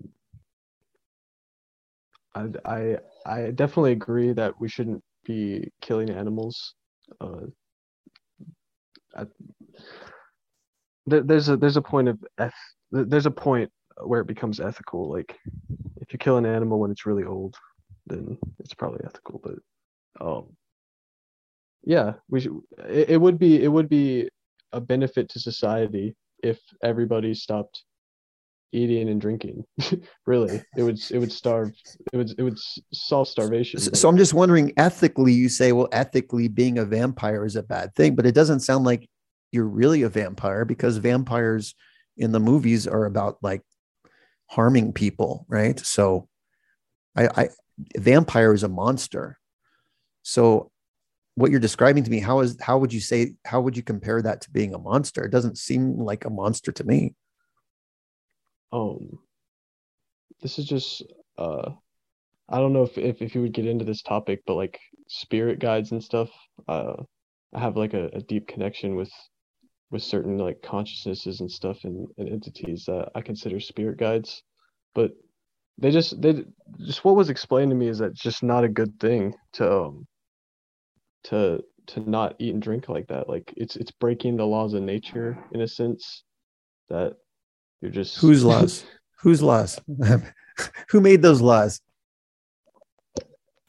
I 2.36 2.48
I 2.66 2.98
I 3.26 3.52
definitely 3.52 3.94
agree 3.94 4.34
that 4.34 4.60
we 4.60 4.70
shouldn't 4.70 5.04
be 5.26 5.72
killing 5.82 6.10
animals. 6.10 6.76
Uh, 7.20 7.48
I, 9.16 9.26
there, 11.06 11.22
there's 11.22 11.50
a 11.50 11.58
there's 11.58 11.78
a 11.78 11.82
point 11.82 12.10
of 12.10 12.24
eth- 12.40 12.54
there's 12.92 13.26
a 13.26 13.32
point 13.32 13.72
where 14.04 14.22
it 14.22 14.28
becomes 14.28 14.60
ethical. 14.60 15.10
Like 15.12 15.38
if 16.02 16.14
you 16.14 16.20
kill 16.20 16.38
an 16.38 16.46
animal 16.46 16.80
when 16.80 16.92
it's 16.92 17.06
really 17.06 17.24
old, 17.24 17.56
then 18.06 18.38
it's 18.60 18.74
probably 18.74 19.02
ethical. 19.06 19.42
But 19.44 20.26
um, 20.26 20.56
yeah, 21.88 22.16
we 22.30 22.42
should. 22.42 22.60
It, 22.90 23.12
it 23.12 23.18
would 23.18 23.40
be 23.40 23.64
it 23.64 23.70
would 23.70 23.88
be 23.88 24.30
a 24.74 24.82
benefit 24.82 25.30
to 25.30 25.40
society 25.40 26.16
if 26.44 26.60
everybody 26.84 27.34
stopped 27.34 27.84
eating 28.74 29.08
and 29.08 29.22
drinking 29.22 29.64
really. 30.26 30.62
It 30.76 30.84
would 30.84 31.00
it 31.10 31.18
would 31.18 31.32
starve 31.32 31.72
it 32.12 32.18
would 32.18 32.32
it 32.38 32.44
would 32.44 32.60
solve 32.94 33.30
starvation. 33.30 33.80
So, 33.80 33.92
so 33.94 34.10
i'm 34.10 34.18
just 34.18 34.34
wondering 34.34 34.74
ethically 34.76 35.32
you 35.32 35.48
say 35.48 35.72
well 35.72 35.88
ethically 35.94 36.50
being 36.50 36.78
a 36.78 36.84
vampire 36.84 37.46
is 37.46 37.56
a 37.56 37.64
bad 37.64 37.96
thing 37.96 38.16
but 38.16 38.26
it 38.26 38.36
doesn't 38.36 38.60
sound 38.60 38.84
like 38.84 39.08
you're 39.54 39.68
really 39.68 40.02
a 40.02 40.10
vampire 40.10 40.66
because 40.66 40.98
vampires 40.98 41.74
in 42.18 42.34
the 42.34 42.40
movies 42.42 42.86
are 42.86 43.06
about 43.06 43.38
like 43.42 43.62
harming 44.48 44.92
people 44.92 45.46
right? 45.48 45.80
So 45.80 46.28
i 47.16 47.30
i 47.44 47.50
vampire 47.96 48.54
is 48.54 48.64
a 48.64 48.68
monster. 48.68 49.40
So 50.24 50.72
what 51.38 51.52
you're 51.52 51.60
describing 51.60 52.04
to 52.04 52.10
me 52.10 52.20
how 52.20 52.40
is 52.40 52.58
how 52.60 52.80
would 52.80 52.92
you 52.92 53.00
say 53.00 53.34
how 53.46 53.62
would 53.62 53.78
you 53.78 53.84
compare 53.84 54.22
that 54.24 54.42
to 54.42 54.52
being 54.52 54.74
a 54.74 54.80
monster? 54.80 55.24
It 55.24 55.32
doesn't 55.32 55.58
seem 55.58 55.98
like 56.00 56.26
a 56.26 56.32
monster 56.32 56.72
to 56.72 56.84
me. 56.84 57.14
Um 58.74 59.20
this 60.42 60.58
is 60.60 60.66
just 60.66 61.04
uh 61.38 61.72
i 62.50 62.58
don't 62.58 62.74
know 62.74 62.84
if 62.84 62.98
if, 62.98 63.22
if 63.22 63.36
you 63.36 63.42
would 63.42 63.54
get 63.54 63.66
into 63.66 63.86
this 63.86 64.02
topic 64.02 64.42
but 64.46 64.56
like 64.56 64.80
spirit 65.08 65.60
guides 65.60 65.92
and 65.92 66.04
stuff 66.04 66.30
uh 66.68 66.94
i 67.54 67.60
have 67.60 67.78
like 67.78 67.94
a, 67.94 68.08
a 68.14 68.22
deep 68.22 68.48
connection 68.48 68.96
with 68.96 69.12
with 69.90 70.04
certain 70.04 70.38
like 70.38 70.62
consciousnesses 70.62 71.40
and 71.40 71.50
stuff 71.50 71.84
and, 71.86 72.08
and 72.18 72.30
entities 72.30 72.86
that 72.86 73.10
i 73.16 73.22
consider 73.22 73.60
spirit 73.60 73.98
guides. 73.98 74.44
But 74.96 75.12
they 75.78 75.92
just 75.92 76.20
they 76.22 76.44
just 76.80 77.06
what 77.06 77.16
was 77.16 77.30
explained 77.30 77.72
to 77.72 77.76
me 77.76 77.88
is 77.88 78.00
that 78.00 78.14
just 78.14 78.42
not 78.42 78.64
a 78.64 78.70
good 78.70 79.00
thing 79.00 79.36
to 79.54 79.72
um, 79.72 80.08
to 81.30 81.64
to 81.88 82.10
not 82.10 82.36
eat 82.40 82.54
and 82.54 82.62
drink 82.62 82.90
like 82.90 83.08
that. 83.08 83.30
Like 83.30 83.54
it's 83.58 83.76
it's 83.76 83.92
breaking 83.92 84.38
the 84.38 84.46
laws 84.46 84.74
of 84.74 84.84
nature 84.84 85.38
in 85.54 85.62
a 85.62 85.68
sense 85.68 86.24
that 86.90 87.16
you're 87.82 87.92
just 87.92 88.18
whose 88.22 88.44
laws? 88.44 88.84
whose 89.22 89.42
laws? 89.42 89.80
Who 90.90 91.02
made 91.02 91.22
those 91.22 91.40
laws? 91.40 91.80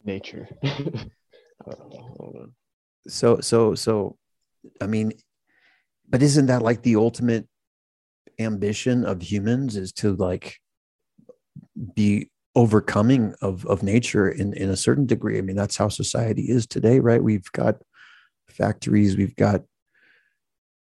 Nature. 0.05 0.49
Uh, 0.65 2.47
so 3.07 3.41
so 3.41 3.75
so 3.75 4.17
I 4.81 4.87
mean 4.87 5.13
but 6.09 6.23
isn't 6.23 6.47
that 6.47 6.63
like 6.63 6.83
the 6.83 6.97
ultimate 6.97 7.47
ambition 8.39 9.05
of 9.05 9.21
humans 9.21 9.77
is 9.77 9.93
to 9.93 10.15
like 10.15 10.59
be 11.95 12.31
overcoming 12.55 13.35
of 13.41 13.65
of 13.67 13.83
nature 13.83 14.29
in 14.29 14.53
in 14.55 14.71
a 14.71 14.77
certain 14.77 15.07
degree. 15.07 15.39
I 15.39 15.43
mean, 15.43 15.57
that's 15.57 15.77
how 15.77 15.89
society 15.89 16.43
is 16.43 16.67
today, 16.67 17.01
right? 17.01 17.23
We've 17.23 17.51
got 17.53 17.77
factories, 18.49 19.17
we've 19.17 19.37
got 19.37 19.63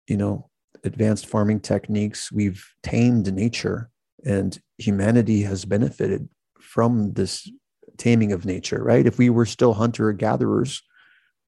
you 0.06 0.16
know 0.16 0.48
advanced 0.84 1.26
farming 1.26 1.60
techniques, 1.60 2.32
we've 2.32 2.64
tamed 2.82 3.32
nature, 3.32 3.90
and 4.24 4.58
humanity 4.78 5.42
has 5.42 5.64
benefited 5.64 6.28
from 6.60 7.12
this 7.14 7.50
taming 7.96 8.32
of 8.32 8.44
nature, 8.44 8.82
right? 8.82 9.06
If 9.06 9.18
we 9.18 9.30
were 9.30 9.46
still 9.46 9.74
hunter 9.74 10.12
gatherers, 10.12 10.82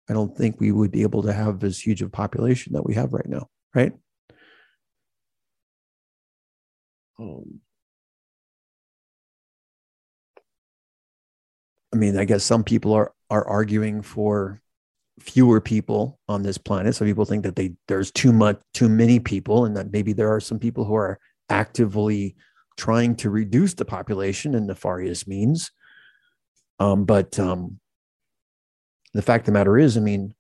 I 0.08 0.12
don't 0.12 0.36
think 0.36 0.60
we 0.60 0.72
would 0.72 0.90
be 0.90 1.02
able 1.02 1.22
to 1.22 1.32
have 1.32 1.62
as 1.62 1.78
huge 1.78 2.02
a 2.02 2.08
population 2.08 2.72
that 2.72 2.84
we 2.84 2.94
have 2.94 3.12
right 3.12 3.28
now, 3.28 3.48
right? 3.74 3.92
Um, 7.18 7.60
I 11.92 11.96
mean, 11.96 12.16
I 12.16 12.24
guess 12.24 12.44
some 12.44 12.64
people 12.64 12.92
are 12.92 13.12
are 13.30 13.46
arguing 13.46 14.02
for 14.02 14.60
fewer 15.20 15.60
people 15.60 16.18
on 16.28 16.42
this 16.42 16.58
planet. 16.58 16.94
Some 16.94 17.06
people 17.06 17.24
think 17.24 17.42
that 17.44 17.56
they 17.56 17.72
there's 17.88 18.10
too 18.10 18.32
much 18.32 18.60
too 18.74 18.88
many 18.88 19.18
people, 19.18 19.64
and 19.64 19.76
that 19.76 19.92
maybe 19.92 20.12
there 20.12 20.32
are 20.32 20.40
some 20.40 20.58
people 20.58 20.84
who 20.84 20.94
are 20.94 21.18
actively 21.48 22.36
trying 22.76 23.14
to 23.16 23.30
reduce 23.30 23.74
the 23.74 23.84
population 23.84 24.54
in 24.54 24.66
nefarious 24.66 25.26
means. 25.26 25.70
Um, 26.78 27.04
but 27.04 27.38
um, 27.38 27.78
the 29.12 29.22
fact 29.22 29.42
of 29.42 29.46
the 29.46 29.52
matter 29.52 29.76
is, 29.76 29.96
I 29.96 30.00
mean, 30.00 30.34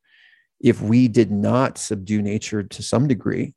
if 0.60 0.80
we 0.80 1.08
did 1.08 1.30
not 1.30 1.76
subdue 1.76 2.22
nature 2.22 2.62
to 2.62 2.82
some 2.82 3.08
degree, 3.08 3.54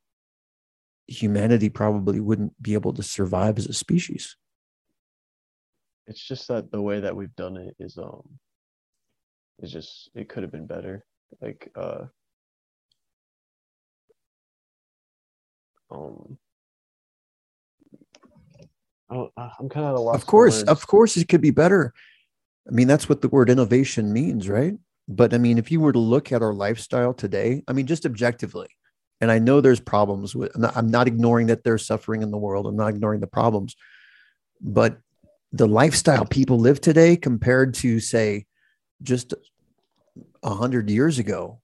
humanity 1.08 1.70
probably 1.70 2.20
wouldn't 2.20 2.62
be 2.62 2.74
able 2.74 2.94
to 2.94 3.04
survive 3.04 3.58
as 3.58 3.68
a 3.68 3.74
species 3.74 4.36
it's 6.08 6.26
just 6.26 6.47
that 6.47 6.72
the 6.72 6.82
way 6.82 6.99
that 6.99 7.16
we've 7.16 7.36
done 7.36 7.58
it 7.58 7.76
is 7.80 7.97
um 7.97 8.24
is 9.60 9.72
just 9.72 10.10
it 10.16 10.30
could 10.30 10.43
have 10.43 10.51
been 10.51 10.68
better 10.68 11.06
like 11.41 11.72
uh 11.76 12.06
um 15.91 16.38
I 19.10 19.51
am 19.60 19.70
kind 19.70 19.86
of 19.86 20.08
Of 20.16 20.26
course, 20.26 20.64
of 20.64 20.88
course, 20.88 21.18
it 21.18 21.28
could 21.28 21.41
be 21.41 21.51
better. 21.51 21.93
I 22.68 22.72
mean, 22.72 22.88
that's 22.88 23.08
what 23.08 23.22
the 23.22 23.28
word 23.28 23.49
innovation 23.49 24.12
means, 24.14 24.49
right? 24.49 24.74
But 25.08 25.34
I 25.34 25.38
mean, 25.38 25.58
if 25.58 25.70
you 25.70 25.80
were 25.82 25.91
to 25.91 25.99
look 25.99 26.32
at 26.32 26.41
our 26.41 26.54
lifestyle 26.54 27.14
today, 27.14 27.62
I 27.68 27.74
mean, 27.74 27.86
just 27.86 28.06
objectively, 28.06 28.70
and 29.22 29.30
I 29.30 29.39
know 29.39 29.62
there's 29.62 29.82
problems 29.82 30.36
with. 30.36 30.56
I'm 30.56 30.62
not, 30.62 30.78
I'm 30.78 30.88
not 30.88 31.08
ignoring 31.08 31.47
that 31.47 31.64
there's 31.64 31.86
suffering 31.86 32.22
in 32.22 32.32
the 32.32 32.38
world. 32.38 32.66
I'm 32.66 32.78
not 32.78 32.89
ignoring 32.89 33.20
the 33.20 33.28
problems, 33.28 33.76
but 34.62 34.97
the 35.54 35.68
lifestyle 35.68 36.26
people 36.26 36.60
live 36.60 36.82
today 36.82 37.16
compared 37.16 37.76
to 37.76 37.99
say 37.99 38.45
just 39.04 39.36
a 40.41 40.56
hundred 40.56 40.89
years 40.89 41.20
ago 41.20 41.62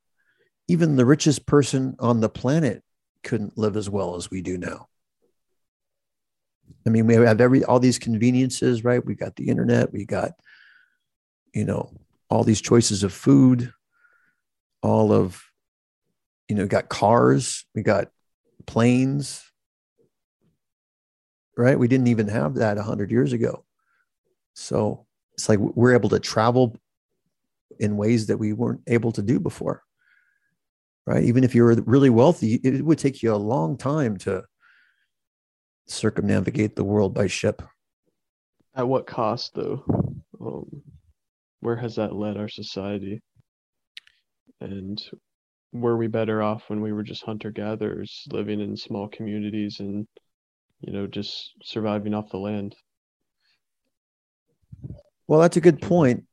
even 0.67 0.95
the 0.95 1.05
richest 1.05 1.47
person 1.47 1.95
on 1.99 2.21
the 2.21 2.29
planet 2.29 2.83
couldn't 3.23 3.57
live 3.57 3.75
as 3.75 3.89
well 3.89 4.15
as 4.15 4.29
we 4.29 4.43
do 4.43 4.55
now. 4.57 4.87
I 6.85 6.91
mean 6.91 7.07
we 7.07 7.15
have 7.15 7.41
every 7.41 7.63
all 7.63 7.79
these 7.79 7.99
conveniences 7.99 8.83
right? 8.83 9.03
We 9.03 9.15
got 9.15 9.35
the 9.35 9.49
internet 9.49 9.91
we 9.91 10.05
got 10.05 10.33
you 11.53 11.65
know 11.65 11.91
all 12.29 12.43
these 12.43 12.61
choices 12.61 13.03
of 13.03 13.11
food 13.11 13.73
all 14.83 15.11
of 15.11 15.43
you 16.47 16.55
know 16.55 16.67
got 16.67 16.89
cars 16.89 17.65
we 17.73 17.81
got 17.81 18.09
planes 18.67 19.43
right? 21.57 21.77
We 21.77 21.87
didn't 21.87 22.07
even 22.07 22.27
have 22.27 22.55
that 22.55 22.77
a 22.77 22.81
100 22.81 23.11
years 23.11 23.33
ago 23.33 23.65
so 24.59 25.05
it's 25.33 25.47
like 25.47 25.59
we're 25.59 25.93
able 25.93 26.09
to 26.09 26.19
travel 26.19 26.75
in 27.79 27.95
ways 27.95 28.27
that 28.27 28.37
we 28.37 28.51
weren't 28.51 28.81
able 28.87 29.11
to 29.13 29.21
do 29.21 29.39
before. 29.39 29.83
Right. 31.05 31.23
Even 31.23 31.43
if 31.43 31.55
you 31.55 31.63
were 31.63 31.75
really 31.85 32.09
wealthy, 32.09 32.55
it 32.55 32.83
would 32.83 32.99
take 32.99 33.23
you 33.23 33.33
a 33.33 33.37
long 33.37 33.77
time 33.77 34.17
to 34.17 34.43
circumnavigate 35.87 36.75
the 36.75 36.83
world 36.83 37.13
by 37.13 37.27
ship. 37.27 37.63
At 38.75 38.87
what 38.87 39.07
cost, 39.07 39.55
though? 39.55 39.83
Um, 40.39 40.83
where 41.61 41.77
has 41.77 41.95
that 41.95 42.13
led 42.13 42.37
our 42.37 42.49
society? 42.49 43.21
And 44.61 45.01
were 45.71 45.97
we 45.97 46.07
better 46.07 46.43
off 46.43 46.69
when 46.69 46.81
we 46.81 46.91
were 46.91 47.03
just 47.03 47.23
hunter 47.23 47.49
gatherers 47.49 48.27
living 48.29 48.59
in 48.59 48.75
small 48.75 49.07
communities 49.07 49.79
and, 49.79 50.05
you 50.81 50.91
know, 50.91 51.07
just 51.07 51.53
surviving 51.63 52.13
off 52.13 52.29
the 52.29 52.37
land? 52.37 52.75
Well, 55.29 55.41
that's 55.41 55.57
a 55.57 55.61
good 55.61 55.79
point. 55.79 56.23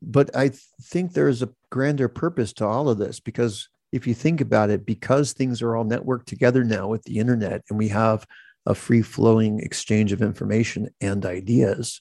But 0.00 0.34
I 0.34 0.52
think 0.82 1.12
there's 1.12 1.42
a 1.42 1.50
grander 1.70 2.08
purpose 2.08 2.54
to 2.54 2.66
all 2.66 2.88
of 2.88 2.96
this 2.96 3.20
because 3.20 3.68
if 3.92 4.06
you 4.06 4.14
think 4.14 4.40
about 4.40 4.70
it, 4.70 4.86
because 4.86 5.34
things 5.34 5.60
are 5.60 5.76
all 5.76 5.84
networked 5.84 6.24
together 6.24 6.64
now 6.64 6.88
with 6.88 7.02
the 7.02 7.18
internet 7.18 7.62
and 7.68 7.78
we 7.78 7.88
have 7.88 8.26
a 8.64 8.74
free 8.74 9.02
flowing 9.02 9.60
exchange 9.60 10.10
of 10.10 10.22
information 10.22 10.88
and 11.02 11.26
ideas, 11.26 12.00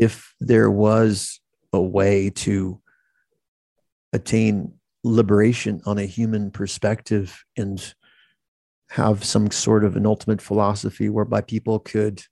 if 0.00 0.32
there 0.40 0.70
was 0.70 1.40
a 1.74 1.80
way 1.80 2.30
to 2.30 2.80
attain 4.14 4.72
liberation 5.04 5.82
on 5.84 5.98
a 5.98 6.06
human 6.06 6.50
perspective 6.50 7.44
and 7.54 7.94
have 8.88 9.24
some 9.24 9.50
sort 9.50 9.84
of 9.84 9.94
an 9.94 10.06
ultimate 10.06 10.40
philosophy 10.40 11.10
whereby 11.10 11.42
people 11.42 11.80
could 11.80 12.22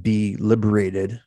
be 0.00 0.36
liberated. 0.36 1.20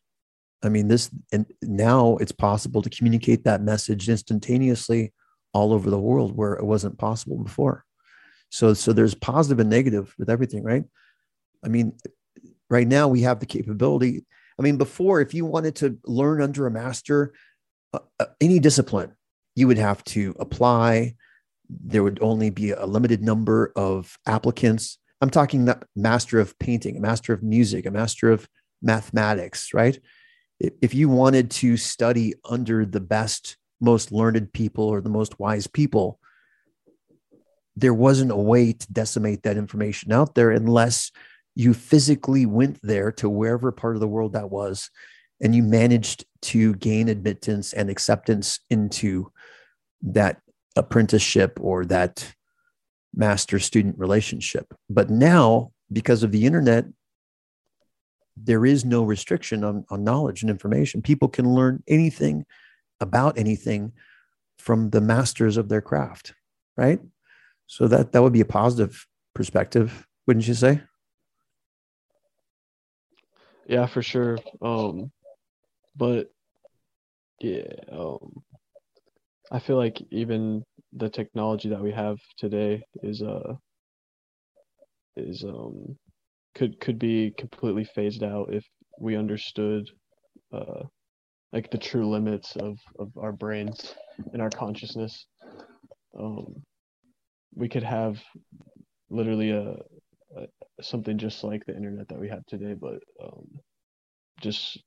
I 0.64 0.70
mean 0.70 0.88
this 0.88 1.10
and 1.32 1.46
now 1.62 2.18
it's 2.18 2.32
possible 2.32 2.82
to 2.82 2.90
communicate 2.90 3.44
that 3.44 3.62
message 3.62 4.10
instantaneously 4.10 5.14
all 5.54 5.74
over 5.74 5.90
the 5.90 6.00
world 6.00 6.36
where 6.36 6.54
it 6.54 6.66
wasn't 6.66 6.98
possible 6.98 7.38
before. 7.38 7.86
So 8.50 8.74
so 8.74 8.94
there's 8.94 9.16
positive 9.16 9.60
and 9.60 9.70
negative 9.70 10.14
with 10.18 10.30
everything 10.30 10.64
right? 10.64 10.84
I 11.64 11.68
mean 11.68 11.94
right 12.70 12.88
now 12.88 13.08
we 13.08 13.22
have 13.22 13.40
the 13.40 13.46
capability. 13.46 14.26
I 14.58 14.64
mean 14.64 14.78
before 14.78 15.22
if 15.22 15.34
you 15.34 15.46
wanted 15.46 15.76
to 15.78 15.98
learn 16.06 16.42
under 16.42 16.66
a 16.66 16.72
master 16.72 17.34
uh, 17.94 18.00
uh 18.20 18.26
any 18.42 18.60
discipline 18.60 19.16
you 19.56 19.68
would 19.68 19.78
have 19.78 20.04
to 20.04 20.36
apply. 20.40 21.16
There 21.70 22.04
would 22.04 22.20
only 22.22 22.50
be 22.50 22.72
a 22.72 22.86
limited 22.86 23.24
number 23.24 23.72
of 23.76 24.18
applicants. 24.28 25.00
I'm 25.22 25.30
talking 25.30 25.68
master 25.96 26.40
of 26.40 26.58
painting, 26.60 26.98
a 26.98 27.00
master 27.00 27.34
of 27.34 27.42
music, 27.42 27.86
a 27.86 27.92
master 27.92 28.32
of 28.32 28.48
mathematics, 28.82 29.74
right? 29.74 30.00
If 30.60 30.94
you 30.94 31.10
wanted 31.10 31.52
to 31.52 31.78
study 31.78 32.34
under 32.48 32.86
the 32.86 33.00
best, 33.00 33.58
most 33.82 34.12
learned 34.12 34.54
people 34.54 34.86
or 34.86 35.02
the 35.02 35.10
most 35.10 35.40
wise 35.40 35.68
people, 35.68 36.20
there 37.76 37.94
wasn't 37.94 38.32
a 38.32 38.38
way 38.38 38.74
to 38.74 38.94
decimate 38.94 39.44
that 39.44 39.58
information 39.58 40.12
out 40.12 40.36
there 40.36 40.52
unless 40.52 41.12
you 41.56 41.74
physically 41.74 42.46
went 42.46 42.80
there 42.84 43.12
to 43.14 43.30
wherever 43.30 43.72
part 43.72 43.96
of 43.96 44.02
the 44.02 44.08
world 44.08 44.34
that 44.34 44.50
was 44.50 44.90
and 45.42 45.56
you 45.56 45.64
managed 45.64 46.26
to 46.42 46.76
gain 46.76 47.10
admittance 47.10 47.74
and 47.74 47.90
acceptance 47.90 48.60
into 48.70 49.32
that 50.02 50.40
apprenticeship 50.76 51.58
or 51.62 51.86
that 51.86 52.34
master 53.16 53.60
student 53.60 53.98
relationship. 53.98 54.74
But 54.90 55.10
now, 55.10 55.72
because 55.92 56.24
of 56.24 56.32
the 56.32 56.46
internet, 56.46 56.86
there 58.38 58.66
is 58.66 58.84
no 58.84 59.04
restriction 59.04 59.64
on, 59.64 59.86
on 59.90 60.04
knowledge 60.04 60.42
and 60.42 60.50
information. 60.50 61.02
People 61.02 61.30
can 61.30 61.54
learn 61.54 61.84
anything 61.88 62.46
about 63.00 63.38
anything 63.38 63.94
from 64.58 64.90
the 64.90 65.02
masters 65.02 65.58
of 65.58 65.70
their 65.70 65.82
craft, 65.82 66.34
right? 66.76 67.00
So 67.68 67.88
that 67.88 68.12
that 68.12 68.22
would 68.22 68.34
be 68.34 68.42
a 68.42 68.46
positive 68.46 69.08
perspective, 69.34 70.08
wouldn't 70.28 70.48
you 70.48 70.54
say? 70.54 70.82
Yeah, 73.68 73.88
for 73.88 74.02
sure. 74.02 74.38
Um, 74.62 75.12
but 75.96 76.32
yeah, 77.40 77.68
um, 77.92 78.44
I 79.52 79.60
feel 79.60 79.78
like 79.78 80.02
even 80.12 80.64
the 80.96 81.10
technology 81.10 81.70
that 81.70 81.82
we 81.82 81.92
have 81.92 82.18
today 82.38 82.82
is 83.04 83.22
uh 83.22 83.54
is 85.18 85.44
um 85.44 85.98
could 86.56 86.80
could 86.80 87.00
be 87.00 87.34
completely 87.38 87.84
phased 87.84 88.24
out 88.24 88.54
if 88.54 88.66
we 89.00 89.16
understood 89.18 89.90
uh 90.54 90.84
like 91.54 91.70
the 91.72 91.78
true 91.78 92.10
limits 92.10 92.56
of 92.58 92.78
of 93.00 93.10
our 93.18 93.32
brains 93.32 93.96
and 94.34 94.42
our 94.42 94.50
consciousness. 94.50 95.26
Um 96.20 96.64
we 97.56 97.70
could 97.70 97.84
have 97.84 98.22
literally 99.10 99.52
a, 99.52 99.78
a 100.38 100.48
something 100.82 101.18
just 101.18 101.44
like 101.44 101.66
the 101.66 101.76
internet 101.76 102.08
that 102.10 102.20
we 102.20 102.30
have 102.30 102.46
today 102.46 102.74
but 102.74 103.00
um 103.24 103.48
just 104.42 104.82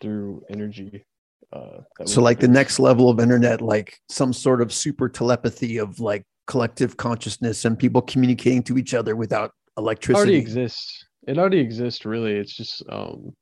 through 0.00 0.42
energy 0.50 1.04
uh, 1.52 1.78
so 2.04 2.20
like 2.20 2.40
the 2.40 2.48
next 2.48 2.78
level 2.78 3.08
of 3.08 3.20
internet 3.20 3.60
like 3.60 3.98
some 4.10 4.32
sort 4.32 4.60
of 4.60 4.72
super 4.72 5.08
telepathy 5.08 5.78
of 5.78 5.98
like 5.98 6.22
collective 6.48 6.96
consciousness 6.96 7.64
and 7.64 7.78
people 7.78 8.02
communicating 8.02 8.62
to 8.62 8.78
each 8.78 8.94
other 8.94 9.14
without 9.14 9.52
electricity 9.76 10.30
it 10.30 10.32
already 10.32 10.38
exists. 10.38 11.04
It 11.28 11.38
already 11.38 11.60
exists 11.60 12.04
really. 12.04 12.32
It's 12.32 12.56
just 12.56 12.82
um 12.90 13.34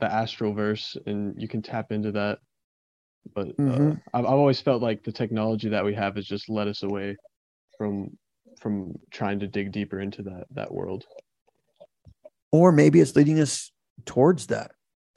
the 0.00 0.06
astroverse 0.06 0.96
and 1.06 1.40
you 1.40 1.48
can 1.48 1.62
tap 1.62 1.90
into 1.90 2.12
that. 2.12 2.38
But 3.34 3.48
uh, 3.48 3.52
mm-hmm. 3.62 3.92
I've, 4.14 4.24
I've 4.24 4.30
always 4.30 4.60
felt 4.60 4.82
like 4.82 5.02
the 5.02 5.12
technology 5.12 5.68
that 5.70 5.84
we 5.84 5.94
have 5.94 6.16
has 6.16 6.26
just 6.26 6.48
led 6.48 6.68
us 6.68 6.82
away 6.82 7.16
from 7.76 8.10
from 8.60 8.98
trying 9.10 9.38
to 9.40 9.46
dig 9.46 9.72
deeper 9.72 10.00
into 10.00 10.22
that 10.22 10.46
that 10.52 10.72
world. 10.72 11.04
Or 12.50 12.72
maybe 12.72 13.00
it's 13.00 13.14
leading 13.14 13.40
us 13.40 13.70
towards 14.04 14.46
that 14.48 14.72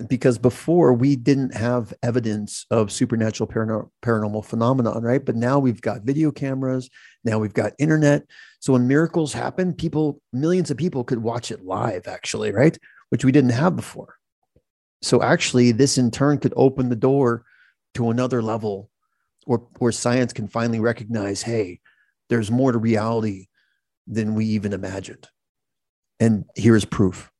because 0.07 0.37
before 0.37 0.93
we 0.93 1.15
didn't 1.15 1.55
have 1.55 1.93
evidence 2.03 2.65
of 2.71 2.91
supernatural 2.91 3.49
paranormal 3.49 4.45
phenomenon 4.45 5.01
right? 5.03 5.23
But 5.23 5.35
now 5.35 5.59
we've 5.59 5.81
got 5.81 6.03
video 6.03 6.31
cameras 6.31 6.89
now 7.23 7.39
we've 7.39 7.53
got 7.53 7.73
internet. 7.79 8.23
So 8.59 8.73
when 8.73 8.87
miracles 8.87 9.33
happen 9.33 9.73
people 9.73 10.21
millions 10.33 10.71
of 10.71 10.77
people 10.77 11.03
could 11.03 11.19
watch 11.19 11.51
it 11.51 11.65
live 11.65 12.07
actually 12.07 12.51
right? 12.51 12.77
Which 13.09 13.25
we 13.25 13.31
didn't 13.31 13.51
have 13.51 13.75
before. 13.75 14.15
So 15.01 15.21
actually 15.21 15.71
this 15.71 15.97
in 15.97 16.11
turn 16.11 16.37
could 16.37 16.53
open 16.55 16.89
the 16.89 16.95
door 16.95 17.45
to 17.95 18.09
another 18.09 18.41
level 18.41 18.89
where, 19.45 19.59
where 19.79 19.91
science 19.91 20.33
can 20.33 20.47
finally 20.47 20.79
recognize 20.79 21.41
hey 21.41 21.79
there's 22.29 22.51
more 22.51 22.71
to 22.71 22.77
reality 22.77 23.47
than 24.07 24.35
we 24.35 24.45
even 24.45 24.73
imagined. 24.73 25.27
And 26.19 26.45
here's 26.55 26.85
proof 26.85 27.30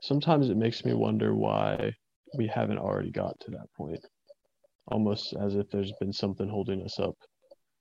sometimes 0.00 0.50
it 0.50 0.56
makes 0.56 0.84
me 0.84 0.94
wonder 0.94 1.34
why 1.34 1.92
we 2.36 2.46
haven't 2.46 2.78
already 2.78 3.10
got 3.10 3.38
to 3.40 3.50
that 3.52 3.72
point. 3.76 4.04
Almost 4.88 5.34
as 5.40 5.54
if 5.56 5.68
there's 5.70 5.92
been 6.00 6.12
something 6.12 6.48
holding 6.48 6.82
us 6.82 6.98
up. 6.98 7.16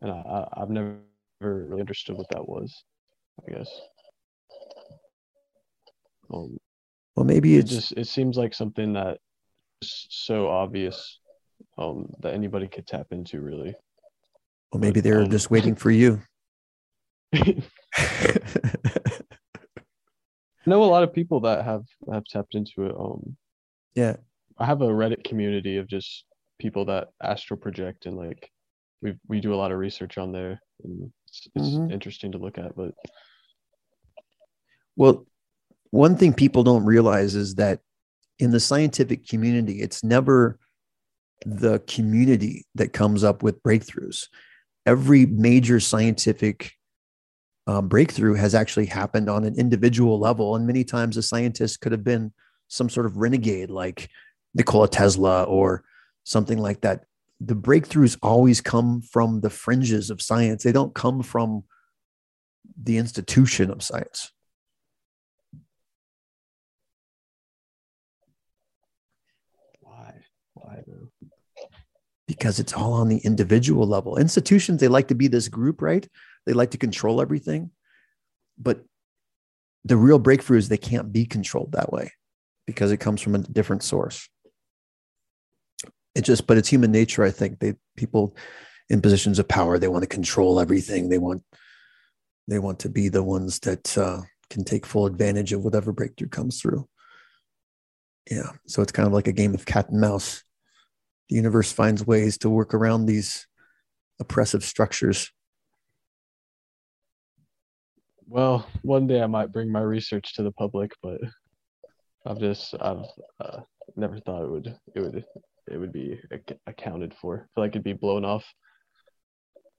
And 0.02 0.12
I, 0.12 0.48
I 0.54 0.60
have 0.60 0.70
never 0.70 1.00
really 1.42 1.82
understood 1.82 2.18
what 2.18 2.30
that 2.30 2.48
was 2.48 2.84
i 3.48 3.52
guess. 3.52 3.70
Um, 6.34 6.58
well 7.16 7.26
maybe 7.26 7.58
it 7.58 7.64
just 7.64 7.94
it 7.94 8.08
seems 8.08 8.38
like 8.38 8.54
something 8.54 8.94
that 8.94 9.20
is 9.82 10.08
so 10.10 10.48
obvious 10.48 11.20
um 11.78 12.10
that 12.20 12.34
anybody 12.34 12.68
could 12.68 12.86
tap 12.86 13.08
into 13.12 13.40
really. 13.42 13.76
Well 14.72 14.82
maybe 14.82 15.00
they're 15.00 15.24
um, 15.24 15.30
just 15.30 15.50
waiting 15.50 15.76
for 15.76 15.92
you 15.92 16.22
know 20.68 20.84
a 20.84 20.86
lot 20.86 21.04
of 21.04 21.14
people 21.14 21.40
that 21.42 21.66
have 21.66 21.86
have 22.12 22.26
tapped 22.26 22.56
into 22.56 22.86
it. 22.86 22.96
Um, 22.98 23.36
yeah, 23.96 24.18
I 24.58 24.66
have 24.66 24.82
a 24.82 24.88
Reddit 24.88 25.24
community 25.24 25.78
of 25.78 25.88
just 25.88 26.26
people 26.60 26.86
that 26.86 27.10
astral 27.22 27.60
project 27.60 28.06
and 28.06 28.18
like 28.18 28.52
we 29.02 29.16
we 29.28 29.40
do 29.40 29.54
a 29.54 29.58
lot 29.58 29.72
of 29.72 29.80
research 29.80 30.18
on 30.18 30.32
there, 30.32 30.62
and 30.84 31.12
it's, 31.28 31.48
it's 31.56 31.68
mm-hmm. 31.70 31.92
interesting 31.92 32.32
to 32.34 32.38
look 32.38 32.58
at. 32.58 32.76
But 32.76 32.94
well, 34.96 35.26
one 35.92 36.18
thing 36.18 36.34
people 36.34 36.64
don't 36.64 36.86
realize 36.86 37.36
is 37.36 37.56
that 37.56 37.80
in 38.40 38.52
the 38.52 38.60
scientific 38.60 39.28
community, 39.28 39.82
it's 39.82 40.04
never 40.04 40.60
the 41.46 41.80
community 41.88 42.66
that 42.76 42.94
comes 42.94 43.24
up 43.24 43.44
with 43.44 43.62
breakthroughs. 43.64 44.28
Every 44.86 45.26
major 45.26 45.80
scientific 45.80 46.72
um, 47.68 47.90
breakthrough 47.90 48.36
has 48.36 48.56
actually 48.56 48.86
happened 48.86 49.30
on 49.30 49.44
an 49.44 49.60
individual 49.60 50.18
level. 50.18 50.56
And 50.56 50.66
many 50.66 50.86
times 50.86 51.18
a 51.18 51.22
scientist 51.22 51.82
could 51.82 51.92
have 51.92 52.04
been 52.04 52.32
some 52.70 52.90
sort 52.90 53.06
of 53.06 53.18
renegade 53.18 53.70
like 53.70 54.10
Nikola 54.56 54.88
Tesla 54.88 55.44
or 55.44 55.84
something 56.24 56.58
like 56.58 56.82
that. 56.82 57.04
The 57.42 57.56
breakthroughs 57.56 58.18
always 58.24 58.62
come 58.62 59.02
from 59.02 59.42
the 59.42 59.50
fringes 59.50 60.10
of 60.10 60.22
science, 60.22 60.64
they 60.64 60.72
don't 60.72 60.96
come 60.96 61.22
from 61.22 61.66
the 62.82 62.98
institution 62.98 63.70
of 63.70 63.84
science. 63.84 64.32
Why? 69.82 70.14
Why? 70.54 70.84
Because 72.28 72.60
it's 72.60 72.74
all 72.74 72.94
on 72.94 73.08
the 73.08 73.20
individual 73.20 73.88
level. 73.88 74.18
Institutions, 74.18 74.80
they 74.80 74.88
like 74.88 75.08
to 75.10 75.16
be 75.16 75.28
this 75.28 75.48
group, 75.48 75.82
right? 75.82 76.08
They 76.48 76.54
like 76.54 76.72
to 76.72 76.78
control 76.78 77.22
everything. 77.22 77.72
But 78.58 78.84
the 79.84 79.98
real 79.98 80.18
breakthrough 80.18 80.58
is 80.58 80.70
they 80.70 80.78
can't 80.78 81.12
be 81.12 81.26
controlled 81.26 81.74
that 81.74 81.92
way 81.92 82.14
because 82.66 82.92
it 82.92 82.98
comes 82.98 83.22
from 83.22 83.36
a 83.36 83.40
different 83.40 83.84
source. 83.84 84.30
It 86.16 86.24
just, 86.24 86.48
but 86.48 86.58
it's 86.58 86.70
human 86.70 86.92
nature. 86.92 87.24
I 87.24 87.32
think 87.32 87.60
they 87.60 87.76
people 87.98 88.36
in 88.90 89.02
positions 89.02 89.40
of 89.40 89.48
power 89.48 89.78
they 89.78 89.90
want 89.90 90.04
to 90.04 90.08
control 90.08 90.60
everything. 90.60 91.10
They 91.10 91.18
want 91.18 91.44
they 92.48 92.60
want 92.60 92.80
to 92.80 92.90
be 92.90 93.10
the 93.10 93.24
ones 93.24 93.60
that 93.60 93.98
uh, 93.98 94.22
can 94.50 94.64
take 94.64 94.86
full 94.86 95.06
advantage 95.06 95.52
of 95.52 95.66
whatever 95.66 95.92
breakthrough 95.92 96.30
comes 96.30 96.62
through. 96.62 96.88
Yeah, 98.32 98.52
so 98.68 98.82
it's 98.82 98.94
kind 98.94 99.06
of 99.06 99.14
like 99.14 99.28
a 99.28 99.34
game 99.34 99.54
of 99.54 99.66
cat 99.66 99.90
and 99.90 100.00
mouse. 100.00 100.44
The 101.28 101.36
universe 101.36 101.74
finds 101.74 102.08
ways 102.08 102.38
to 102.40 102.50
work 102.50 102.74
around 102.74 103.06
these 103.06 103.48
oppressive 104.20 104.64
structures 104.64 105.30
well, 108.28 108.68
one 108.82 109.08
day 109.08 109.22
I 109.22 109.28
might 109.28 109.52
bring 109.52 109.72
my 109.72 109.82
research 109.82 110.34
to 110.36 110.44
the 110.44 110.52
public, 110.52 110.92
but 111.02 111.20
I've 112.26 112.40
just 112.40 112.76
I've 112.80 113.06
uh, 113.40 113.62
never 113.96 114.20
thought 114.20 114.44
it 114.44 114.50
would 114.50 114.76
it 114.96 115.00
would 115.00 115.26
it 115.72 115.78
would 115.78 115.94
be 115.94 116.20
accounted 116.66 117.14
for. 117.20 117.36
I 117.36 117.48
feel 117.56 117.64
like 117.64 117.72
it'd 117.72 117.84
be 117.84 117.94
blown 117.94 118.26
off. 118.26 118.46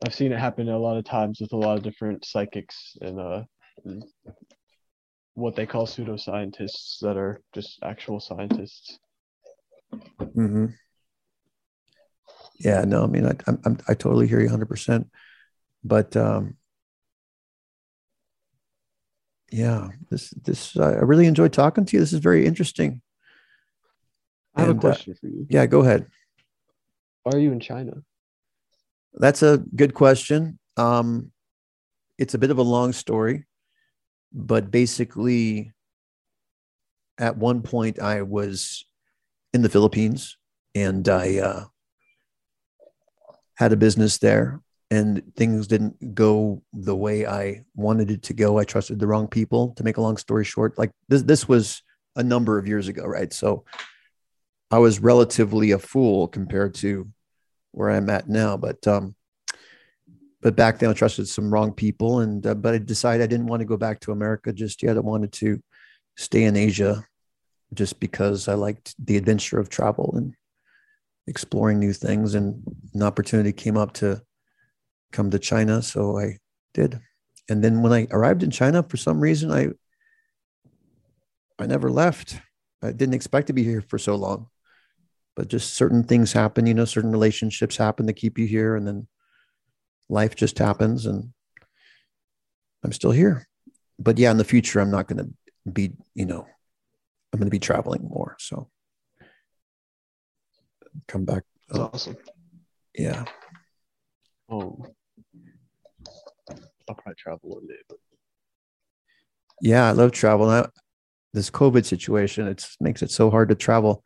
I've 0.07 0.15
seen 0.15 0.33
it 0.33 0.39
happen 0.39 0.69
a 0.69 0.79
lot 0.79 0.97
of 0.97 1.05
times 1.05 1.41
with 1.41 1.53
a 1.53 1.57
lot 1.57 1.77
of 1.77 1.83
different 1.83 2.25
psychics 2.25 2.97
and 3.01 3.21
uh 3.21 3.43
what 5.35 5.55
they 5.55 5.67
call 5.67 5.87
pseudoscientists 5.87 6.99
that 7.01 7.17
are 7.17 7.41
just 7.55 7.79
actual 7.83 8.19
scientists. 8.19 8.99
Mm-hmm. 10.21 10.67
Yeah, 12.59 12.85
no, 12.85 13.05
I 13.05 13.07
mean, 13.07 13.25
I, 13.25 13.35
I'm, 13.47 13.79
I 13.87 13.95
totally 13.95 14.27
hear 14.27 14.41
you 14.41 14.49
100%. 14.49 15.09
But 15.85 16.17
um, 16.17 16.57
yeah, 19.51 19.89
this 20.11 20.31
this 20.31 20.77
I 20.77 20.91
really 20.97 21.27
enjoyed 21.27 21.53
talking 21.53 21.85
to 21.85 21.97
you. 21.97 22.01
This 22.01 22.13
is 22.13 22.21
very 22.21 22.47
interesting. 22.47 23.01
I 24.55 24.63
have 24.63 24.71
and, 24.71 24.85
a 24.85 24.87
uh, 24.87 24.91
question 24.91 25.13
uh, 25.13 25.17
for 25.21 25.27
you. 25.29 25.47
Yeah, 25.49 25.67
go 25.67 25.81
ahead. 25.81 26.07
Why 27.23 27.33
are 27.33 27.39
you 27.39 27.53
in 27.53 27.61
China? 27.61 28.03
That's 29.15 29.43
a 29.43 29.59
good 29.75 29.95
question. 29.95 30.59
Um, 30.77 31.33
it's 32.19 32.35
a 32.35 32.39
bit 32.39 32.51
of 32.51 32.59
a 32.59 32.63
long 32.63 32.93
story, 32.93 33.47
but 34.33 34.71
basically, 34.71 35.73
at 37.19 37.37
one 37.37 37.63
point, 37.63 38.01
I 38.01 38.23
was 38.23 38.85
in 39.53 39.63
the 39.63 39.69
Philippines 39.69 40.37
and 40.75 41.09
I 41.09 41.39
uh, 41.39 41.65
had 43.57 43.73
a 43.73 43.77
business 43.77 44.19
there, 44.19 44.61
and 44.91 45.23
things 45.37 45.67
didn't 45.67 46.15
go 46.15 46.63
the 46.73 46.97
way 46.97 47.27
I 47.27 47.65
wanted 47.75 48.11
it 48.11 48.23
to 48.25 48.35
go. 48.35 48.59
I 48.59 48.65
trusted 48.65 48.99
the 48.99 49.07
wrong 49.07 49.29
people. 49.29 49.75
To 49.77 49.85
make 49.85 49.99
a 49.99 50.01
long 50.01 50.17
story 50.17 50.45
short, 50.45 50.79
like 50.79 50.91
this, 51.09 51.23
this 51.23 51.47
was 51.47 51.83
a 52.17 52.23
number 52.23 52.59
of 52.59 52.67
years 52.67 52.89
ago, 52.89 53.05
right? 53.05 53.33
So 53.33 53.65
I 54.71 54.79
was 54.79 55.01
relatively 55.01 55.73
a 55.73 55.79
fool 55.79 56.29
compared 56.29 56.75
to 56.77 57.09
where 57.73 57.91
I'm 57.91 58.09
at 58.11 58.29
now. 58.29 58.57
But 58.57 58.87
um, 58.87 59.15
but 60.41 60.57
back 60.57 60.79
then 60.79 60.91
I 60.91 60.93
trusted 60.93 61.29
some 61.29 61.53
wrong 61.53 61.73
people, 61.73 62.21
and 62.21 62.47
uh, 62.47 62.55
but 62.55 62.75
I 62.75 62.79
decided 62.79 63.23
I 63.23 63.27
didn't 63.27 63.47
want 63.47 63.61
to 63.61 63.67
go 63.67 63.77
back 63.77 64.01
to 64.01 64.13
America 64.13 64.53
just 64.53 64.83
yet. 64.83 64.97
I 64.97 65.01
wanted 65.01 65.33
to 65.35 65.63
stay 66.17 66.45
in 66.45 66.57
Asia, 66.57 67.05
just 67.75 68.01
because 68.01 68.49
I 68.49 68.55
liked 68.55 68.95
the 69.05 69.17
adventure 69.17 69.59
of 69.59 69.69
travel 69.69 70.15
and 70.17 70.35
exploring 71.27 71.79
new 71.79 71.93
things. 71.93 72.35
And 72.35 72.63
an 72.95 73.03
opportunity 73.03 73.53
came 73.53 73.77
up 73.77 73.93
to 73.95 74.23
come 75.13 75.31
to 75.31 75.39
China, 75.39 75.83
so 75.83 76.19
I 76.19 76.39
did. 76.75 77.01
And 77.49 77.65
then 77.65 77.83
when 77.83 77.93
I 77.93 78.07
arrived 78.11 78.43
in 78.43 78.51
China, 78.51 78.83
for 78.83 78.97
some 78.97 79.21
reason, 79.21 79.51
I 79.51 79.69
I 81.59 81.67
never 81.67 81.91
left. 81.91 82.41
I 82.83 82.93
didn't 82.93 83.15
expect 83.15 83.49
to 83.49 83.53
be 83.53 83.65
here 83.65 83.81
for 83.81 83.99
so 83.99 84.15
long, 84.15 84.47
but 85.35 85.49
just 85.49 85.75
certain 85.75 86.05
things 86.05 86.33
happen. 86.33 86.67
You 86.67 86.75
know, 86.75 86.85
certain 86.85 87.11
relationships 87.11 87.77
happen 87.77 88.07
to 88.07 88.13
keep 88.13 88.39
you 88.39 88.47
here, 88.47 88.77
and 88.77 88.87
then 88.87 89.09
life 90.09 90.35
just 90.35 90.59
happens 90.59 91.07
and 91.07 91.33
I'm 92.85 92.93
still 92.93 93.11
here. 93.11 93.47
But 93.99 94.19
yeah, 94.19 94.31
in 94.31 94.37
the 94.37 94.45
future, 94.45 94.81
I'm 94.81 94.91
not 94.91 95.09
going 95.09 95.19
to 95.19 95.71
be, 95.71 95.93
you 96.15 96.25
know, 96.25 96.47
I'm 97.33 97.39
going 97.39 97.47
to 97.47 97.51
be 97.51 97.59
traveling 97.59 98.03
more. 98.09 98.37
So 98.39 98.71
come 101.09 101.25
back. 101.25 101.43
That's 101.69 101.81
awesome. 101.81 102.17
Yeah. 102.97 103.25
Oh, 104.49 104.87
I'll 104.87 104.87
probably 104.87 104.98
travel 107.19 107.51
one 107.51 107.67
day, 107.67 107.79
but 107.89 107.99
yeah, 109.61 109.89
I 109.89 109.93
love 109.93 110.13
travel. 110.13 110.49
I, 110.49 110.69
this 111.35 111.51
COVID 111.51 111.85
situation, 111.85 112.47
it 112.47 112.67
makes 112.81 113.03
it 113.03 113.11
so 113.11 113.31
hard 113.31 113.49
to 113.51 113.55
travel. 113.55 114.03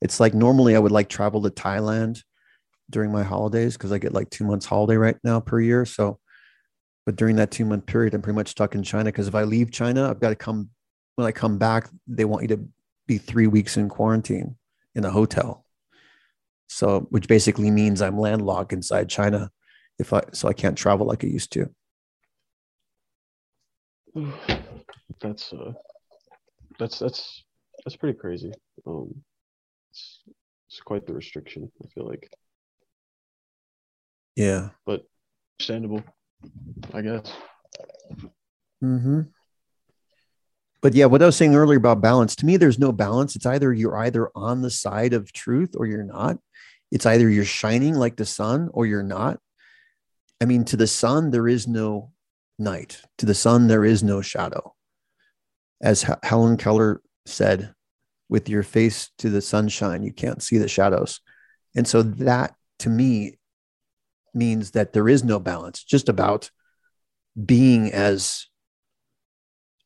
It's 0.00 0.20
like 0.20 0.34
normally 0.34 0.76
I 0.76 0.78
would 0.78 0.92
like 0.92 1.08
travel 1.08 1.42
to 1.42 1.50
Thailand 1.50 2.22
during 2.88 3.12
my 3.12 3.22
holidays 3.22 3.76
because 3.76 3.92
I 3.92 3.98
get 3.98 4.12
like 4.12 4.30
two 4.30 4.44
months 4.44 4.66
holiday 4.66 4.96
right 4.96 5.16
now 5.24 5.40
per 5.40 5.60
year. 5.60 5.84
So, 5.84 6.18
but 7.06 7.16
during 7.16 7.36
that 7.36 7.50
two 7.50 7.64
month 7.64 7.86
period, 7.86 8.14
I'm 8.14 8.22
pretty 8.22 8.36
much 8.36 8.48
stuck 8.48 8.74
in 8.74 8.82
China 8.82 9.04
because 9.04 9.28
if 9.28 9.34
I 9.34 9.42
leave 9.44 9.70
China, 9.70 10.08
I've 10.08 10.20
got 10.20 10.30
to 10.30 10.36
come. 10.36 10.70
When 11.16 11.26
I 11.26 11.32
come 11.32 11.58
back, 11.58 11.90
they 12.06 12.24
want 12.24 12.42
you 12.42 12.56
to 12.56 12.68
be 13.06 13.18
three 13.18 13.46
weeks 13.46 13.76
in 13.76 13.90
quarantine 13.90 14.56
in 14.94 15.04
a 15.04 15.10
hotel. 15.10 15.66
So, 16.68 17.00
which 17.10 17.28
basically 17.28 17.70
means 17.70 18.00
I'm 18.00 18.18
landlocked 18.18 18.72
inside 18.72 19.10
China, 19.10 19.50
if 19.98 20.12
I 20.12 20.22
so 20.32 20.48
I 20.48 20.52
can't 20.54 20.78
travel 20.78 21.06
like 21.06 21.24
I 21.24 21.26
used 21.26 21.52
to. 21.52 21.68
That's 25.20 25.52
uh, 25.52 25.72
that's 26.78 26.98
that's 26.98 27.44
that's 27.84 27.96
pretty 27.96 28.18
crazy. 28.18 28.52
Um, 28.86 29.14
it's, 29.90 30.22
it's 30.68 30.80
quite 30.80 31.06
the 31.06 31.12
restriction. 31.12 31.70
I 31.84 31.88
feel 31.88 32.08
like. 32.08 32.32
Yeah. 34.34 34.70
But 34.86 35.02
understandable, 35.58 36.02
I 36.94 37.02
guess. 37.02 37.32
Mm-hmm. 38.82 39.20
But 40.80 40.94
yeah, 40.94 41.04
what 41.04 41.22
I 41.22 41.26
was 41.26 41.36
saying 41.36 41.54
earlier 41.54 41.76
about 41.76 42.00
balance, 42.00 42.34
to 42.36 42.46
me, 42.46 42.56
there's 42.56 42.78
no 42.78 42.92
balance. 42.92 43.36
It's 43.36 43.44
either 43.44 43.72
you're 43.74 43.98
either 43.98 44.30
on 44.34 44.62
the 44.62 44.70
side 44.70 45.12
of 45.12 45.32
truth 45.32 45.74
or 45.76 45.86
you're 45.86 46.02
not. 46.02 46.38
It's 46.90 47.04
either 47.04 47.28
you're 47.28 47.44
shining 47.44 47.94
like 47.94 48.16
the 48.16 48.24
sun 48.24 48.70
or 48.72 48.86
you're 48.86 49.02
not. 49.02 49.38
I 50.40 50.46
mean, 50.46 50.64
to 50.66 50.78
the 50.78 50.86
sun, 50.86 51.30
there 51.30 51.46
is 51.46 51.68
no 51.68 52.12
night. 52.60 53.00
To 53.18 53.26
the 53.26 53.34
sun, 53.34 53.66
there 53.66 53.84
is 53.84 54.02
no 54.02 54.20
shadow. 54.20 54.74
As 55.82 56.04
H- 56.04 56.16
Helen 56.22 56.56
Keller 56.56 57.02
said, 57.26 57.74
with 58.28 58.48
your 58.48 58.62
face 58.62 59.10
to 59.18 59.28
the 59.28 59.42
sunshine, 59.42 60.04
you 60.04 60.12
can't 60.12 60.42
see 60.42 60.56
the 60.56 60.68
shadows. 60.68 61.20
And 61.74 61.86
so 61.86 62.02
that 62.02 62.54
to 62.78 62.88
me 62.88 63.38
means 64.32 64.70
that 64.70 64.92
there 64.92 65.08
is 65.08 65.24
no 65.24 65.40
balance, 65.40 65.82
just 65.82 66.08
about 66.08 66.50
being 67.44 67.92
as 67.92 68.46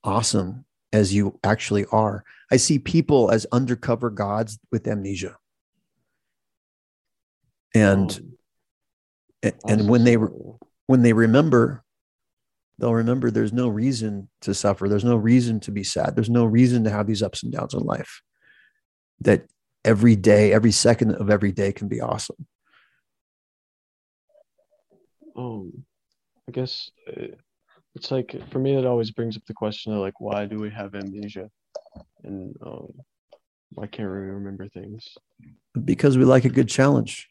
awesome 0.03 0.65
as 0.93 1.15
you 1.15 1.39
actually 1.43 1.87
are. 1.91 2.25
I 2.51 2.57
see 2.57 2.79
people 2.79 3.31
as 3.31 3.47
undercover 3.51 4.11
gods 4.11 4.59
with 4.71 4.87
amnesia. 4.87 5.37
And 7.75 8.37
oh, 9.45 9.51
and 9.67 9.89
when 9.89 10.05
they 10.05 10.15
when 10.15 11.03
they 11.03 11.13
remember 11.13 11.84
they'll 12.79 12.95
remember 12.95 13.31
there's 13.31 13.53
no 13.53 13.69
reason 13.69 14.29
to 14.43 14.55
suffer. 14.55 14.89
There's 14.89 15.05
no 15.05 15.17
reason 15.17 15.61
to 15.61 15.71
be 15.71 15.85
sad. 15.85 16.15
There's 16.15 16.31
no 16.31 16.45
reason 16.45 16.85
to 16.85 16.91
have 16.91 17.07
these 17.07 17.23
ups 17.23 17.43
and 17.43 17.53
downs 17.53 17.75
in 17.75 17.81
life. 17.81 18.23
That 19.21 19.47
every 19.85 20.17
day 20.17 20.53
every 20.53 20.73
second 20.73 21.13
of 21.13 21.31
every 21.31 21.53
day 21.53 21.73
can 21.73 21.89
be 21.89 22.01
awesome. 22.01 22.47
Um 25.37 25.85
i 26.49 26.53
guess 26.53 26.91
uh, 27.09 27.35
it's 27.95 28.11
like 28.11 28.37
for 28.51 28.59
me 28.59 28.77
it 28.77 28.85
always 28.85 29.11
brings 29.11 29.37
up 29.37 29.45
the 29.47 29.55
question 29.55 29.93
of 29.93 29.99
like 29.99 30.21
why 30.21 30.47
do 30.47 30.59
we 30.59 30.71
have 30.71 30.95
amnesia? 30.95 31.51
And 32.23 32.57
um 32.65 32.93
why 33.71 33.87
can't 33.87 34.09
we 34.09 34.17
remember 34.17 34.69
things. 34.69 35.17
Because 35.85 36.17
we 36.17 36.25
like 36.25 36.45
a 36.45 36.49
good 36.49 36.69
challenge 36.69 37.29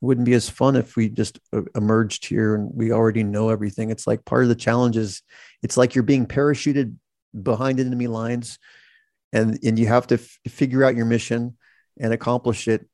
wouldn't 0.00 0.26
be 0.26 0.34
as 0.34 0.48
fun 0.48 0.76
if 0.76 0.96
we 0.96 1.08
just 1.08 1.40
uh, 1.52 1.62
emerged 1.74 2.26
here 2.26 2.54
and 2.54 2.70
we 2.72 2.92
already 2.92 3.24
know 3.24 3.48
everything 3.48 3.90
it's 3.90 4.06
like 4.06 4.24
part 4.24 4.42
of 4.42 4.48
the 4.48 4.54
challenge 4.54 4.96
is 4.96 5.22
it's 5.62 5.76
like 5.76 5.94
you're 5.94 6.04
being 6.04 6.26
parachuted 6.26 6.94
behind 7.42 7.80
enemy 7.80 8.06
lines 8.06 8.58
and 9.32 9.58
and 9.62 9.78
you 9.78 9.86
have 9.86 10.06
to 10.06 10.14
f- 10.14 10.38
figure 10.48 10.84
out 10.84 10.96
your 10.96 11.06
mission 11.06 11.56
and 12.00 12.12
accomplish 12.12 12.68
it 12.68 12.88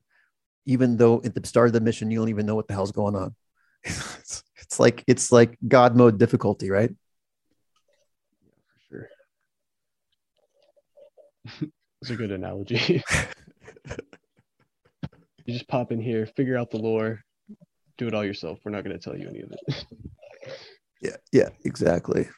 even 0.67 0.97
though 0.97 1.21
at 1.25 1.35
the 1.35 1.47
start 1.47 1.67
of 1.69 1.73
the 1.73 1.81
mission 1.81 2.11
you 2.11 2.19
don't 2.19 2.29
even 2.29 2.47
know 2.47 2.55
what 2.55 2.69
the 2.69 2.75
hell's 2.75 2.93
going 2.93 3.15
on. 3.15 3.35
it's, 3.85 4.43
it's 4.57 4.81
like 4.81 5.05
it's 5.07 5.31
like 5.31 5.59
God 5.67 5.97
mode 5.97 6.19
difficulty, 6.19 6.71
right? 6.71 6.91
Yeah, 8.43 8.51
for 8.67 8.79
sure. 8.89 9.09
It's 12.03 12.11
a 12.11 12.17
good 12.17 12.33
analogy. 12.33 13.03
you 15.45 15.55
just 15.55 15.69
pop 15.69 15.93
in 15.93 16.01
here, 16.01 16.27
figure 16.27 16.57
out 16.57 16.71
the 16.71 16.79
lore, 16.79 17.21
do 17.99 18.09
it 18.09 18.15
all 18.15 18.25
yourself. 18.25 18.59
We're 18.65 18.73
not 18.73 18.85
going 18.85 18.99
to 18.99 19.03
tell 19.03 19.17
you 19.17 19.29
any 19.29 19.41
of 19.41 19.53
it. 19.53 19.85
yeah, 21.03 21.17
yeah, 21.33 21.49
exactly. 21.65 22.29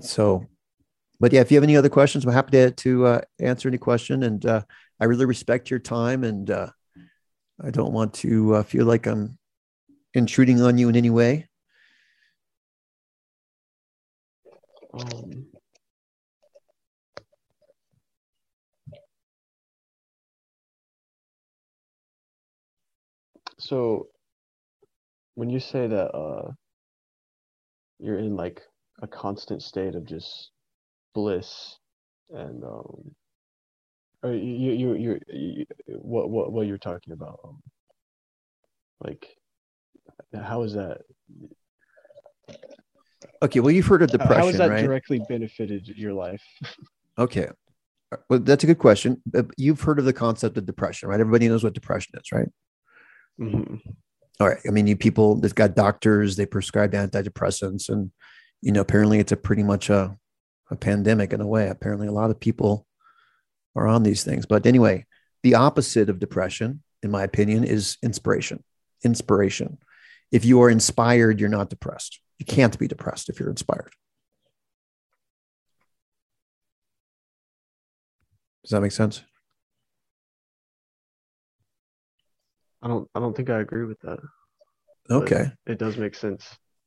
So 0.00 0.46
but 1.22 1.32
yeah 1.32 1.40
if 1.40 1.50
you 1.50 1.56
have 1.56 1.64
any 1.64 1.76
other 1.76 1.88
questions 1.88 2.26
i'm 2.26 2.32
happy 2.32 2.50
to, 2.50 2.70
to 2.72 3.06
uh, 3.06 3.20
answer 3.40 3.68
any 3.68 3.78
question 3.78 4.24
and 4.24 4.44
uh, 4.44 4.60
i 5.00 5.04
really 5.04 5.24
respect 5.24 5.70
your 5.70 5.78
time 5.78 6.24
and 6.24 6.50
uh, 6.50 6.68
i 7.64 7.70
don't 7.70 7.92
want 7.92 8.12
to 8.12 8.56
uh, 8.56 8.62
feel 8.62 8.84
like 8.84 9.06
i'm 9.06 9.38
intruding 10.12 10.60
on 10.60 10.76
you 10.76 10.88
in 10.90 10.96
any 10.96 11.10
way 11.10 11.48
um, 14.94 15.46
so 23.58 24.08
when 25.34 25.48
you 25.50 25.60
say 25.60 25.86
that 25.86 26.10
uh 26.14 26.50
you're 27.98 28.18
in 28.18 28.36
like 28.36 28.60
a 29.00 29.06
constant 29.06 29.62
state 29.62 29.94
of 29.94 30.04
just 30.04 30.50
bliss 31.14 31.78
and 32.30 32.64
um 32.64 33.14
you 34.24 34.72
you 34.72 34.94
you, 34.94 35.20
you 35.28 35.66
what 35.88 36.30
what 36.30 36.52
what 36.52 36.66
you're 36.66 36.78
talking 36.78 37.12
about 37.12 37.40
um, 37.44 37.60
like 39.02 39.26
how 40.34 40.62
is 40.62 40.74
that 40.74 40.98
okay 43.42 43.60
well 43.60 43.70
you've 43.70 43.86
heard 43.86 44.02
of 44.02 44.10
depression 44.10 44.36
how 44.36 44.46
has 44.46 44.58
that 44.58 44.70
right? 44.70 44.84
directly 44.84 45.20
benefited 45.28 45.86
your 45.88 46.12
life 46.12 46.42
okay 47.18 47.48
well 48.28 48.38
that's 48.40 48.64
a 48.64 48.66
good 48.66 48.78
question 48.78 49.20
you've 49.56 49.80
heard 49.80 49.98
of 49.98 50.04
the 50.04 50.12
concept 50.12 50.56
of 50.56 50.64
depression 50.66 51.08
right 51.08 51.20
everybody 51.20 51.48
knows 51.48 51.64
what 51.64 51.72
depression 51.74 52.14
is 52.18 52.32
right 52.32 52.48
mm-hmm. 53.40 53.74
all 54.40 54.48
right. 54.48 54.58
I 54.66 54.70
mean, 54.70 54.86
you 54.86 54.96
people 54.96 55.36
that 55.36 55.54
got 55.54 55.76
doctors, 55.76 56.36
they 56.36 56.46
prescribe 56.46 56.92
antidepressants, 56.92 57.88
and 57.88 58.10
you 58.60 58.72
know, 58.72 58.80
apparently 58.80 59.18
it's 59.18 59.32
a 59.32 59.36
pretty 59.36 59.62
much 59.62 59.90
a, 59.90 60.16
a 60.70 60.76
pandemic 60.76 61.32
in 61.32 61.40
a 61.40 61.46
way. 61.46 61.68
Apparently, 61.68 62.08
a 62.08 62.12
lot 62.12 62.30
of 62.30 62.40
people 62.40 62.86
are 63.76 63.86
on 63.86 64.02
these 64.02 64.24
things. 64.24 64.46
But 64.46 64.66
anyway, 64.66 65.06
the 65.42 65.54
opposite 65.54 66.08
of 66.08 66.18
depression, 66.18 66.82
in 67.02 67.10
my 67.10 67.22
opinion, 67.22 67.64
is 67.64 67.98
inspiration. 68.02 68.64
Inspiration. 69.04 69.78
If 70.30 70.44
you 70.44 70.62
are 70.62 70.70
inspired, 70.70 71.40
you're 71.40 71.48
not 71.48 71.70
depressed. 71.70 72.20
You 72.42 72.46
can't 72.46 72.76
be 72.76 72.88
depressed 72.88 73.28
if 73.28 73.38
you're 73.38 73.50
inspired. 73.50 73.92
Does 78.64 78.72
that 78.72 78.80
make 78.80 78.90
sense? 78.90 79.22
I 82.82 82.88
don't 82.88 83.08
I 83.14 83.20
don't 83.20 83.36
think 83.36 83.48
I 83.48 83.60
agree 83.60 83.84
with 83.84 84.00
that. 84.00 84.18
Okay. 85.08 85.52
It 85.68 85.78
does 85.78 85.96
make 85.96 86.16
sense. 86.16 86.44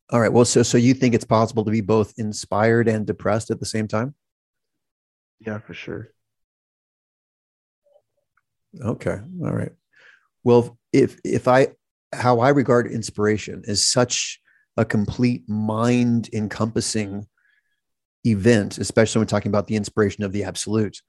All 0.09 0.19
right. 0.19 0.33
Well, 0.33 0.43
so 0.43 0.61
so 0.61 0.77
you 0.77 0.93
think 0.93 1.15
it's 1.15 1.23
possible 1.23 1.63
to 1.63 1.71
be 1.71 1.79
both 1.79 2.13
inspired 2.17 2.89
and 2.89 3.07
depressed 3.07 3.49
at 3.49 3.61
the 3.61 3.65
same 3.65 3.87
time? 3.87 4.13
Yeah, 5.39 5.59
for 5.59 5.73
sure. 5.73 6.09
Okay. 8.81 9.19
All 9.41 9.55
right. 9.55 9.71
Well, 10.43 10.77
if 10.91 11.17
if 11.23 11.47
I 11.47 11.69
how 12.11 12.41
I 12.41 12.49
regard 12.49 12.91
inspiration 12.91 13.61
is 13.63 13.87
such 13.87 14.41
a 14.77 14.85
complete 14.85 15.47
mind 15.47 16.29
encompassing 16.33 17.27
event, 18.25 18.77
especially 18.77 19.19
when 19.19 19.27
talking 19.27 19.49
about 19.49 19.67
the 19.67 19.75
inspiration 19.75 20.23
of 20.23 20.31
the 20.31 20.43
absolute, 20.43 21.01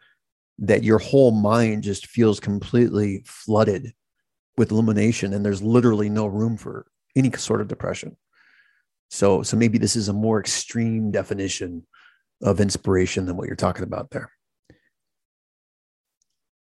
that 0.59 0.85
your 0.85 0.99
whole 0.99 1.33
mind 1.33 1.83
just 1.83 2.07
feels 2.07 2.41
completely 2.41 3.23
flooded 3.27 3.93
with 4.57 4.71
illumination 4.71 5.35
and 5.35 5.45
there's 5.45 5.63
literally 5.63 6.09
no 6.09 6.27
room 6.27 6.57
for 6.57 6.87
any 7.15 7.31
sort 7.33 7.61
of 7.61 7.69
depression. 7.69 8.17
So 9.11 9.43
so 9.43 9.57
maybe 9.57 9.79
this 9.79 9.97
is 9.97 10.09
a 10.09 10.13
more 10.13 10.41
extreme 10.41 11.11
definition 11.11 11.87
of 12.43 12.61
inspiration 12.61 13.27
than 13.27 13.37
what 13.37 13.47
you're 13.47 13.57
talking 13.57 13.85
about 13.85 14.11
there. 14.11 14.31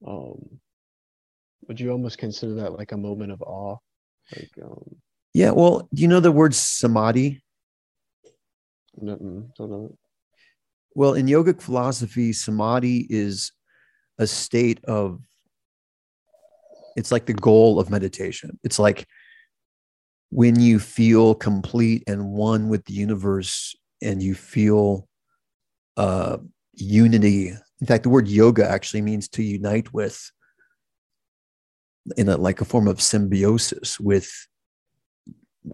Um 0.06 0.60
would 1.68 1.80
you 1.80 1.92
almost 1.92 2.18
consider 2.18 2.56
that 2.56 2.74
like 2.74 2.92
a 2.92 2.98
moment 2.98 3.32
of 3.32 3.42
awe? 3.42 3.78
Like 4.36 4.52
um 4.64 4.98
Yeah, 5.38 5.52
well, 5.52 5.88
do 5.94 6.02
you 6.02 6.08
know 6.08 6.20
the 6.20 6.32
word 6.32 6.56
samadhi? 6.56 7.44
don't 9.56 9.70
know. 9.70 9.96
Well, 10.96 11.14
in 11.14 11.28
yogic 11.28 11.62
philosophy, 11.62 12.34
samadhi 12.34 13.06
is 13.08 13.52
a 14.18 14.26
state 14.26 14.84
of 14.86 15.22
it's 16.96 17.12
like 17.12 17.28
the 17.28 17.36
goal 17.36 17.80
of 17.80 17.92
meditation. 17.92 18.58
It's 18.64 18.80
like 18.80 19.06
when 20.32 20.60
you 20.60 20.80
feel 20.80 21.36
complete 21.36 22.04
and 22.08 22.32
one 22.32 22.68
with 22.68 22.84
the 22.86 22.94
universe 22.94 23.76
and 24.02 24.24
you 24.24 24.34
feel 24.34 25.08
uh, 25.98 26.38
unity. 26.74 27.50
In 27.80 27.86
fact, 27.86 28.02
the 28.02 28.10
word 28.10 28.28
yoga 28.28 28.68
actually 28.68 29.04
means 29.04 29.28
to 29.30 29.44
unite 29.44 29.94
with 29.94 30.32
in 32.18 32.28
a 32.28 32.38
like 32.38 32.60
a 32.60 32.66
form 32.66 32.88
of 32.88 33.04
symbiosis 33.04 34.00
with 34.00 34.32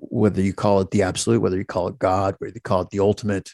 whether 0.02 0.42
you 0.42 0.54
call 0.54 0.80
it 0.82 0.92
the 0.92 1.04
absolute, 1.04 1.42
whether 1.42 1.58
you 1.58 1.66
call 1.66 1.88
it 1.88 2.00
God, 2.00 2.36
whether 2.40 2.54
you 2.54 2.62
call 2.62 2.82
it 2.82 2.90
the 2.90 3.00
ultimate. 3.00 3.52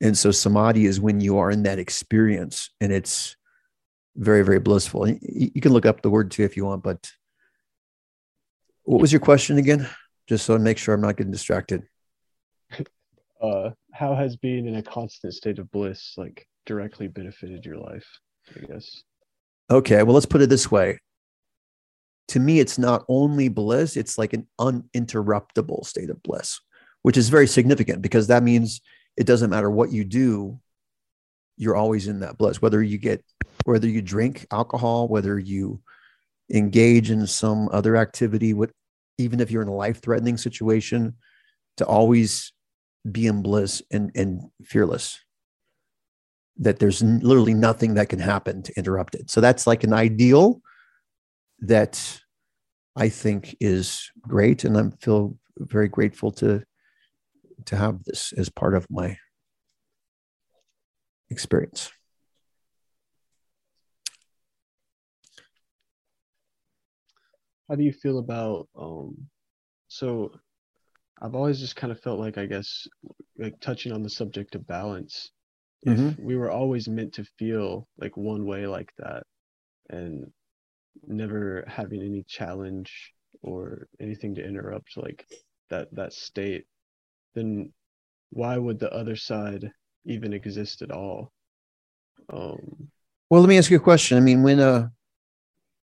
And 0.00 0.16
so 0.16 0.30
samadhi 0.30 0.86
is 0.86 1.00
when 1.00 1.20
you 1.20 1.38
are 1.38 1.50
in 1.50 1.62
that 1.62 1.78
experience 1.78 2.70
and 2.80 2.92
it's 2.92 3.36
very, 4.16 4.42
very 4.42 4.58
blissful. 4.58 5.08
You 5.08 5.60
can 5.60 5.72
look 5.72 5.86
up 5.86 6.02
the 6.02 6.10
word 6.10 6.30
too 6.30 6.44
if 6.44 6.56
you 6.56 6.64
want, 6.64 6.82
but 6.82 7.10
what 8.84 9.00
was 9.00 9.12
your 9.12 9.20
question 9.20 9.58
again? 9.58 9.88
Just 10.28 10.44
so 10.44 10.54
I 10.54 10.58
make 10.58 10.78
sure 10.78 10.94
I'm 10.94 11.00
not 11.00 11.16
getting 11.16 11.32
distracted. 11.32 11.82
Uh, 13.42 13.70
how 13.92 14.14
has 14.14 14.36
being 14.36 14.68
in 14.68 14.76
a 14.76 14.82
constant 14.84 15.34
state 15.34 15.58
of 15.58 15.68
bliss 15.72 16.14
like 16.16 16.46
directly 16.64 17.08
benefited 17.08 17.66
your 17.66 17.76
life? 17.76 18.06
I 18.54 18.60
guess. 18.60 19.02
Okay, 19.68 20.00
well, 20.04 20.14
let's 20.14 20.26
put 20.26 20.42
it 20.42 20.48
this 20.48 20.70
way. 20.70 21.00
To 22.32 22.40
me, 22.40 22.60
it's 22.60 22.78
not 22.78 23.04
only 23.10 23.48
bliss, 23.48 23.94
it's 23.94 24.16
like 24.16 24.32
an 24.32 24.46
uninterruptible 24.58 25.84
state 25.84 26.08
of 26.08 26.22
bliss, 26.22 26.58
which 27.02 27.18
is 27.18 27.28
very 27.28 27.46
significant 27.46 28.00
because 28.00 28.28
that 28.28 28.42
means 28.42 28.80
it 29.18 29.26
doesn't 29.26 29.50
matter 29.50 29.70
what 29.70 29.92
you 29.92 30.02
do, 30.02 30.58
you're 31.58 31.76
always 31.76 32.08
in 32.08 32.20
that 32.20 32.38
bliss, 32.38 32.62
whether 32.62 32.82
you 32.82 32.96
get, 32.96 33.22
whether 33.66 33.86
you 33.86 34.00
drink 34.00 34.46
alcohol, 34.50 35.08
whether 35.08 35.38
you 35.38 35.82
engage 36.50 37.10
in 37.10 37.26
some 37.26 37.68
other 37.70 37.98
activity, 37.98 38.54
what, 38.54 38.70
even 39.18 39.38
if 39.38 39.50
you're 39.50 39.60
in 39.60 39.68
a 39.68 39.74
life 39.74 40.00
threatening 40.00 40.38
situation, 40.38 41.14
to 41.76 41.84
always 41.84 42.54
be 43.10 43.26
in 43.26 43.42
bliss 43.42 43.82
and, 43.90 44.10
and 44.14 44.40
fearless. 44.64 45.20
That 46.56 46.78
there's 46.78 47.02
literally 47.02 47.52
nothing 47.52 47.92
that 47.94 48.08
can 48.08 48.20
happen 48.20 48.62
to 48.62 48.72
interrupt 48.78 49.16
it. 49.16 49.30
So 49.30 49.42
that's 49.42 49.66
like 49.66 49.84
an 49.84 49.92
ideal 49.92 50.62
that 51.60 52.21
I 52.96 53.08
think 53.08 53.56
is 53.60 54.10
great. 54.20 54.64
And 54.64 54.76
I 54.76 54.90
feel 55.00 55.36
very 55.58 55.88
grateful 55.88 56.30
to 56.32 56.62
to 57.66 57.76
have 57.76 58.02
this 58.04 58.32
as 58.32 58.48
part 58.48 58.74
of 58.74 58.86
my 58.90 59.16
experience. 61.30 61.90
How 67.68 67.76
do 67.76 67.84
you 67.84 67.92
feel 67.92 68.18
about 68.18 68.68
um 68.76 69.16
so 69.88 70.32
I've 71.20 71.34
always 71.34 71.60
just 71.60 71.76
kind 71.76 71.92
of 71.92 72.00
felt 72.00 72.18
like 72.18 72.36
I 72.36 72.46
guess 72.46 72.86
like 73.38 73.60
touching 73.60 73.92
on 73.92 74.02
the 74.02 74.10
subject 74.10 74.54
of 74.54 74.66
balance 74.66 75.30
mm-hmm. 75.86 76.22
we 76.22 76.36
were 76.36 76.50
always 76.50 76.88
meant 76.88 77.14
to 77.14 77.24
feel 77.38 77.88
like 77.98 78.16
one 78.16 78.46
way 78.46 78.66
like 78.66 78.92
that 78.98 79.24
and 79.90 80.30
never 81.06 81.64
having 81.66 82.02
any 82.02 82.24
challenge 82.28 83.12
or 83.42 83.88
anything 84.00 84.34
to 84.34 84.44
interrupt 84.44 84.96
like 84.96 85.26
that 85.70 85.88
that 85.94 86.12
state 86.12 86.66
then 87.34 87.72
why 88.30 88.56
would 88.56 88.78
the 88.78 88.92
other 88.92 89.16
side 89.16 89.70
even 90.04 90.32
exist 90.32 90.82
at 90.82 90.90
all. 90.90 91.32
Um, 92.32 92.88
well, 93.30 93.40
let 93.40 93.48
me 93.48 93.58
ask 93.58 93.70
you 93.70 93.76
a 93.76 93.80
question. 93.80 94.16
I 94.16 94.20
mean, 94.20 94.42
when 94.42 94.58
a 94.58 94.90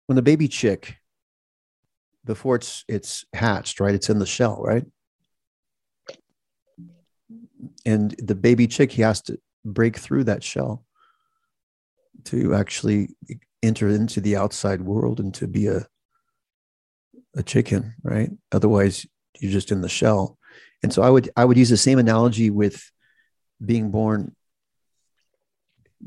when 0.06 0.18
a 0.18 0.22
baby 0.22 0.48
chick 0.48 0.96
before 2.24 2.56
it's 2.56 2.84
it's 2.88 3.24
hatched, 3.32 3.80
right? 3.80 3.94
It's 3.94 4.10
in 4.10 4.18
the 4.18 4.26
shell, 4.26 4.60
right? 4.62 4.84
And 7.84 8.14
the 8.18 8.34
baby 8.34 8.66
chick, 8.66 8.92
he 8.92 9.02
has 9.02 9.22
to 9.22 9.38
break 9.64 9.96
through 9.96 10.24
that 10.24 10.42
shell 10.42 10.84
to 12.24 12.54
actually 12.54 13.14
enter 13.66 13.88
into 13.88 14.20
the 14.20 14.36
outside 14.36 14.80
world 14.80 15.20
and 15.20 15.34
to 15.34 15.46
be 15.46 15.66
a 15.66 15.86
a 17.36 17.42
chicken, 17.42 17.94
right? 18.02 18.30
Otherwise, 18.50 19.06
you're 19.38 19.52
just 19.52 19.70
in 19.70 19.82
the 19.82 19.88
shell. 19.88 20.38
And 20.82 20.92
so 20.92 21.02
I 21.02 21.10
would 21.10 21.30
I 21.36 21.44
would 21.44 21.58
use 21.58 21.70
the 21.70 21.76
same 21.76 21.98
analogy 21.98 22.50
with 22.50 22.90
being 23.64 23.90
born 23.90 24.34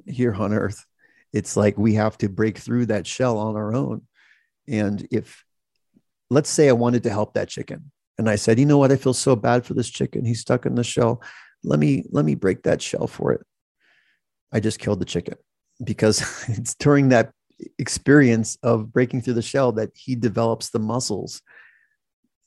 here 0.06 0.34
on 0.34 0.54
earth. 0.54 0.86
It's 1.32 1.56
like 1.56 1.78
we 1.78 1.96
have 1.96 2.18
to 2.20 2.30
break 2.30 2.58
through 2.58 2.88
that 2.88 3.06
shell 3.06 3.38
on 3.38 3.56
our 3.56 3.74
own. 3.74 4.08
And 4.68 5.08
if 5.12 5.44
let's 6.32 6.50
say 6.50 6.70
i 6.70 6.74
wanted 6.74 7.02
to 7.02 7.10
help 7.10 7.34
that 7.34 7.50
chicken 7.50 7.92
and 8.20 8.30
i 8.30 8.36
said 8.36 8.60
you 8.60 8.66
know 8.66 8.78
what? 8.78 8.92
I 8.92 8.98
feel 8.98 9.16
so 9.16 9.36
bad 9.36 9.66
for 9.66 9.74
this 9.74 9.90
chicken. 9.90 10.26
He's 10.26 10.42
stuck 10.42 10.66
in 10.66 10.76
the 10.76 10.84
shell. 10.84 11.22
Let 11.64 11.80
me 11.80 12.06
let 12.12 12.26
me 12.26 12.36
break 12.36 12.64
that 12.64 12.82
shell 12.82 13.08
for 13.08 13.34
it. 13.34 13.42
I 14.52 14.60
just 14.60 14.80
killed 14.80 15.00
the 15.00 15.06
chicken 15.06 15.36
because 15.84 16.22
it's 16.50 16.76
during 16.76 17.10
that 17.10 17.32
experience 17.78 18.58
of 18.64 18.92
breaking 18.92 19.22
through 19.22 19.34
the 19.34 19.42
shell 19.42 19.72
that 19.74 19.92
he 19.96 20.16
develops 20.16 20.70
the 20.70 20.80
muscles 20.80 21.42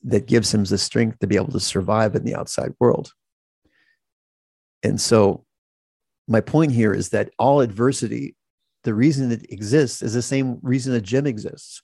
that 0.04 0.26
gives 0.26 0.52
him 0.52 0.64
the 0.64 0.78
strength 0.78 1.18
to 1.20 1.26
be 1.26 1.36
able 1.36 1.52
to 1.52 1.60
survive 1.60 2.14
in 2.14 2.24
the 2.24 2.34
outside 2.34 2.72
world 2.80 3.12
and 4.82 5.00
so, 5.00 5.44
my 6.28 6.40
point 6.40 6.72
here 6.72 6.92
is 6.92 7.10
that 7.10 7.30
all 7.38 7.60
adversity, 7.60 8.36
the 8.84 8.94
reason 8.94 9.30
it 9.30 9.50
exists 9.50 10.02
is 10.02 10.14
the 10.14 10.22
same 10.22 10.58
reason 10.62 10.94
a 10.94 11.00
gym 11.00 11.26
exists 11.26 11.82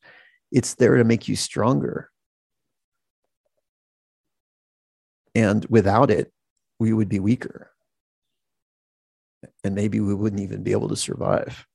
it's 0.50 0.74
there 0.76 0.96
to 0.96 1.04
make 1.04 1.28
you 1.28 1.36
stronger. 1.36 2.10
And 5.34 5.66
without 5.68 6.10
it, 6.10 6.32
we 6.78 6.94
would 6.94 7.10
be 7.10 7.20
weaker. 7.20 7.70
And 9.62 9.74
maybe 9.74 10.00
we 10.00 10.14
wouldn't 10.14 10.40
even 10.40 10.62
be 10.62 10.72
able 10.72 10.88
to 10.88 10.96
survive. 10.96 11.66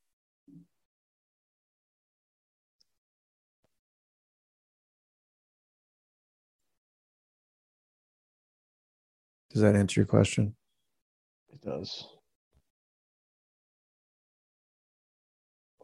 Does 9.53 9.61
that 9.61 9.75
answer 9.75 9.99
your 9.99 10.07
question? 10.07 10.55
It 11.51 11.61
does. 11.61 12.07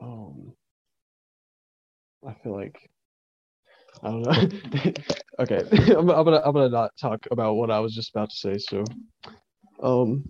Um, 0.02 0.54
I 2.28 2.34
feel 2.42 2.54
like 2.54 2.90
I 4.02 4.10
don't 4.10 4.22
know. 4.22 4.94
okay, 5.40 5.62
I'm, 5.94 6.10
I'm 6.10 6.26
gonna 6.26 6.42
I'm 6.44 6.54
gonna 6.54 6.70
not 6.70 6.92
talk 7.00 7.28
about 7.32 7.56
what 7.56 7.70
I 7.70 7.80
was 7.80 7.94
just 7.94 8.10
about 8.10 8.32
to 8.32 8.36
say. 8.36 8.58
So, 8.58 8.84
um, 9.84 10.24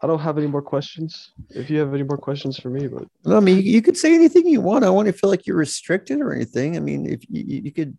I 0.00 0.06
don't 0.06 0.20
have 0.20 0.38
any 0.38 0.46
more 0.46 0.62
questions. 0.62 1.32
If 1.50 1.70
you 1.70 1.78
have 1.78 1.94
any 1.94 2.02
more 2.02 2.18
questions 2.18 2.58
for 2.58 2.70
me, 2.70 2.86
but 2.86 3.08
No, 3.24 3.36
I 3.36 3.40
mean, 3.40 3.56
you, 3.56 3.62
you 3.62 3.82
could 3.82 3.96
say 3.96 4.14
anything 4.14 4.46
you 4.46 4.60
want. 4.60 4.84
I 4.84 4.90
want 4.90 5.06
to 5.06 5.12
feel 5.12 5.30
like 5.30 5.46
you're 5.46 5.56
restricted 5.56 6.20
or 6.20 6.32
anything. 6.32 6.76
I 6.76 6.80
mean, 6.80 7.06
if 7.06 7.28
you, 7.28 7.42
you 7.44 7.62
you 7.64 7.72
could, 7.72 7.96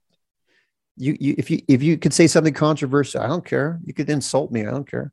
you, 0.98 1.18
you 1.20 1.36
if 1.38 1.50
you 1.52 1.62
if 1.68 1.84
you 1.84 1.98
could 1.98 2.14
say 2.14 2.28
something 2.28 2.54
controversial, 2.54 3.22
I 3.22 3.28
don't 3.28 3.46
care. 3.46 3.80
You 3.86 3.94
could 3.94 4.10
insult 4.10 4.52
me. 4.52 4.62
I 4.62 4.72
don't 4.72 4.90
care. 4.90 5.12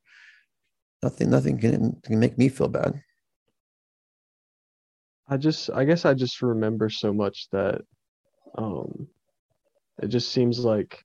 Nothing, 1.02 1.30
nothing 1.30 1.58
can, 1.58 2.00
can 2.04 2.20
make 2.20 2.38
me 2.38 2.48
feel 2.48 2.68
bad. 2.68 3.02
I 5.28 5.36
just 5.36 5.70
I 5.70 5.84
guess 5.84 6.04
I 6.04 6.14
just 6.14 6.42
remember 6.42 6.88
so 6.90 7.12
much 7.12 7.48
that 7.50 7.80
um 8.58 9.08
it 10.02 10.08
just 10.08 10.30
seems 10.32 10.60
like 10.60 11.02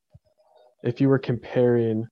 if 0.84 1.02
you 1.02 1.10
were 1.10 1.20
comparing 1.20 2.06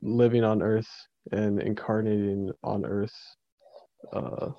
living 0.00 0.44
on 0.44 0.62
earth 0.62 0.88
and 1.32 1.60
incarnating 1.60 2.50
on 2.62 2.84
earth 2.84 3.14
uh 4.12 4.50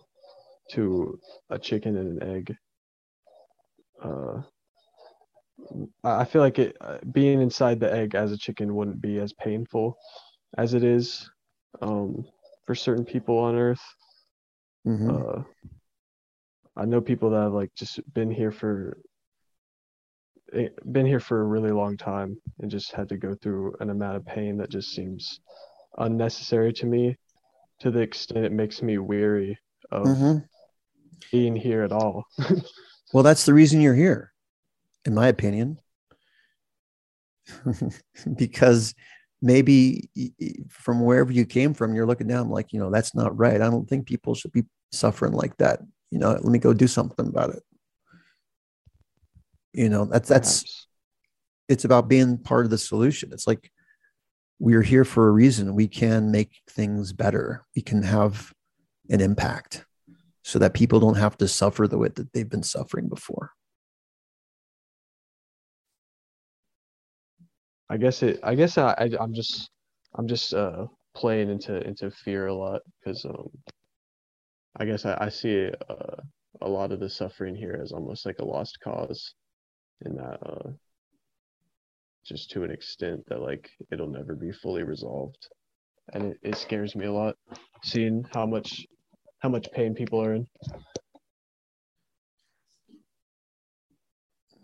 to 0.72 1.20
a 1.50 1.60
chicken 1.60 1.98
and 1.98 2.22
an 2.22 2.36
egg 2.36 2.56
uh 4.04 4.41
I 6.04 6.26
feel 6.26 6.41
like 6.41 6.60
it 6.60 6.76
uh, 6.82 6.97
being 7.12 7.41
inside 7.41 7.80
the 7.80 7.91
egg 7.91 8.16
as 8.16 8.32
a 8.32 8.38
chicken 8.38 8.76
wouldn't 8.76 9.01
be 9.01 9.20
as 9.20 9.34
painful 9.34 9.97
as 10.58 10.74
it 10.74 10.84
is 10.84 11.30
um 11.82 12.24
for 12.66 12.76
certain 12.76 13.06
people 13.06 13.38
on 13.38 13.56
earth 13.56 13.82
Mhm. 14.86 15.10
uh 15.10 15.43
I 16.76 16.86
know 16.86 17.01
people 17.01 17.30
that 17.32 17.41
have 17.41 17.54
like 17.54 17.74
just 17.76 17.99
been 18.14 18.32
here 18.32 18.51
for 18.51 18.97
eh, 20.54 20.70
been 20.91 21.06
here 21.06 21.20
for 21.20 21.41
a 21.41 21.45
really 21.45 21.72
long 21.72 21.97
time 21.97 22.36
and 22.60 22.70
just 22.70 22.91
had 22.91 23.10
to 23.10 23.18
go 23.18 23.36
through 23.36 23.76
an 23.80 23.89
amount 23.89 24.18
of 24.18 24.26
pain 24.26 24.58
that 24.58 24.70
just 24.72 24.91
seems 24.91 25.39
unnecessary 25.99 26.74
to 26.74 26.86
me 26.88 27.16
to 27.80 27.91
the 27.91 27.99
extent 27.99 28.45
it 28.45 28.51
makes 28.51 28.82
me 28.82 28.97
weary 28.97 29.58
of 29.91 30.08
Mhm. 30.08 30.47
being 31.32 31.56
here 31.56 31.84
at 31.84 31.91
all. 31.91 32.24
Well, 33.14 33.24
that's 33.24 33.45
the 33.45 33.54
reason 33.54 33.80
you're 33.80 33.93
here, 33.93 34.32
in 35.06 35.14
my 35.14 35.28
opinion. 35.28 35.80
because 38.38 38.95
maybe 39.41 40.10
from 40.70 41.01
wherever 41.01 41.32
you 41.32 41.45
came 41.45 41.74
from, 41.74 41.93
you're 41.93 42.06
looking 42.06 42.28
down 42.28 42.49
like, 42.49 42.72
you 42.72 42.80
know, 42.80 42.89
that's 42.89 43.14
not 43.14 43.38
right. 43.38 43.62
I 43.62 43.70
don't 43.70 43.88
think 43.88 44.08
people 44.08 44.36
should 44.36 44.54
be 44.54 44.64
suffering 44.91 45.34
like 45.34 45.58
that. 45.58 45.82
You 46.12 46.20
know, 46.20 46.32
let 46.32 46.45
me 46.45 46.60
go 46.60 46.74
do 46.74 46.88
something 46.88 47.28
about 47.28 47.49
it. 47.49 47.64
You 49.74 49.89
know, 49.89 50.06
that's 50.06 50.30
that's 50.30 50.62
perhaps. 50.62 50.88
it's 51.68 51.86
about 51.86 52.08
being 52.08 52.38
part 52.38 52.66
of 52.66 52.72
the 52.72 52.78
solution. 52.78 53.34
It's 53.34 53.47
like 53.47 53.72
we're 54.60 54.84
here 54.84 55.04
for 55.04 55.28
a 55.28 55.32
reason. 55.32 55.76
We 55.76 55.88
can 55.88 56.32
make 56.32 56.62
things 56.70 57.12
better. 57.12 57.66
We 57.76 57.82
can 57.82 58.04
have 58.04 58.54
an 59.10 59.20
impact 59.20 59.86
so 60.43 60.60
that 60.60 60.74
people 60.74 60.99
don't 60.99 61.18
have 61.18 61.38
to 61.39 61.47
suffer 61.47 61.88
the 61.88 61.97
way 61.97 62.10
that 62.10 62.32
they've 62.34 62.49
been 62.49 62.64
suffering 62.64 63.10
before. 63.10 63.51
I 67.89 67.97
guess 67.97 68.23
it 68.23 68.39
I 68.43 68.55
guess 68.55 68.77
I, 68.77 68.93
I 68.97 69.09
I'm 69.19 69.34
just 69.34 69.69
I'm 70.15 70.27
just 70.27 70.53
uh 70.53 70.88
playing 71.15 71.49
into 71.49 71.86
into 71.88 72.09
fear 72.11 72.47
a 72.47 72.53
lot 72.53 72.81
because 72.99 73.25
um 73.25 73.49
I 74.77 74.86
guess 74.86 75.05
I, 75.05 75.17
I 75.21 75.29
see 75.29 75.69
uh, 75.89 76.15
a 76.61 76.67
lot 76.67 76.91
of 76.91 76.99
the 76.99 77.09
suffering 77.09 77.55
here 77.55 77.79
as 77.81 77.91
almost 77.91 78.25
like 78.25 78.39
a 78.39 78.45
lost 78.45 78.79
cause 78.84 79.36
in 80.05 80.15
that 80.15 80.39
uh 80.43 80.69
just 82.25 82.49
to 82.51 82.63
an 82.63 82.71
extent 82.71 83.23
that 83.27 83.41
like 83.41 83.69
it'll 83.91 84.07
never 84.07 84.36
be 84.36 84.51
fully 84.51 84.84
resolved. 84.84 85.49
And 86.13 86.31
it, 86.31 86.38
it 86.41 86.57
scares 86.57 86.95
me 86.95 87.05
a 87.05 87.11
lot 87.11 87.36
seeing 87.84 88.25
how 88.34 88.45
much 88.45 88.86
how 89.39 89.49
much 89.49 89.71
pain 89.73 89.93
people 89.93 90.21
are 90.21 90.36
in 90.36 90.47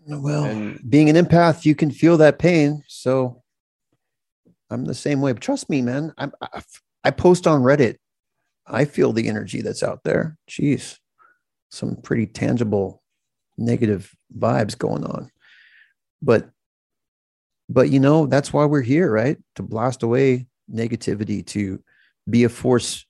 Well, 0.10 0.46
and 0.46 0.80
being 0.90 1.10
an 1.10 1.16
empath, 1.16 1.66
you 1.66 1.76
can 1.76 1.92
feel 1.92 2.18
that 2.18 2.40
pain. 2.40 2.84
So 2.88 3.44
I'm 4.70 4.86
the 4.86 4.96
same 4.96 5.22
way. 5.22 5.34
But 5.34 5.42
trust 5.42 5.70
me, 5.70 5.82
man. 5.82 6.14
I'm, 6.18 6.32
I, 6.42 6.64
I 7.04 7.12
post 7.12 7.46
on 7.46 7.62
Reddit. 7.62 7.98
I 8.66 8.86
feel 8.86 9.14
the 9.14 9.28
energy 9.28 9.62
that's 9.62 9.84
out 9.84 10.04
there. 10.04 10.38
Jeez, 10.50 10.98
some 11.70 11.96
pretty 11.98 12.26
tangible 12.26 13.04
negative 13.58 14.16
vibes 14.38 14.78
going 14.78 15.06
on. 15.06 15.32
But, 16.22 16.50
but 17.68 17.90
you 17.90 18.00
know, 18.00 18.26
that's 18.26 18.52
why 18.52 18.66
we're 18.66 18.82
here, 18.82 19.12
right? 19.12 19.38
To 19.56 19.64
blast 19.64 20.04
away 20.04 20.48
negativity, 20.72 21.46
to 21.48 21.84
be 22.30 22.44
a 22.44 22.50
force, 22.50 23.06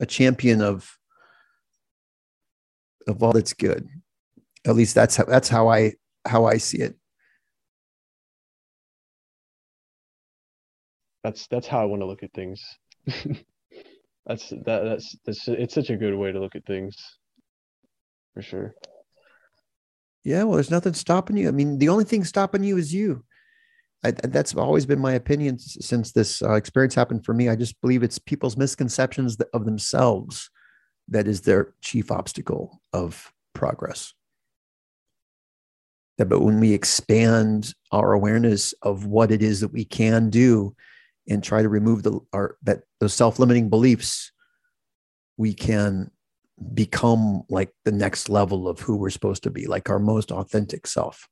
a 0.00 0.06
champion 0.06 0.62
of, 0.62 0.96
of 3.06 3.22
all 3.22 3.32
that's 3.32 3.52
good. 3.52 3.88
At 4.66 4.76
least 4.76 4.94
that's 4.94 5.16
how 5.16 5.24
that's 5.24 5.48
how 5.48 5.68
I 5.68 5.92
how 6.26 6.44
I 6.46 6.56
see 6.58 6.78
it. 6.78 6.96
that's 11.24 11.46
that's 11.48 11.66
how 11.66 11.80
I 11.80 11.86
want 11.86 12.02
to 12.02 12.06
look 12.06 12.22
at 12.22 12.32
things 12.34 12.62
that's 14.26 14.50
that 14.50 14.84
that's 14.84 15.16
that's 15.24 15.48
it's 15.48 15.74
such 15.74 15.90
a 15.90 15.96
good 15.96 16.14
way 16.14 16.30
to 16.30 16.38
look 16.38 16.54
at 16.54 16.66
things 16.66 16.96
for 18.34 18.42
sure 18.42 18.74
Yeah, 20.22 20.44
well, 20.44 20.54
there's 20.54 20.70
nothing 20.70 20.94
stopping 20.94 21.36
you. 21.36 21.48
I 21.48 21.50
mean, 21.50 21.78
the 21.78 21.90
only 21.90 22.04
thing 22.04 22.24
stopping 22.24 22.64
you 22.64 22.78
is 22.78 22.94
you. 22.94 23.24
I, 24.04 24.10
that's 24.10 24.54
always 24.54 24.86
been 24.86 24.98
my 25.00 25.12
opinion 25.12 25.58
since 25.58 26.12
this 26.12 26.42
uh, 26.42 26.54
experience 26.54 26.94
happened 26.94 27.24
for 27.24 27.34
me. 27.34 27.48
I 27.48 27.56
just 27.56 27.80
believe 27.80 28.02
it's 28.02 28.18
people's 28.18 28.56
misconceptions 28.56 29.36
of 29.52 29.64
themselves 29.64 30.50
that 31.08 31.26
is 31.26 31.42
their 31.42 31.74
chief 31.82 32.10
obstacle 32.10 32.80
of 32.92 33.32
progress. 33.54 34.14
That, 36.18 36.26
but 36.26 36.40
when 36.40 36.60
we 36.60 36.72
expand 36.72 37.74
our 37.90 38.12
awareness 38.12 38.72
of 38.82 39.04
what 39.06 39.32
it 39.32 39.42
is 39.42 39.60
that 39.60 39.72
we 39.72 39.84
can 39.84 40.30
do, 40.30 40.74
and 41.28 41.42
try 41.42 41.62
to 41.62 41.68
remove 41.68 42.02
the 42.02 42.20
our 42.32 42.56
that 42.62 42.82
those 43.00 43.14
self-limiting 43.14 43.70
beliefs, 43.70 44.30
we 45.36 45.54
can 45.54 46.10
become 46.72 47.42
like 47.48 47.70
the 47.84 47.92
next 47.92 48.28
level 48.28 48.68
of 48.68 48.80
who 48.80 48.96
we're 48.96 49.10
supposed 49.10 49.42
to 49.42 49.50
be, 49.50 49.66
like 49.66 49.90
our 49.90 49.98
most 49.98 50.30
authentic 50.30 50.86
self. 50.86 51.28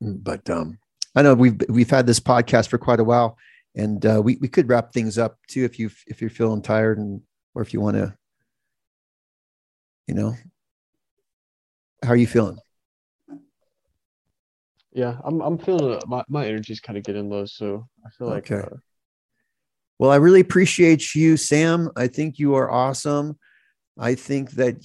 But 0.00 0.48
um, 0.50 0.78
I 1.14 1.22
know 1.22 1.34
we've 1.34 1.60
we've 1.68 1.90
had 1.90 2.06
this 2.06 2.20
podcast 2.20 2.68
for 2.68 2.78
quite 2.78 3.00
a 3.00 3.04
while, 3.04 3.38
and 3.76 4.04
uh, 4.06 4.20
we 4.22 4.36
we 4.40 4.48
could 4.48 4.68
wrap 4.68 4.92
things 4.92 5.18
up 5.18 5.38
too 5.46 5.64
if 5.64 5.78
you 5.78 5.90
if 6.06 6.20
you're 6.20 6.30
feeling 6.30 6.62
tired 6.62 6.98
and 6.98 7.20
or 7.54 7.62
if 7.62 7.72
you 7.72 7.80
want 7.80 7.96
to, 7.96 8.14
you 10.06 10.14
know, 10.14 10.34
how 12.02 12.10
are 12.10 12.16
you 12.16 12.26
feeling? 12.26 12.58
yeah 14.92 15.18
i'm 15.24 15.42
i'm 15.42 15.58
feeling 15.58 16.00
my 16.06 16.24
my 16.28 16.46
energy's 16.46 16.80
kind 16.80 16.96
of 16.96 17.04
getting 17.04 17.28
low 17.28 17.44
so 17.44 17.86
i 18.06 18.10
feel 18.10 18.28
like 18.28 18.50
Okay. 18.50 18.66
uh, 18.66 18.76
Well, 19.98 20.10
I 20.10 20.16
really 20.16 20.40
appreciate 20.40 21.14
you, 21.14 21.36
Sam. 21.36 21.90
I 21.96 22.06
think 22.06 22.38
you 22.38 22.54
are 22.54 22.70
awesome. 22.70 23.38
I 23.98 24.14
think 24.14 24.52
that, 24.52 24.76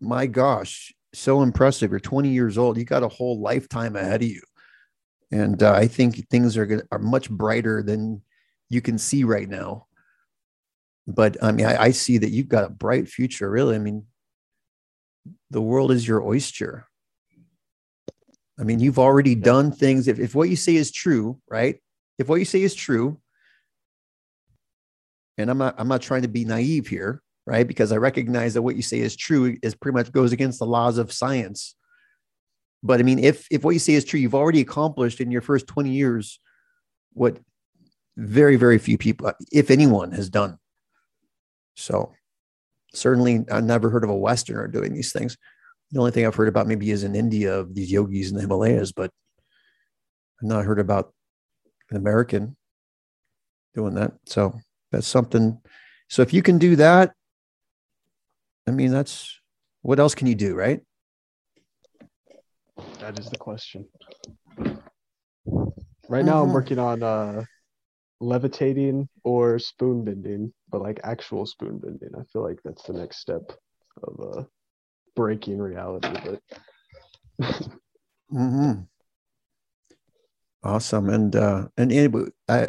my 0.00 0.26
gosh, 0.26 0.92
so 1.14 1.42
impressive. 1.42 1.90
You're 1.90 2.00
20 2.00 2.28
years 2.28 2.58
old. 2.58 2.76
You 2.76 2.84
got 2.84 3.02
a 3.02 3.08
whole 3.08 3.40
lifetime 3.40 3.96
ahead 3.96 4.22
of 4.22 4.28
you, 4.28 4.42
and 5.32 5.62
uh, 5.62 5.72
I 5.72 5.86
think 5.86 6.28
things 6.28 6.56
are 6.56 6.66
gonna, 6.66 6.82
are 6.92 6.98
much 6.98 7.30
brighter 7.30 7.82
than 7.82 8.22
you 8.68 8.80
can 8.80 8.98
see 8.98 9.24
right 9.24 9.48
now. 9.48 9.86
But 11.06 11.42
I 11.42 11.52
mean, 11.52 11.66
I, 11.66 11.84
I 11.84 11.90
see 11.90 12.18
that 12.18 12.30
you've 12.30 12.48
got 12.48 12.64
a 12.64 12.70
bright 12.70 13.08
future. 13.08 13.50
Really, 13.50 13.76
I 13.76 13.78
mean, 13.78 14.04
the 15.50 15.62
world 15.62 15.90
is 15.90 16.06
your 16.06 16.22
oyster. 16.22 16.86
I 18.60 18.64
mean, 18.64 18.80
you've 18.80 18.98
already 18.98 19.34
done 19.34 19.70
things. 19.72 20.08
If, 20.08 20.18
if 20.18 20.34
what 20.34 20.48
you 20.48 20.56
say 20.56 20.76
is 20.76 20.90
true, 20.90 21.40
right? 21.48 21.80
If 22.18 22.28
what 22.28 22.40
you 22.40 22.44
say 22.44 22.62
is 22.62 22.74
true, 22.74 23.20
and 25.38 25.50
I'm 25.50 25.58
not 25.58 25.76
I'm 25.78 25.88
not 25.88 26.02
trying 26.02 26.22
to 26.22 26.28
be 26.28 26.44
naive 26.44 26.88
here, 26.88 27.22
right? 27.46 27.66
Because 27.66 27.92
I 27.92 27.96
recognize 27.96 28.54
that 28.54 28.62
what 28.62 28.76
you 28.76 28.82
say 28.82 28.98
is 28.98 29.16
true 29.16 29.56
is 29.62 29.74
pretty 29.74 29.96
much 29.96 30.12
goes 30.12 30.32
against 30.32 30.58
the 30.58 30.66
laws 30.66 30.98
of 30.98 31.12
science. 31.12 31.76
But 32.82 33.00
I 33.00 33.04
mean, 33.04 33.18
if 33.18 33.46
if 33.50 33.64
what 33.64 33.70
you 33.70 33.78
say 33.78 33.94
is 33.94 34.04
true, 34.04 34.20
you've 34.20 34.34
already 34.34 34.60
accomplished 34.60 35.20
in 35.20 35.30
your 35.30 35.40
first 35.40 35.66
20 35.68 35.90
years 35.90 36.40
what 37.12 37.38
very, 38.18 38.56
very 38.56 38.78
few 38.78 38.98
people, 38.98 39.32
if 39.52 39.70
anyone, 39.70 40.10
has 40.10 40.28
done. 40.28 40.58
So 41.76 42.12
certainly 42.92 43.44
I've 43.50 43.64
never 43.64 43.88
heard 43.90 44.02
of 44.02 44.10
a 44.10 44.16
Westerner 44.16 44.66
doing 44.66 44.92
these 44.92 45.12
things. 45.12 45.38
The 45.92 46.00
only 46.00 46.10
thing 46.10 46.26
I've 46.26 46.34
heard 46.34 46.48
about 46.48 46.66
maybe 46.66 46.90
is 46.90 47.04
in 47.04 47.14
India 47.14 47.56
of 47.56 47.74
these 47.74 47.92
yogis 47.92 48.30
in 48.30 48.34
the 48.34 48.42
Himalayas, 48.42 48.90
but 48.90 49.12
I've 50.42 50.48
not 50.48 50.64
heard 50.64 50.80
about 50.80 51.14
an 51.90 51.96
American 51.96 52.56
doing 53.74 53.94
that. 53.94 54.12
So 54.26 54.52
that's 54.90 55.06
something. 55.06 55.60
So 56.08 56.22
if 56.22 56.34
you 56.34 56.42
can 56.42 56.58
do 56.58 56.74
that, 56.76 57.14
I 58.66 58.72
mean, 58.72 58.90
that's 58.90 59.38
what 59.82 60.00
else 60.00 60.16
can 60.16 60.26
you 60.26 60.34
do, 60.34 60.56
right? 60.56 60.80
That 62.98 63.18
is 63.18 63.30
the 63.30 63.38
question. 63.38 63.86
Right 66.08 66.24
now, 66.24 66.42
I'm 66.42 66.48
Mhm. 66.48 66.52
working 66.52 66.78
on 66.78 67.02
uh, 67.02 67.44
levitating 68.20 69.08
or 69.24 69.58
spoon 69.58 70.04
bending, 70.04 70.52
but 70.70 70.82
like 70.82 71.00
actual 71.04 71.46
spoon 71.46 71.78
bending. 71.78 72.10
I 72.18 72.24
feel 72.32 72.42
like 72.42 72.58
that's 72.64 72.82
the 72.84 72.92
next 72.92 73.18
step 73.18 73.52
of 74.02 74.36
uh, 74.38 74.42
breaking 75.14 75.58
reality. 75.58 76.08
But 77.38 77.48
hmm 78.30 78.72
Awesome. 80.62 81.08
And 81.08 81.36
uh 81.36 81.68
and 81.76 81.92
anyway, 81.92 82.24
I 82.48 82.68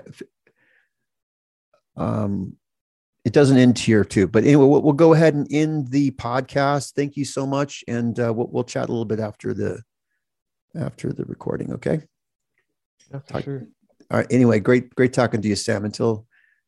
um 1.95 2.55
it 3.25 3.33
doesn't 3.33 3.57
end 3.57 3.77
here 3.77 4.05
too, 4.05 4.27
but 4.27 4.43
anyway, 4.43 4.65
we'll, 4.65 4.81
we'll 4.81 4.93
go 4.93 5.13
ahead 5.13 5.33
and 5.33 5.47
end 5.51 5.89
the 5.89 6.11
podcast. 6.11 6.93
Thank 6.93 7.17
you 7.17 7.25
so 7.25 7.45
much, 7.45 7.83
and 7.87 8.17
uh, 8.19 8.31
we'll 8.33 8.47
we'll 8.47 8.63
chat 8.63 8.87
a 8.87 8.91
little 8.91 9.05
bit 9.05 9.19
after 9.19 9.53
the 9.53 9.81
after 10.75 11.11
the 11.11 11.25
recording. 11.25 11.73
Okay. 11.73 12.01
yeah, 13.11 13.19
for 13.19 13.33
Talk- 13.33 13.43
sure. 13.43 13.67
All 14.11 14.17
right. 14.17 14.27
Anyway, 14.31 14.59
great 14.59 14.95
great 14.95 15.13
talking 15.13 15.41
to 15.41 15.47
you, 15.47 15.55
Sam. 15.55 15.85
Until 15.85 16.27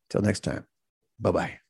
until 0.09 0.21
next 0.21 0.41
time. 0.41 0.65
Bye 1.19 1.31
bye. 1.31 1.60